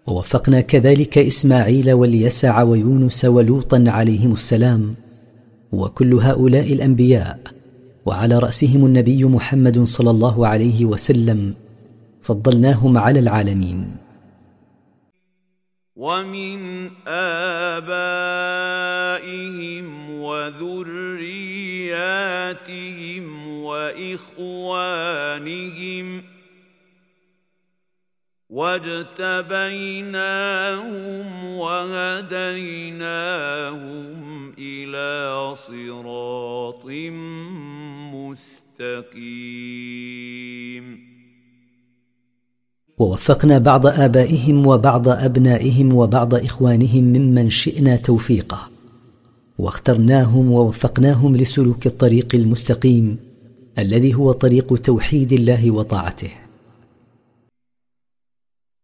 [0.07, 4.91] ووفقنا كذلك إسماعيل واليسع ويونس ولوطا عليهم السلام
[5.71, 7.39] وكل هؤلاء الأنبياء
[8.05, 11.53] وعلى رأسهم النبي محمد صلى الله عليه وسلم
[12.21, 13.97] فضلناهم على العالمين.
[15.95, 18.03] ومن آبائهم
[20.43, 21.63] وذرياتهم
[23.63, 24.93] وإخوانهم
[28.49, 29.65] واجتبيناهم
[31.45, 32.83] وهديناهم
[34.59, 36.85] إلى صراط
[38.13, 39.43] مستقيم.
[42.97, 48.72] ووفقنا بعض آبائهم وبعض أبنائهم وبعض إخوانهم ممن شئنا توفيقه
[49.63, 53.19] واخترناهم ووفقناهم لسلوك الطريق المستقيم
[53.77, 56.31] الذي هو طريق توحيد الله وطاعته.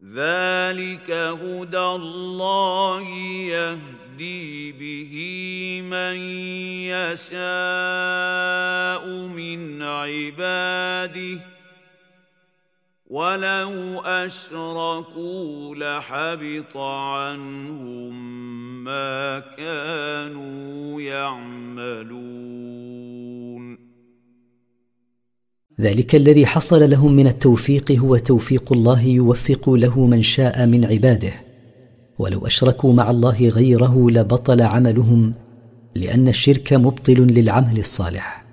[0.03, 3.01] ذلك هدى الله
[3.56, 5.14] يهدي به
[5.81, 6.18] من
[6.95, 7.34] يشاء
[9.27, 11.39] من عباده.
[13.10, 18.48] ولو أشركوا لحبط عنهم
[18.90, 22.30] ما كانوا يعملون.
[25.82, 31.34] ذلك الذي حصل لهم من التوفيق هو توفيق الله يوفق له من شاء من عباده.
[32.20, 35.34] ولو أشركوا مع الله غيره لبطل عملهم
[35.95, 38.45] لأن الشرك مبطل للعمل الصالح.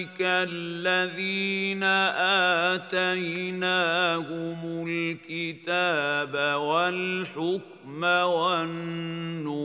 [0.00, 1.82] أولئك الذين
[3.52, 9.56] آتيناهم الكتاب والحكم والنبوة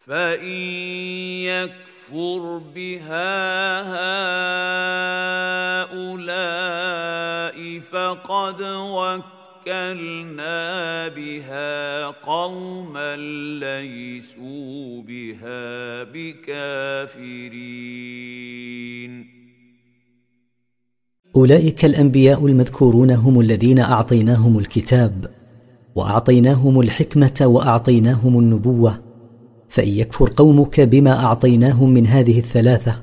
[0.00, 0.58] فإن
[1.42, 3.82] يكفر بها
[5.82, 8.62] هؤلاء فقد
[9.62, 13.16] وكلنا بها قوما
[13.60, 17.52] ليسوا بها بكافرين
[21.36, 25.30] أولئك الأنبياء المذكورون هم الذين أعطيناهم الكتاب
[25.94, 28.98] وأعطيناهم الحكمة وأعطيناهم النبوة.
[29.68, 33.02] فإن يكفر قومك بما أعطيناهم من هذه الثلاثة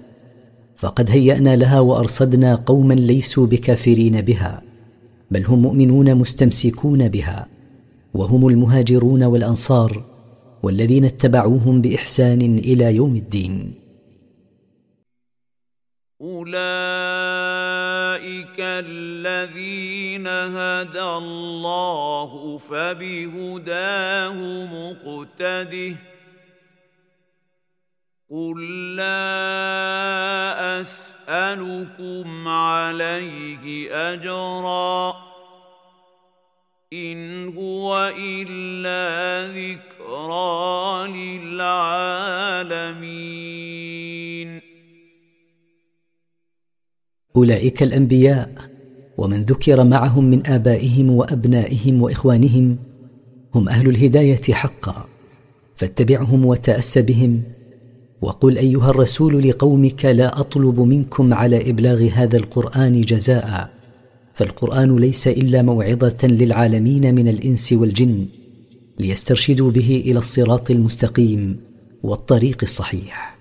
[0.76, 4.69] فقد هيأنا لها وأرصدنا قوما ليسوا بكافرين بها.
[5.32, 7.48] بل هم مؤمنون مستمسكون بها
[8.14, 10.04] وهم المهاجرون والأنصار
[10.64, 13.74] والذين اتبعوهم بإحسان إلى يوم الدين.
[16.22, 16.60] أولئك
[18.60, 24.34] الذين هدى الله فبهداه
[24.66, 25.96] مقتده
[28.32, 29.22] قل لا
[30.82, 35.14] اسالكم عليه اجرا
[36.94, 41.90] ان هو الا ذكرى للعالمين
[47.36, 48.50] اولئك الانبياء
[49.18, 52.78] ومن ذكر معهم من ابائهم وابنائهم واخوانهم
[53.56, 55.06] هم أهل الهدايه حقا
[55.76, 57.44] فاتبعهم وتاس بهم
[58.22, 63.70] وقل أيها الرسول لقومك لا أطلب منكم على إبلاغ هذا القرآن جزاء.
[64.34, 68.28] فالقرآن ليس إلا موعظة للعالمين من الإنس والجن
[69.00, 71.62] ليسترشدوا به إلى الصراط المستقيم
[72.04, 73.38] والطريق الصحيح.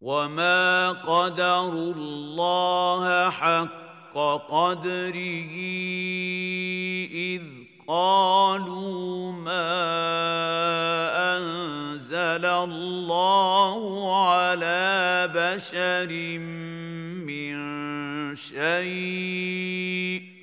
[0.00, 4.16] وما قدروا الله حق
[4.48, 5.54] قدره
[7.10, 7.55] اذ
[7.86, 9.66] قالوا ما
[11.36, 16.38] أنزل الله على بشر
[17.26, 17.56] من
[18.36, 20.35] شيء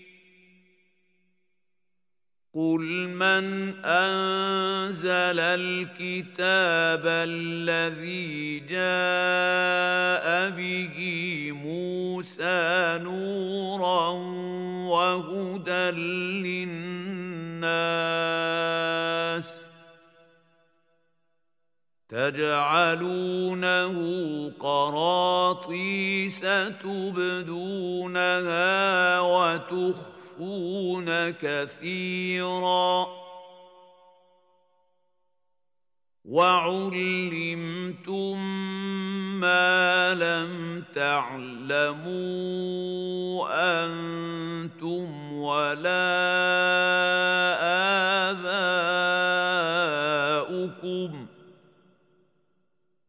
[2.55, 10.97] قل من انزل الكتاب الذي جاء به
[11.51, 14.09] موسى نورا
[14.89, 15.91] وهدى
[16.45, 17.63] للناس
[22.09, 23.95] تجعلونه
[24.59, 26.39] قراطيس
[26.83, 27.99] تبدونها
[29.19, 33.07] وتخفون يخفون كثيرا.
[36.25, 37.33] وعلمتم
[39.39, 42.13] ما لم تعلموا
[43.85, 46.13] أنتم ولا
[50.49, 51.22] آباؤكم.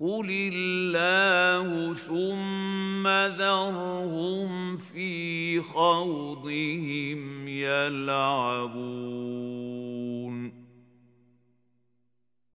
[0.04, 3.08] قل الله ثم
[3.38, 8.84] ذرهم في خوضهم يلعبون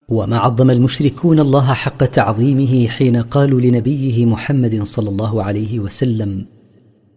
[0.09, 6.47] وما عظم المشركون الله حق تعظيمه حين قالوا لنبيه محمد صلى الله عليه وسلم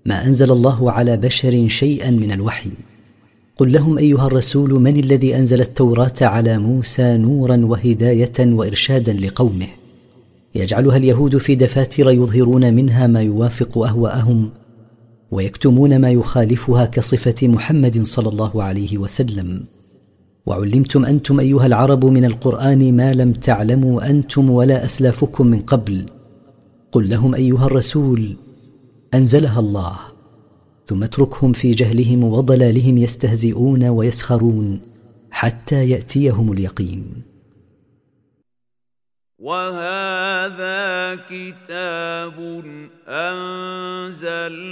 [0.05, 2.71] ما انزل الله على بشر شيئا من الوحي.
[3.55, 9.80] قل لهم ايها الرسول من الذي انزل التوراه على موسى نورا وهدايه وارشادا لقومه؟
[10.55, 14.49] يجعلها اليهود في دفاتر يظهرون منها ما يوافق أهواءهم
[15.31, 19.65] ويكتمون ما يخالفها كصفة محمد صلى الله عليه وسلم.
[20.45, 26.05] وعلمتم أنتم أيها العرب من القرآن ما لم تعلموا أنتم ولا أسلافكم من قبل.
[26.91, 28.35] قل لهم أيها الرسول
[29.13, 29.95] أنزلها الله.
[30.85, 34.79] ثم اتركهم في جهلهم وضلالهم يستهزئون ويسخرون
[35.31, 37.30] حتى يأتيهم اليقين.
[39.41, 42.37] وهذا كتاب
[43.09, 44.69] أنزلناه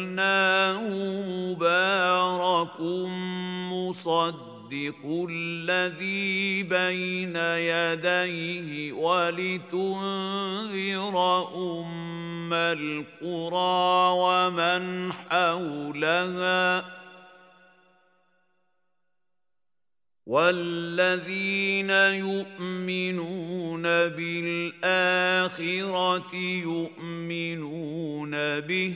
[1.28, 2.82] مبارك
[3.74, 10.38] مصدق الذي بين يديه ولتنذر
[11.56, 16.99] أم القرى ومن حولها
[20.30, 21.90] والذين
[22.30, 23.82] يؤمنون
[24.18, 25.56] بالاخره
[26.70, 28.96] يؤمنون به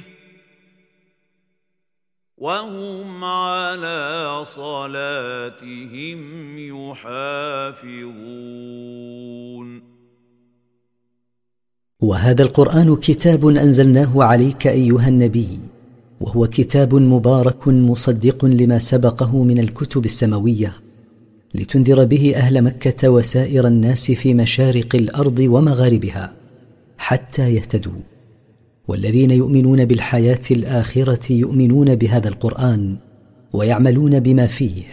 [2.38, 6.20] وهم على صلاتهم
[6.92, 8.14] يحافظون
[12.02, 15.60] وهذا القرآن كتاب أنزلناه عليك أيها النبي
[16.22, 20.83] وهو كتاب مبارك مصدق لما سبقه من الكتب السماوية.
[21.56, 26.34] لتنذر به أهل مكة وسائر الناس في مشارق الأرض ومغاربها
[26.98, 28.02] حتى يهتدوا.
[28.88, 32.98] والذين يؤمنون بالحياة الآخرة يؤمنون بهذا القرآن
[33.54, 34.84] ويعملون بما فيه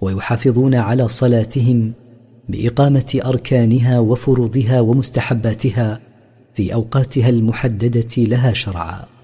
[0.00, 1.92] ويحافظون على صلاتهم
[2.48, 6.00] بإقامة أركانها وفروضها ومستحباتها
[6.54, 9.15] في أوقاتها المحددة لها شرعا.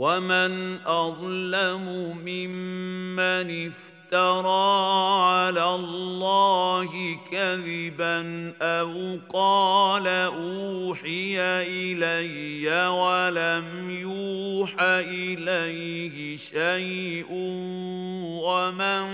[0.00, 1.84] ومن اظلم
[2.24, 17.26] ممن افترى افترى على الله كذبا أو قال أوحي إلي ولم يوح إليه شيء
[18.42, 19.06] ومن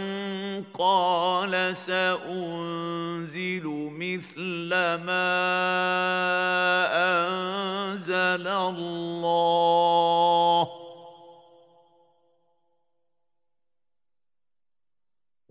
[0.79, 4.69] قال سأنزل مثل
[5.05, 5.37] ما
[7.29, 9.67] أنزل الله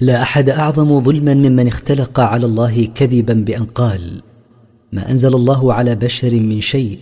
[0.00, 4.22] لا أحد أعظم ظلما ممن اختلق على الله كذبا بأن قال
[4.92, 6.98] ما أنزل الله على بشر من شيء.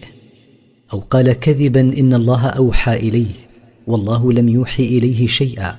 [0.92, 3.34] أو قال كذبا إن الله أوحى إليه
[3.86, 5.76] والله لم يوحي إليه شيئا.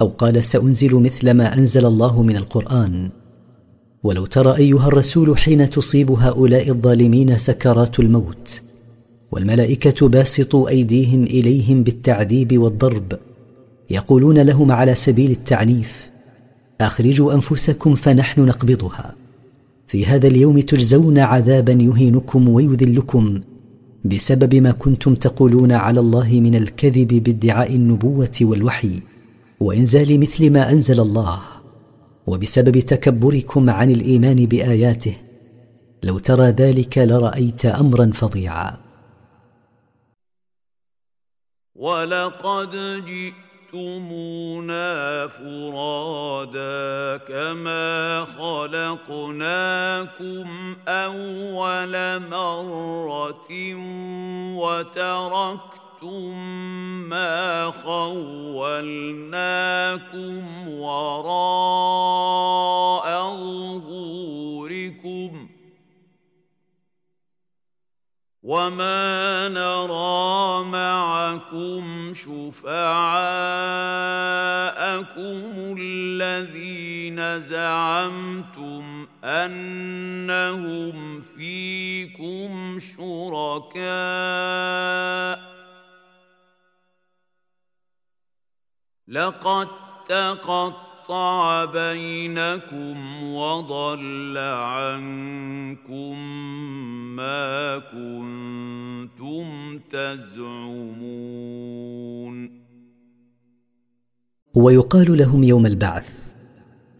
[0.00, 3.10] أو قال سأنزل مثل ما أنزل الله من القرآن
[4.02, 8.60] ولو ترى أيها الرسول حين تصيب هؤلاء الظالمين سكرات الموت
[9.32, 13.12] والملائكة باسطوا أيديهم إليهم بالتعذيب والضرب
[13.90, 16.09] يقولون لهم على سبيل التعنيف
[16.80, 19.14] أخرجوا أنفسكم فنحن نقبضها.
[19.86, 23.40] في هذا اليوم تجزون عذابا يهينكم ويذلكم
[24.04, 29.02] بسبب ما كنتم تقولون على الله من الكذب بادعاء النبوة والوحي
[29.60, 31.40] وإنزال مثل ما أنزل الله.
[32.26, 35.14] وبسبب تكبركم عن الإيمان بآياته
[36.02, 38.76] لو ترى ذلك لرأيت أمرا فظيعا.
[41.74, 42.74] ولقد
[43.70, 49.56] جئتمونا فرادا كما خلقناكم
[50.88, 53.74] أول مرة
[54.56, 55.90] وتركتم
[57.10, 58.68] مَّا خَوَّلْنَاكُمْ
[60.68, 61.86] وَرَاءَ
[63.78, 65.48] ظُهُورِكُمْ
[68.42, 72.70] وَمَا نَرَىٰ مَعَكُمْ شُفَعَاءَكُمُ
[75.78, 83.80] الَّذِينَ زَعَمْتُمْ أَنَّهُمْ فِيكُمْ شُرَكَاءُ
[89.08, 89.68] لقد
[90.08, 96.18] تقطع بينكم وضل عنكم
[97.16, 98.89] ما كنتم
[99.92, 101.50] تزعمون.
[104.54, 106.32] ويقال لهم يوم البعث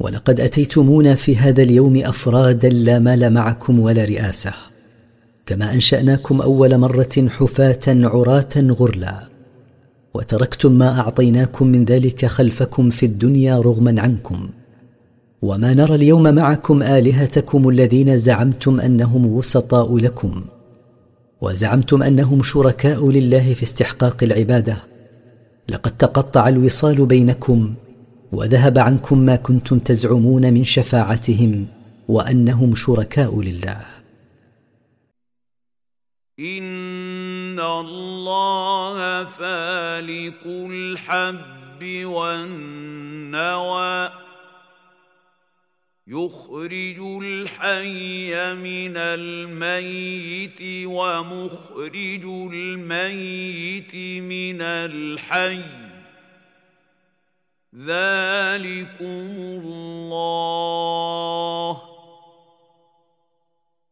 [0.01, 4.52] ولقد أتيتمونا في هذا اليوم أفرادا لا مال معكم ولا رئاسة
[5.47, 9.28] كما أنشأناكم أول مرة حفاة عراة غرلا
[10.14, 14.48] وتركتم ما أعطيناكم من ذلك خلفكم في الدنيا رغما عنكم
[15.43, 20.44] وما نرى اليوم معكم آلهتكم الذين زعمتم أنهم وسطاء لكم.
[21.41, 24.77] وزعمتم أنهم شركاء لله في استحقاق العبادة.
[25.69, 27.75] لقد تقطع الوصال بينكم
[28.33, 31.67] وذهب عنكم ما كنتم تزعمون من شفاعتهم
[32.09, 33.81] وأنهم شركاء لله.
[36.41, 44.11] إن الله فالق الحب والنوى
[46.12, 55.62] يخرج الحي من الميت ومخرج الميت من الحي.
[57.77, 59.27] ذلكم
[59.65, 60.51] الله.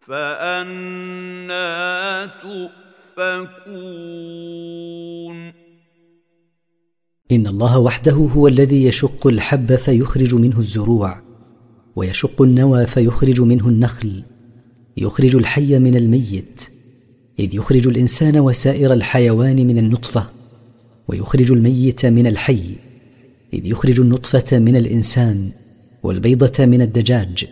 [0.01, 1.07] فأنا
[3.17, 3.79] تؤفكون.
[7.33, 11.28] إن الله وحده هو الذي يشق الحب فيخرج منه الزروع.
[11.99, 14.23] ويشق النوى فيخرج منه النخل.
[14.97, 16.63] يخرج الحي من الميت.
[17.39, 20.31] إذ يخرج الإنسان وسائر الحيوان من النطفة.
[21.09, 22.77] ويخرج الميت من الحي.
[23.53, 25.51] إذ يخرج النطفة من الإنسان.
[26.03, 27.47] والبيضة من الدجاج.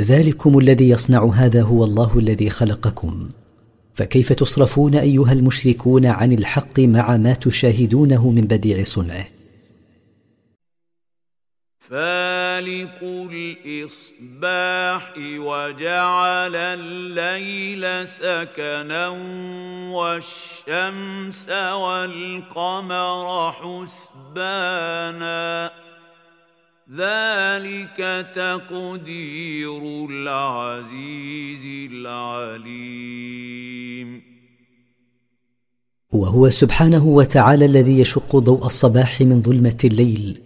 [0.00, 3.28] ذلكم الذي يصنع هذا هو الله الذي خلقكم.
[3.94, 9.35] فكيف تصرفون أيها المشركون عن الحق مع ما تشاهدونه من بديع صنعه؟
[11.90, 19.08] فالق الإصباح وجعل الليل سكنا
[19.94, 25.70] والشمس والقمر حسبانا.
[26.92, 33.56] ذلك تقدير العزيز العليم.
[36.12, 40.45] وهو سبحانه وتعالى الذي يشق ضوء الصباح من ظلمة الليل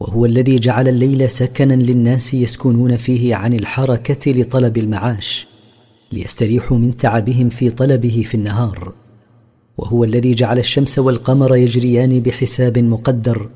[0.00, 5.46] وهو الذي جعل الليل سكنا للناس يسكنون فيه عن الحركة لطلب المعاش
[6.12, 8.92] ليستريحوا من تعبهم في طلبه في النهار.
[9.76, 13.48] وهو الذي جعل الشمس والقمر يجريان بحساب مقدر.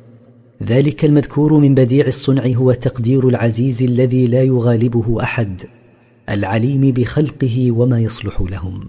[0.62, 5.62] ذلك المذكور من بديع الصنع هو تقدير العزيز الذي لا يغالبه أحد
[6.28, 8.88] العليم بخلقه وما يصلح لهم.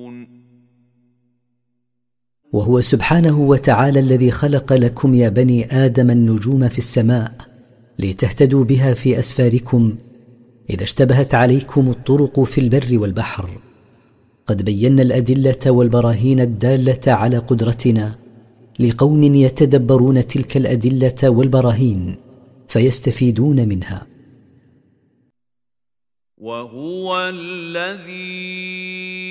[2.53, 7.31] وهو سبحانه وتعالى الذي خلق لكم يا بني آدم النجوم في السماء
[7.99, 9.97] لتهتدوا بها في أسفاركم
[10.69, 13.49] إذا اشتبهت عليكم الطرق في البر والبحر.
[14.45, 18.15] قد بينا الأدلة والبراهين الدالة على قدرتنا
[18.79, 22.15] لقوم يتدبرون تلك الأدلة والبراهين
[22.67, 24.07] فيستفيدون منها.
[26.37, 29.30] وهو الذي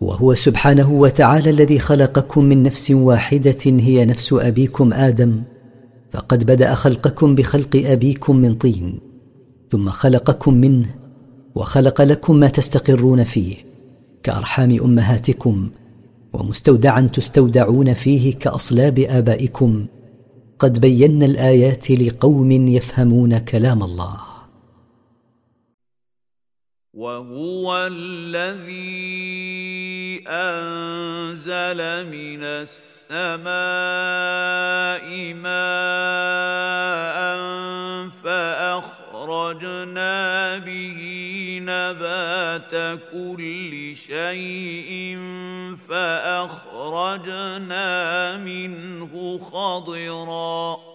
[0.00, 5.42] وهو سبحانه وتعالى الذي خلقكم من نفس واحدة هي نفس أبيكم آدم.
[6.12, 8.98] فقد بدأ خلقكم بخلق أبيكم من طين
[9.70, 10.94] ثم خلقكم منه
[11.54, 13.56] وخلق لكم ما تستقرون فيه
[14.22, 15.70] كأرحام أمهاتكم
[16.32, 19.86] ومستودعا تستودعون فيه كأصلاب آبائكم.
[20.58, 24.33] قد بينا الآيات لقوم يفهمون كلام الله.
[26.94, 29.04] وهو الذي
[30.28, 33.44] أنزل من السماء
[35.34, 37.18] ماء
[38.24, 40.18] فأخرجنا
[40.58, 40.98] به
[41.62, 45.18] نبات كل شيء
[45.88, 47.28] فأخرجنا
[48.38, 50.93] منه خضرا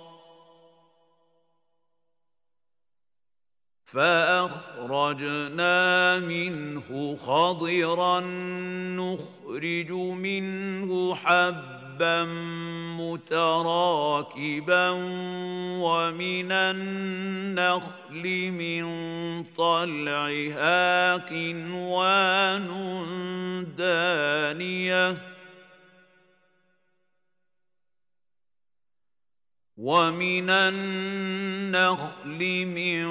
[3.91, 5.79] فأخرجنا
[6.19, 8.19] منه خضرا
[8.95, 12.23] نخرج منه حبا
[12.99, 14.89] متراكبا
[15.81, 18.85] ومن النخل من
[19.57, 22.67] طلعها قنوان
[23.77, 25.17] دانية
[29.79, 33.07] ومن النخل من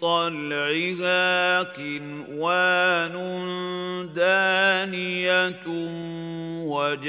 [0.00, 3.14] طلعها قنوان
[4.14, 5.62] دانية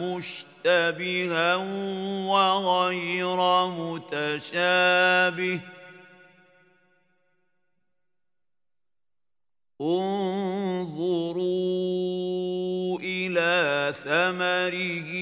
[0.00, 1.54] مشتبها
[2.26, 5.60] وغير متشابه
[9.80, 11.38] انظروا
[13.00, 15.12] إلى ثمره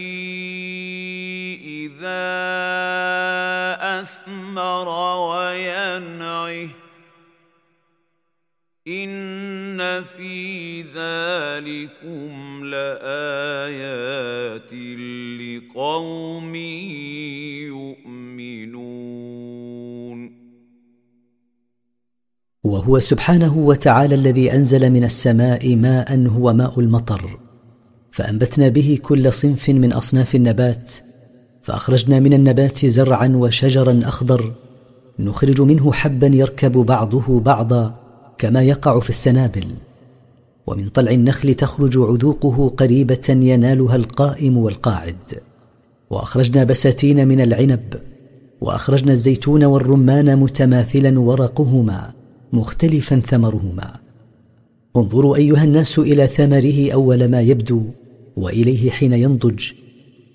[1.65, 2.27] إذا
[4.01, 4.89] أثمر
[5.29, 6.69] وينعه.
[8.89, 14.07] إن في ذلكم لآيات
[15.41, 16.55] لقوم
[22.67, 27.39] وهو سبحانه وتعالى الذي أنزل من السماء ماء هو ماء المطر
[28.11, 30.93] فأنبتنا به كل صنف من أصناف النبات
[31.63, 34.53] فأخرجنا من النبات زرعا وشجرا أخضر
[35.19, 37.95] نخرج منه حبا يركب بعضه بعضا
[38.39, 39.67] كما يقع في السنابل
[40.67, 45.17] ومن طلع النخل تخرج عذوقه قريبة ينالها القائم والقاعد
[46.11, 47.95] وأخرجنا بساتين من العنب
[48.61, 52.26] وأخرجنا الزيتون والرمان متماثلا ورقهما.
[52.53, 53.97] مختلفا ثمرهما.
[54.97, 57.83] انظروا أيها الناس إلى ثمره أول ما يبدو
[58.37, 59.71] وإليه حين ينضج.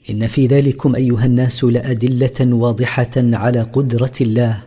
[0.09, 4.63] إن في ذلكم أيها الناس لأدلة واضحة على قدرة الله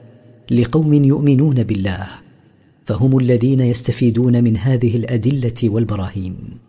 [0.51, 2.07] لقوم يؤمنون بالله
[2.87, 6.64] فهم الذين يستفيدون من هذه الأدلة والبراهين.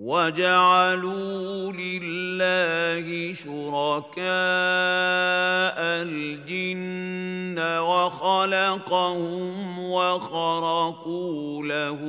[0.00, 4.24] وجعلوا لله شركاء
[6.08, 12.00] الجن وخلقهم وخرقوا له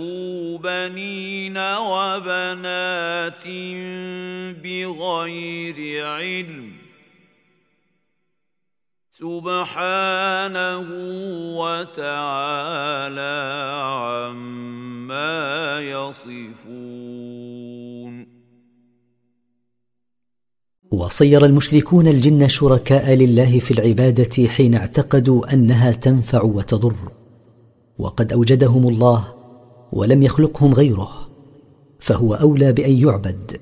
[0.63, 3.47] بنين وبنات
[4.63, 6.71] بغير علم.
[9.11, 10.87] سبحانه
[11.59, 13.35] وتعالى
[13.83, 17.30] عما يصفون.
[20.91, 26.95] وصير المشركون الجن شركاء لله في العبادة حين اعتقدوا أنها تنفع وتضر.
[27.99, 29.27] وقد أوجدهم الله
[29.91, 31.09] ولم يخلقهم غيره
[31.99, 33.57] فهو أولى بأن يعبد.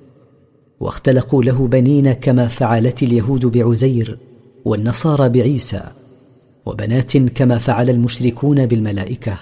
[0.79, 4.17] واختلقوا له بنين كما فعلت اليهود بعزير
[4.65, 5.83] والنصارى بعيسى
[6.65, 9.37] وبنات كما فعل المشركون بالملائكة.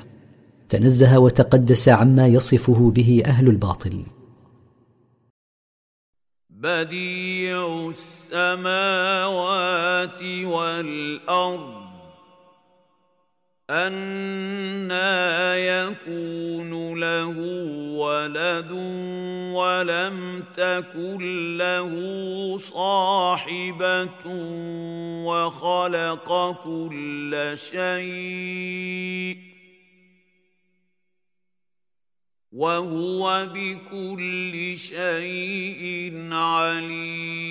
[0.70, 4.04] تنزه وتقدس عما يصفه به أهل الباطل.
[6.58, 9.04] بديع السماوات
[10.24, 11.88] والأرض
[13.70, 17.38] أنا يكون له
[17.98, 18.72] ولد
[19.54, 21.92] ولم تكن له
[22.58, 24.26] صاحبة
[25.26, 29.38] وخلق كل شيء
[32.52, 37.48] وهو بكل شيء عليم.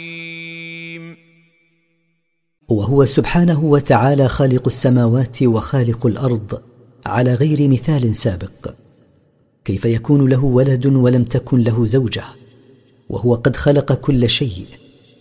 [2.68, 6.62] وهو سبحانه وتعالى خالق السماوات وخالق الأرض
[7.06, 8.74] على غير مثال سابق.
[9.64, 12.24] كيف يكون له ولد ولم تكن له زوجة؟
[13.08, 14.66] وهو قد خلق كل شيء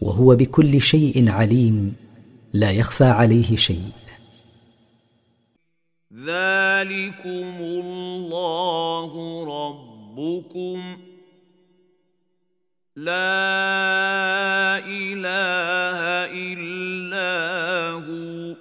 [0.02, 1.94] وهو بكل شيء عليم
[2.54, 4.05] لا يخفى عليه شيء.
[6.26, 9.12] ذلكم الله
[9.46, 10.98] ربكم.
[12.96, 16.00] لا إله
[16.34, 18.56] إلا هو.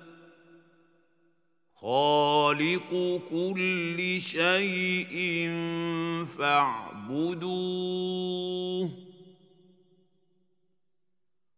[1.74, 5.50] خالق كل شيء
[6.38, 7.44] فاعبدوه.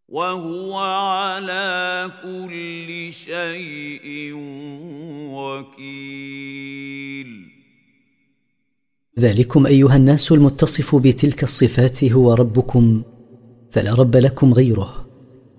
[0.09, 4.33] وهو على كل شيء
[5.35, 7.47] وكيل.
[9.19, 13.03] ذلكم أيها الناس المتصف بتلك الصفات هو ربكم
[13.71, 15.07] فلا رب لكم غيره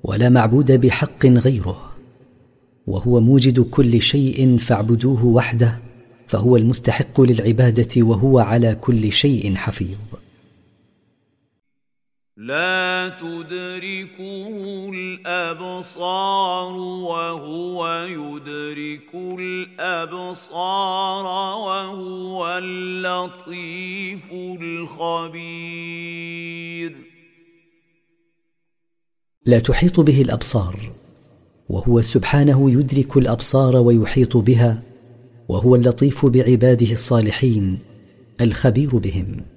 [0.03, 1.91] ولا معبود بحق غيره
[2.88, 5.80] وهو موجد كل شيء فاعبدوه وحده
[6.28, 9.98] فهو المستحق للعبادة وهو على كل شيء حفيظ.
[12.38, 21.26] لا تدركه الأبصار وهو يدرك الأبصار
[21.65, 24.31] وهو اللطيف
[24.61, 25.88] الخبير.
[29.45, 30.91] لا تحيط به الأبصار
[31.69, 34.84] وهو سبحانه يدرك الأبصار ويحيط بها
[35.47, 37.79] وهو اللطيف بعباده الصالحين
[38.41, 39.56] الخبير بهم.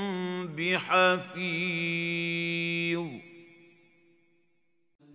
[0.61, 2.21] بحفيظ.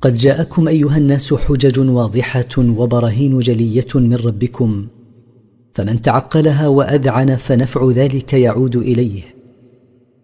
[0.01, 4.87] قد جاءكم أيها الناس حجج واضحة وبراهين جلية من ربكم
[5.75, 9.23] فمن تعقلها وأذعن فنفع ذلك يعود إليه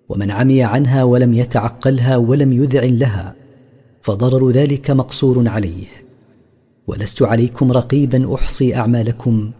[0.08, 3.36] ومن عمي عنها ولم يتعقلها ولم يذعن لها
[4.00, 5.86] فضرر ذلك مقصور عليه.
[6.86, 9.50] ولست عليكم رقيبا أحصي أعمالكم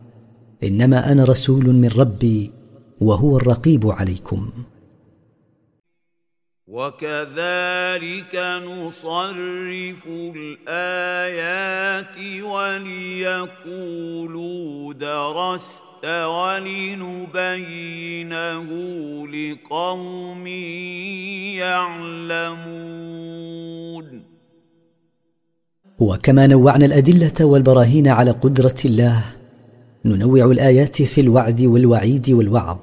[0.63, 2.51] إنما أنا رسول من ربي
[3.01, 4.51] وهو الرقيب عليكم.
[6.73, 8.35] وكذلك
[8.65, 14.33] نصرف الآيات وليقولوا
[14.95, 17.49] درست ولنبينه
[19.27, 20.47] لقوم
[21.57, 22.63] يعلمون.
[25.99, 29.25] وكما نوعنا الأدلة والبراهين على قدرة الله
[30.05, 32.79] ننوع الآيات في الوعد والوعيد والوعظ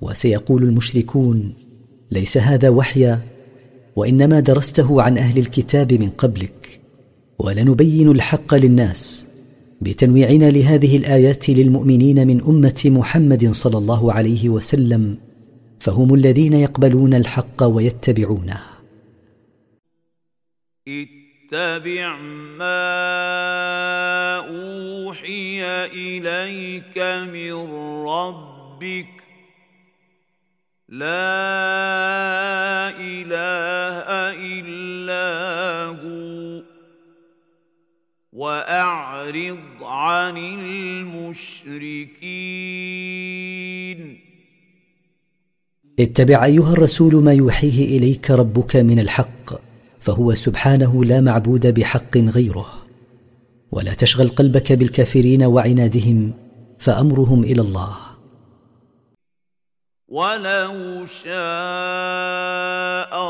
[0.00, 1.63] وسيقول المشركون
[2.10, 3.22] ليس هذا وحيا
[3.96, 6.80] وإنما درسته عن أهل الكتاب من قبلك
[7.38, 9.28] ولنبين الحق للناس
[9.80, 15.18] بتنويعنا لهذه الآيات للمؤمنين من أمة محمد صلى الله عليه وسلم
[15.80, 18.60] فهم الذين يقبلون الحق ويتبعونه.
[20.88, 22.18] اتبع
[22.58, 22.86] ما
[24.36, 26.98] أوحي إليك
[27.32, 27.52] من
[28.06, 29.33] ربك
[30.88, 31.06] لا
[33.00, 33.96] إله
[34.36, 35.24] إلا
[35.86, 36.62] هو
[38.32, 41.80] وأعرض عن المشركين.
[46.00, 49.52] اتبع أيها الرسول ما يوحيه إليك ربك من الحق
[50.00, 52.66] فهو سبحانه لا معبود بحق غيره.
[53.72, 56.32] ولا تشغل قلبك بالكافرين وعنادهم
[56.78, 58.13] فأمرهم إلى الله.
[60.14, 61.32] ولو شاء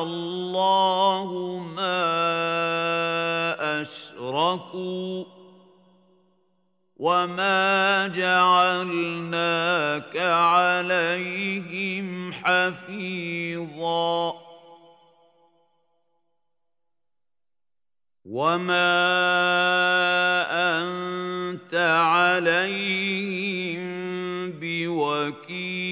[0.03, 1.29] الله
[1.77, 2.01] ما
[3.81, 5.25] اشركوا
[6.97, 14.35] وما جعلناك عليهم حفيظا
[18.25, 18.95] وما
[20.53, 23.85] انت عليهم
[24.61, 25.84] بوكيل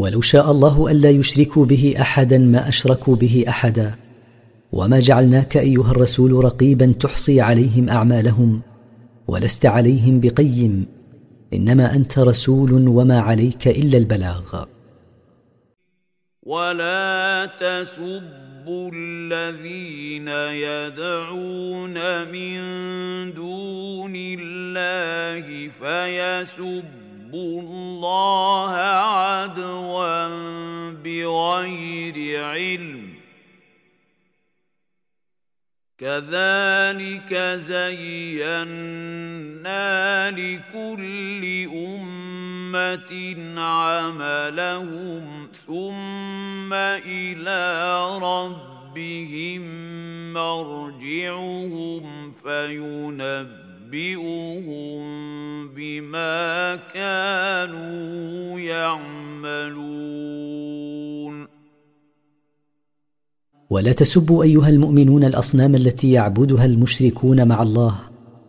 [0.00, 3.94] ولو شاء الله ألا يشركوا به أحدا ما أشركوا به أحدا.
[4.72, 8.60] وما جعلناك أيها الرسول رقيبا تحصي عليهم أعمالهم
[9.26, 10.86] ولست عليهم بقيم
[11.52, 14.64] إنما أنت رسول وما عليك إلا البلاغ.
[16.42, 20.28] ولا تسبوا الذين
[20.68, 21.96] يدعون
[22.34, 22.58] من
[23.34, 26.99] دون الله فيسبوا
[27.34, 30.28] الله عدوا
[30.92, 33.10] بغير علم
[35.98, 37.34] كذلك
[37.66, 38.70] زينا
[40.30, 43.10] لكل امه
[43.60, 49.62] عملهم ثم إلى ربهم
[50.32, 53.69] مرجعهم فينبئهم
[55.76, 59.80] بما كانوا يعملون
[63.70, 67.98] ولا تسبوا ايها المؤمنون الاصنام التي يعبدها المشركون مع الله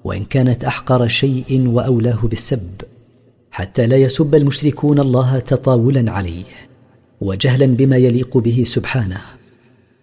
[0.03, 2.82] وان كانت احقر شيء واولاه بالسب
[3.52, 6.44] حتى لا يسب المشركون الله تطاولا عليه
[7.22, 9.22] وجهلا بما يليق به سبحانه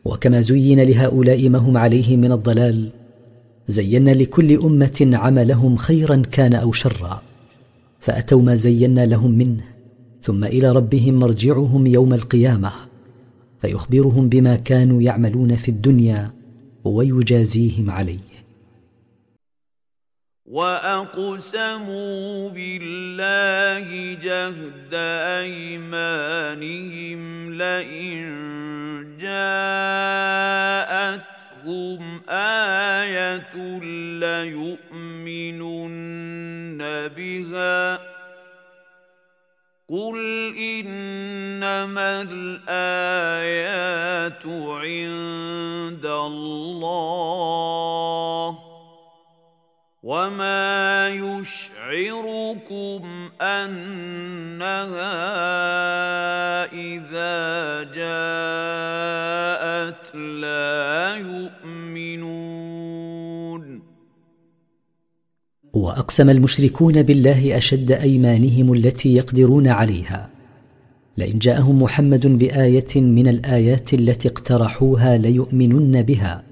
[0.05, 2.98] وكما زين لهؤلاء ما هم عليه من الضلال
[3.69, 7.23] زينا لكل أمة عملهم خيرا كان أو شرا.
[8.01, 9.65] فأتوا ما زينا لهم منه
[10.23, 12.73] ثم إلى ربهم مرجعهم يوم القيامة
[13.61, 16.31] فيخبرهم بما كانوا يعملون في الدنيا
[16.85, 18.19] ويجازيهم عليه.
[20.47, 24.95] وأقسموا بالله جهد
[25.45, 27.21] أيمانهم
[27.53, 28.29] لئن
[31.69, 33.57] جاءتهم آية
[34.21, 35.19] ليؤمنن
[37.17, 37.99] بها.
[39.89, 40.19] قل
[40.59, 43.47] إنما الآيات
[44.47, 47.39] عند الله.
[50.03, 53.03] وما يشعركم
[53.41, 54.79] أنها
[56.73, 59.19] إذا جاءت
[60.15, 61.17] لا
[61.99, 63.81] يؤمنون.
[65.73, 70.31] وأقسم المشركون بالله أشد أيمانهم التي يقدرون عليها.
[71.17, 76.43] لئن جاءهم محمد بآية من الآيات التي اقترحوها ليؤمنن بها.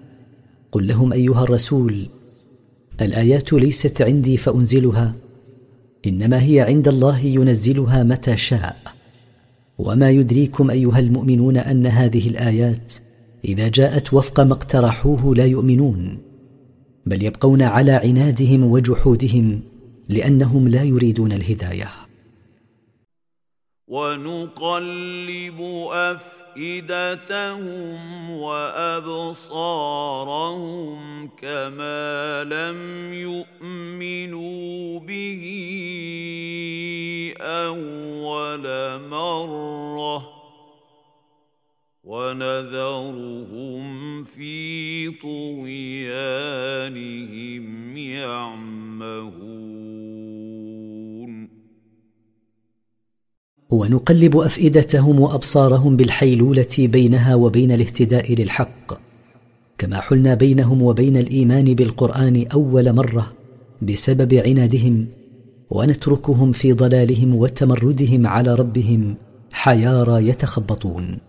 [0.72, 2.06] قل لهم أيها الرسول
[3.00, 5.14] الآيات ليست عندي فأنزلها
[6.06, 8.76] إنما هي عند الله ينزلها متى شاء.
[9.78, 12.94] وما يدريكم أيها المؤمنون أن هذه الآيات
[13.46, 16.18] إذا جاءت وفق ما اقترحوه لا يؤمنون
[17.06, 19.60] بل يبقون على عنادهم وجحودهم
[20.08, 21.88] لأنهم لا يريدون الهداية.
[23.88, 25.60] ونقلب
[26.56, 27.60] أفئدتهم
[28.30, 29.68] وأبصارهم
[31.28, 35.42] كما لم يؤمنوا به
[37.40, 38.66] أول
[39.08, 40.35] مرة.
[42.06, 43.84] ونذرهم
[44.24, 46.36] في طغيانهم
[47.96, 49.66] يعمهون.
[53.70, 59.00] ونقلب أفئدتهم وأبصارهم بالحيلولة بينها وبين الاهتداء للحق.
[59.78, 63.32] كما حلنا بينهم وبين الإيمان بالقرآن أول مرة
[63.82, 65.06] بسبب عنادهم
[65.70, 69.16] ونتركهم في ضلالهم وتمردهم على ربهم
[69.52, 71.25] حيارى يتخبطون.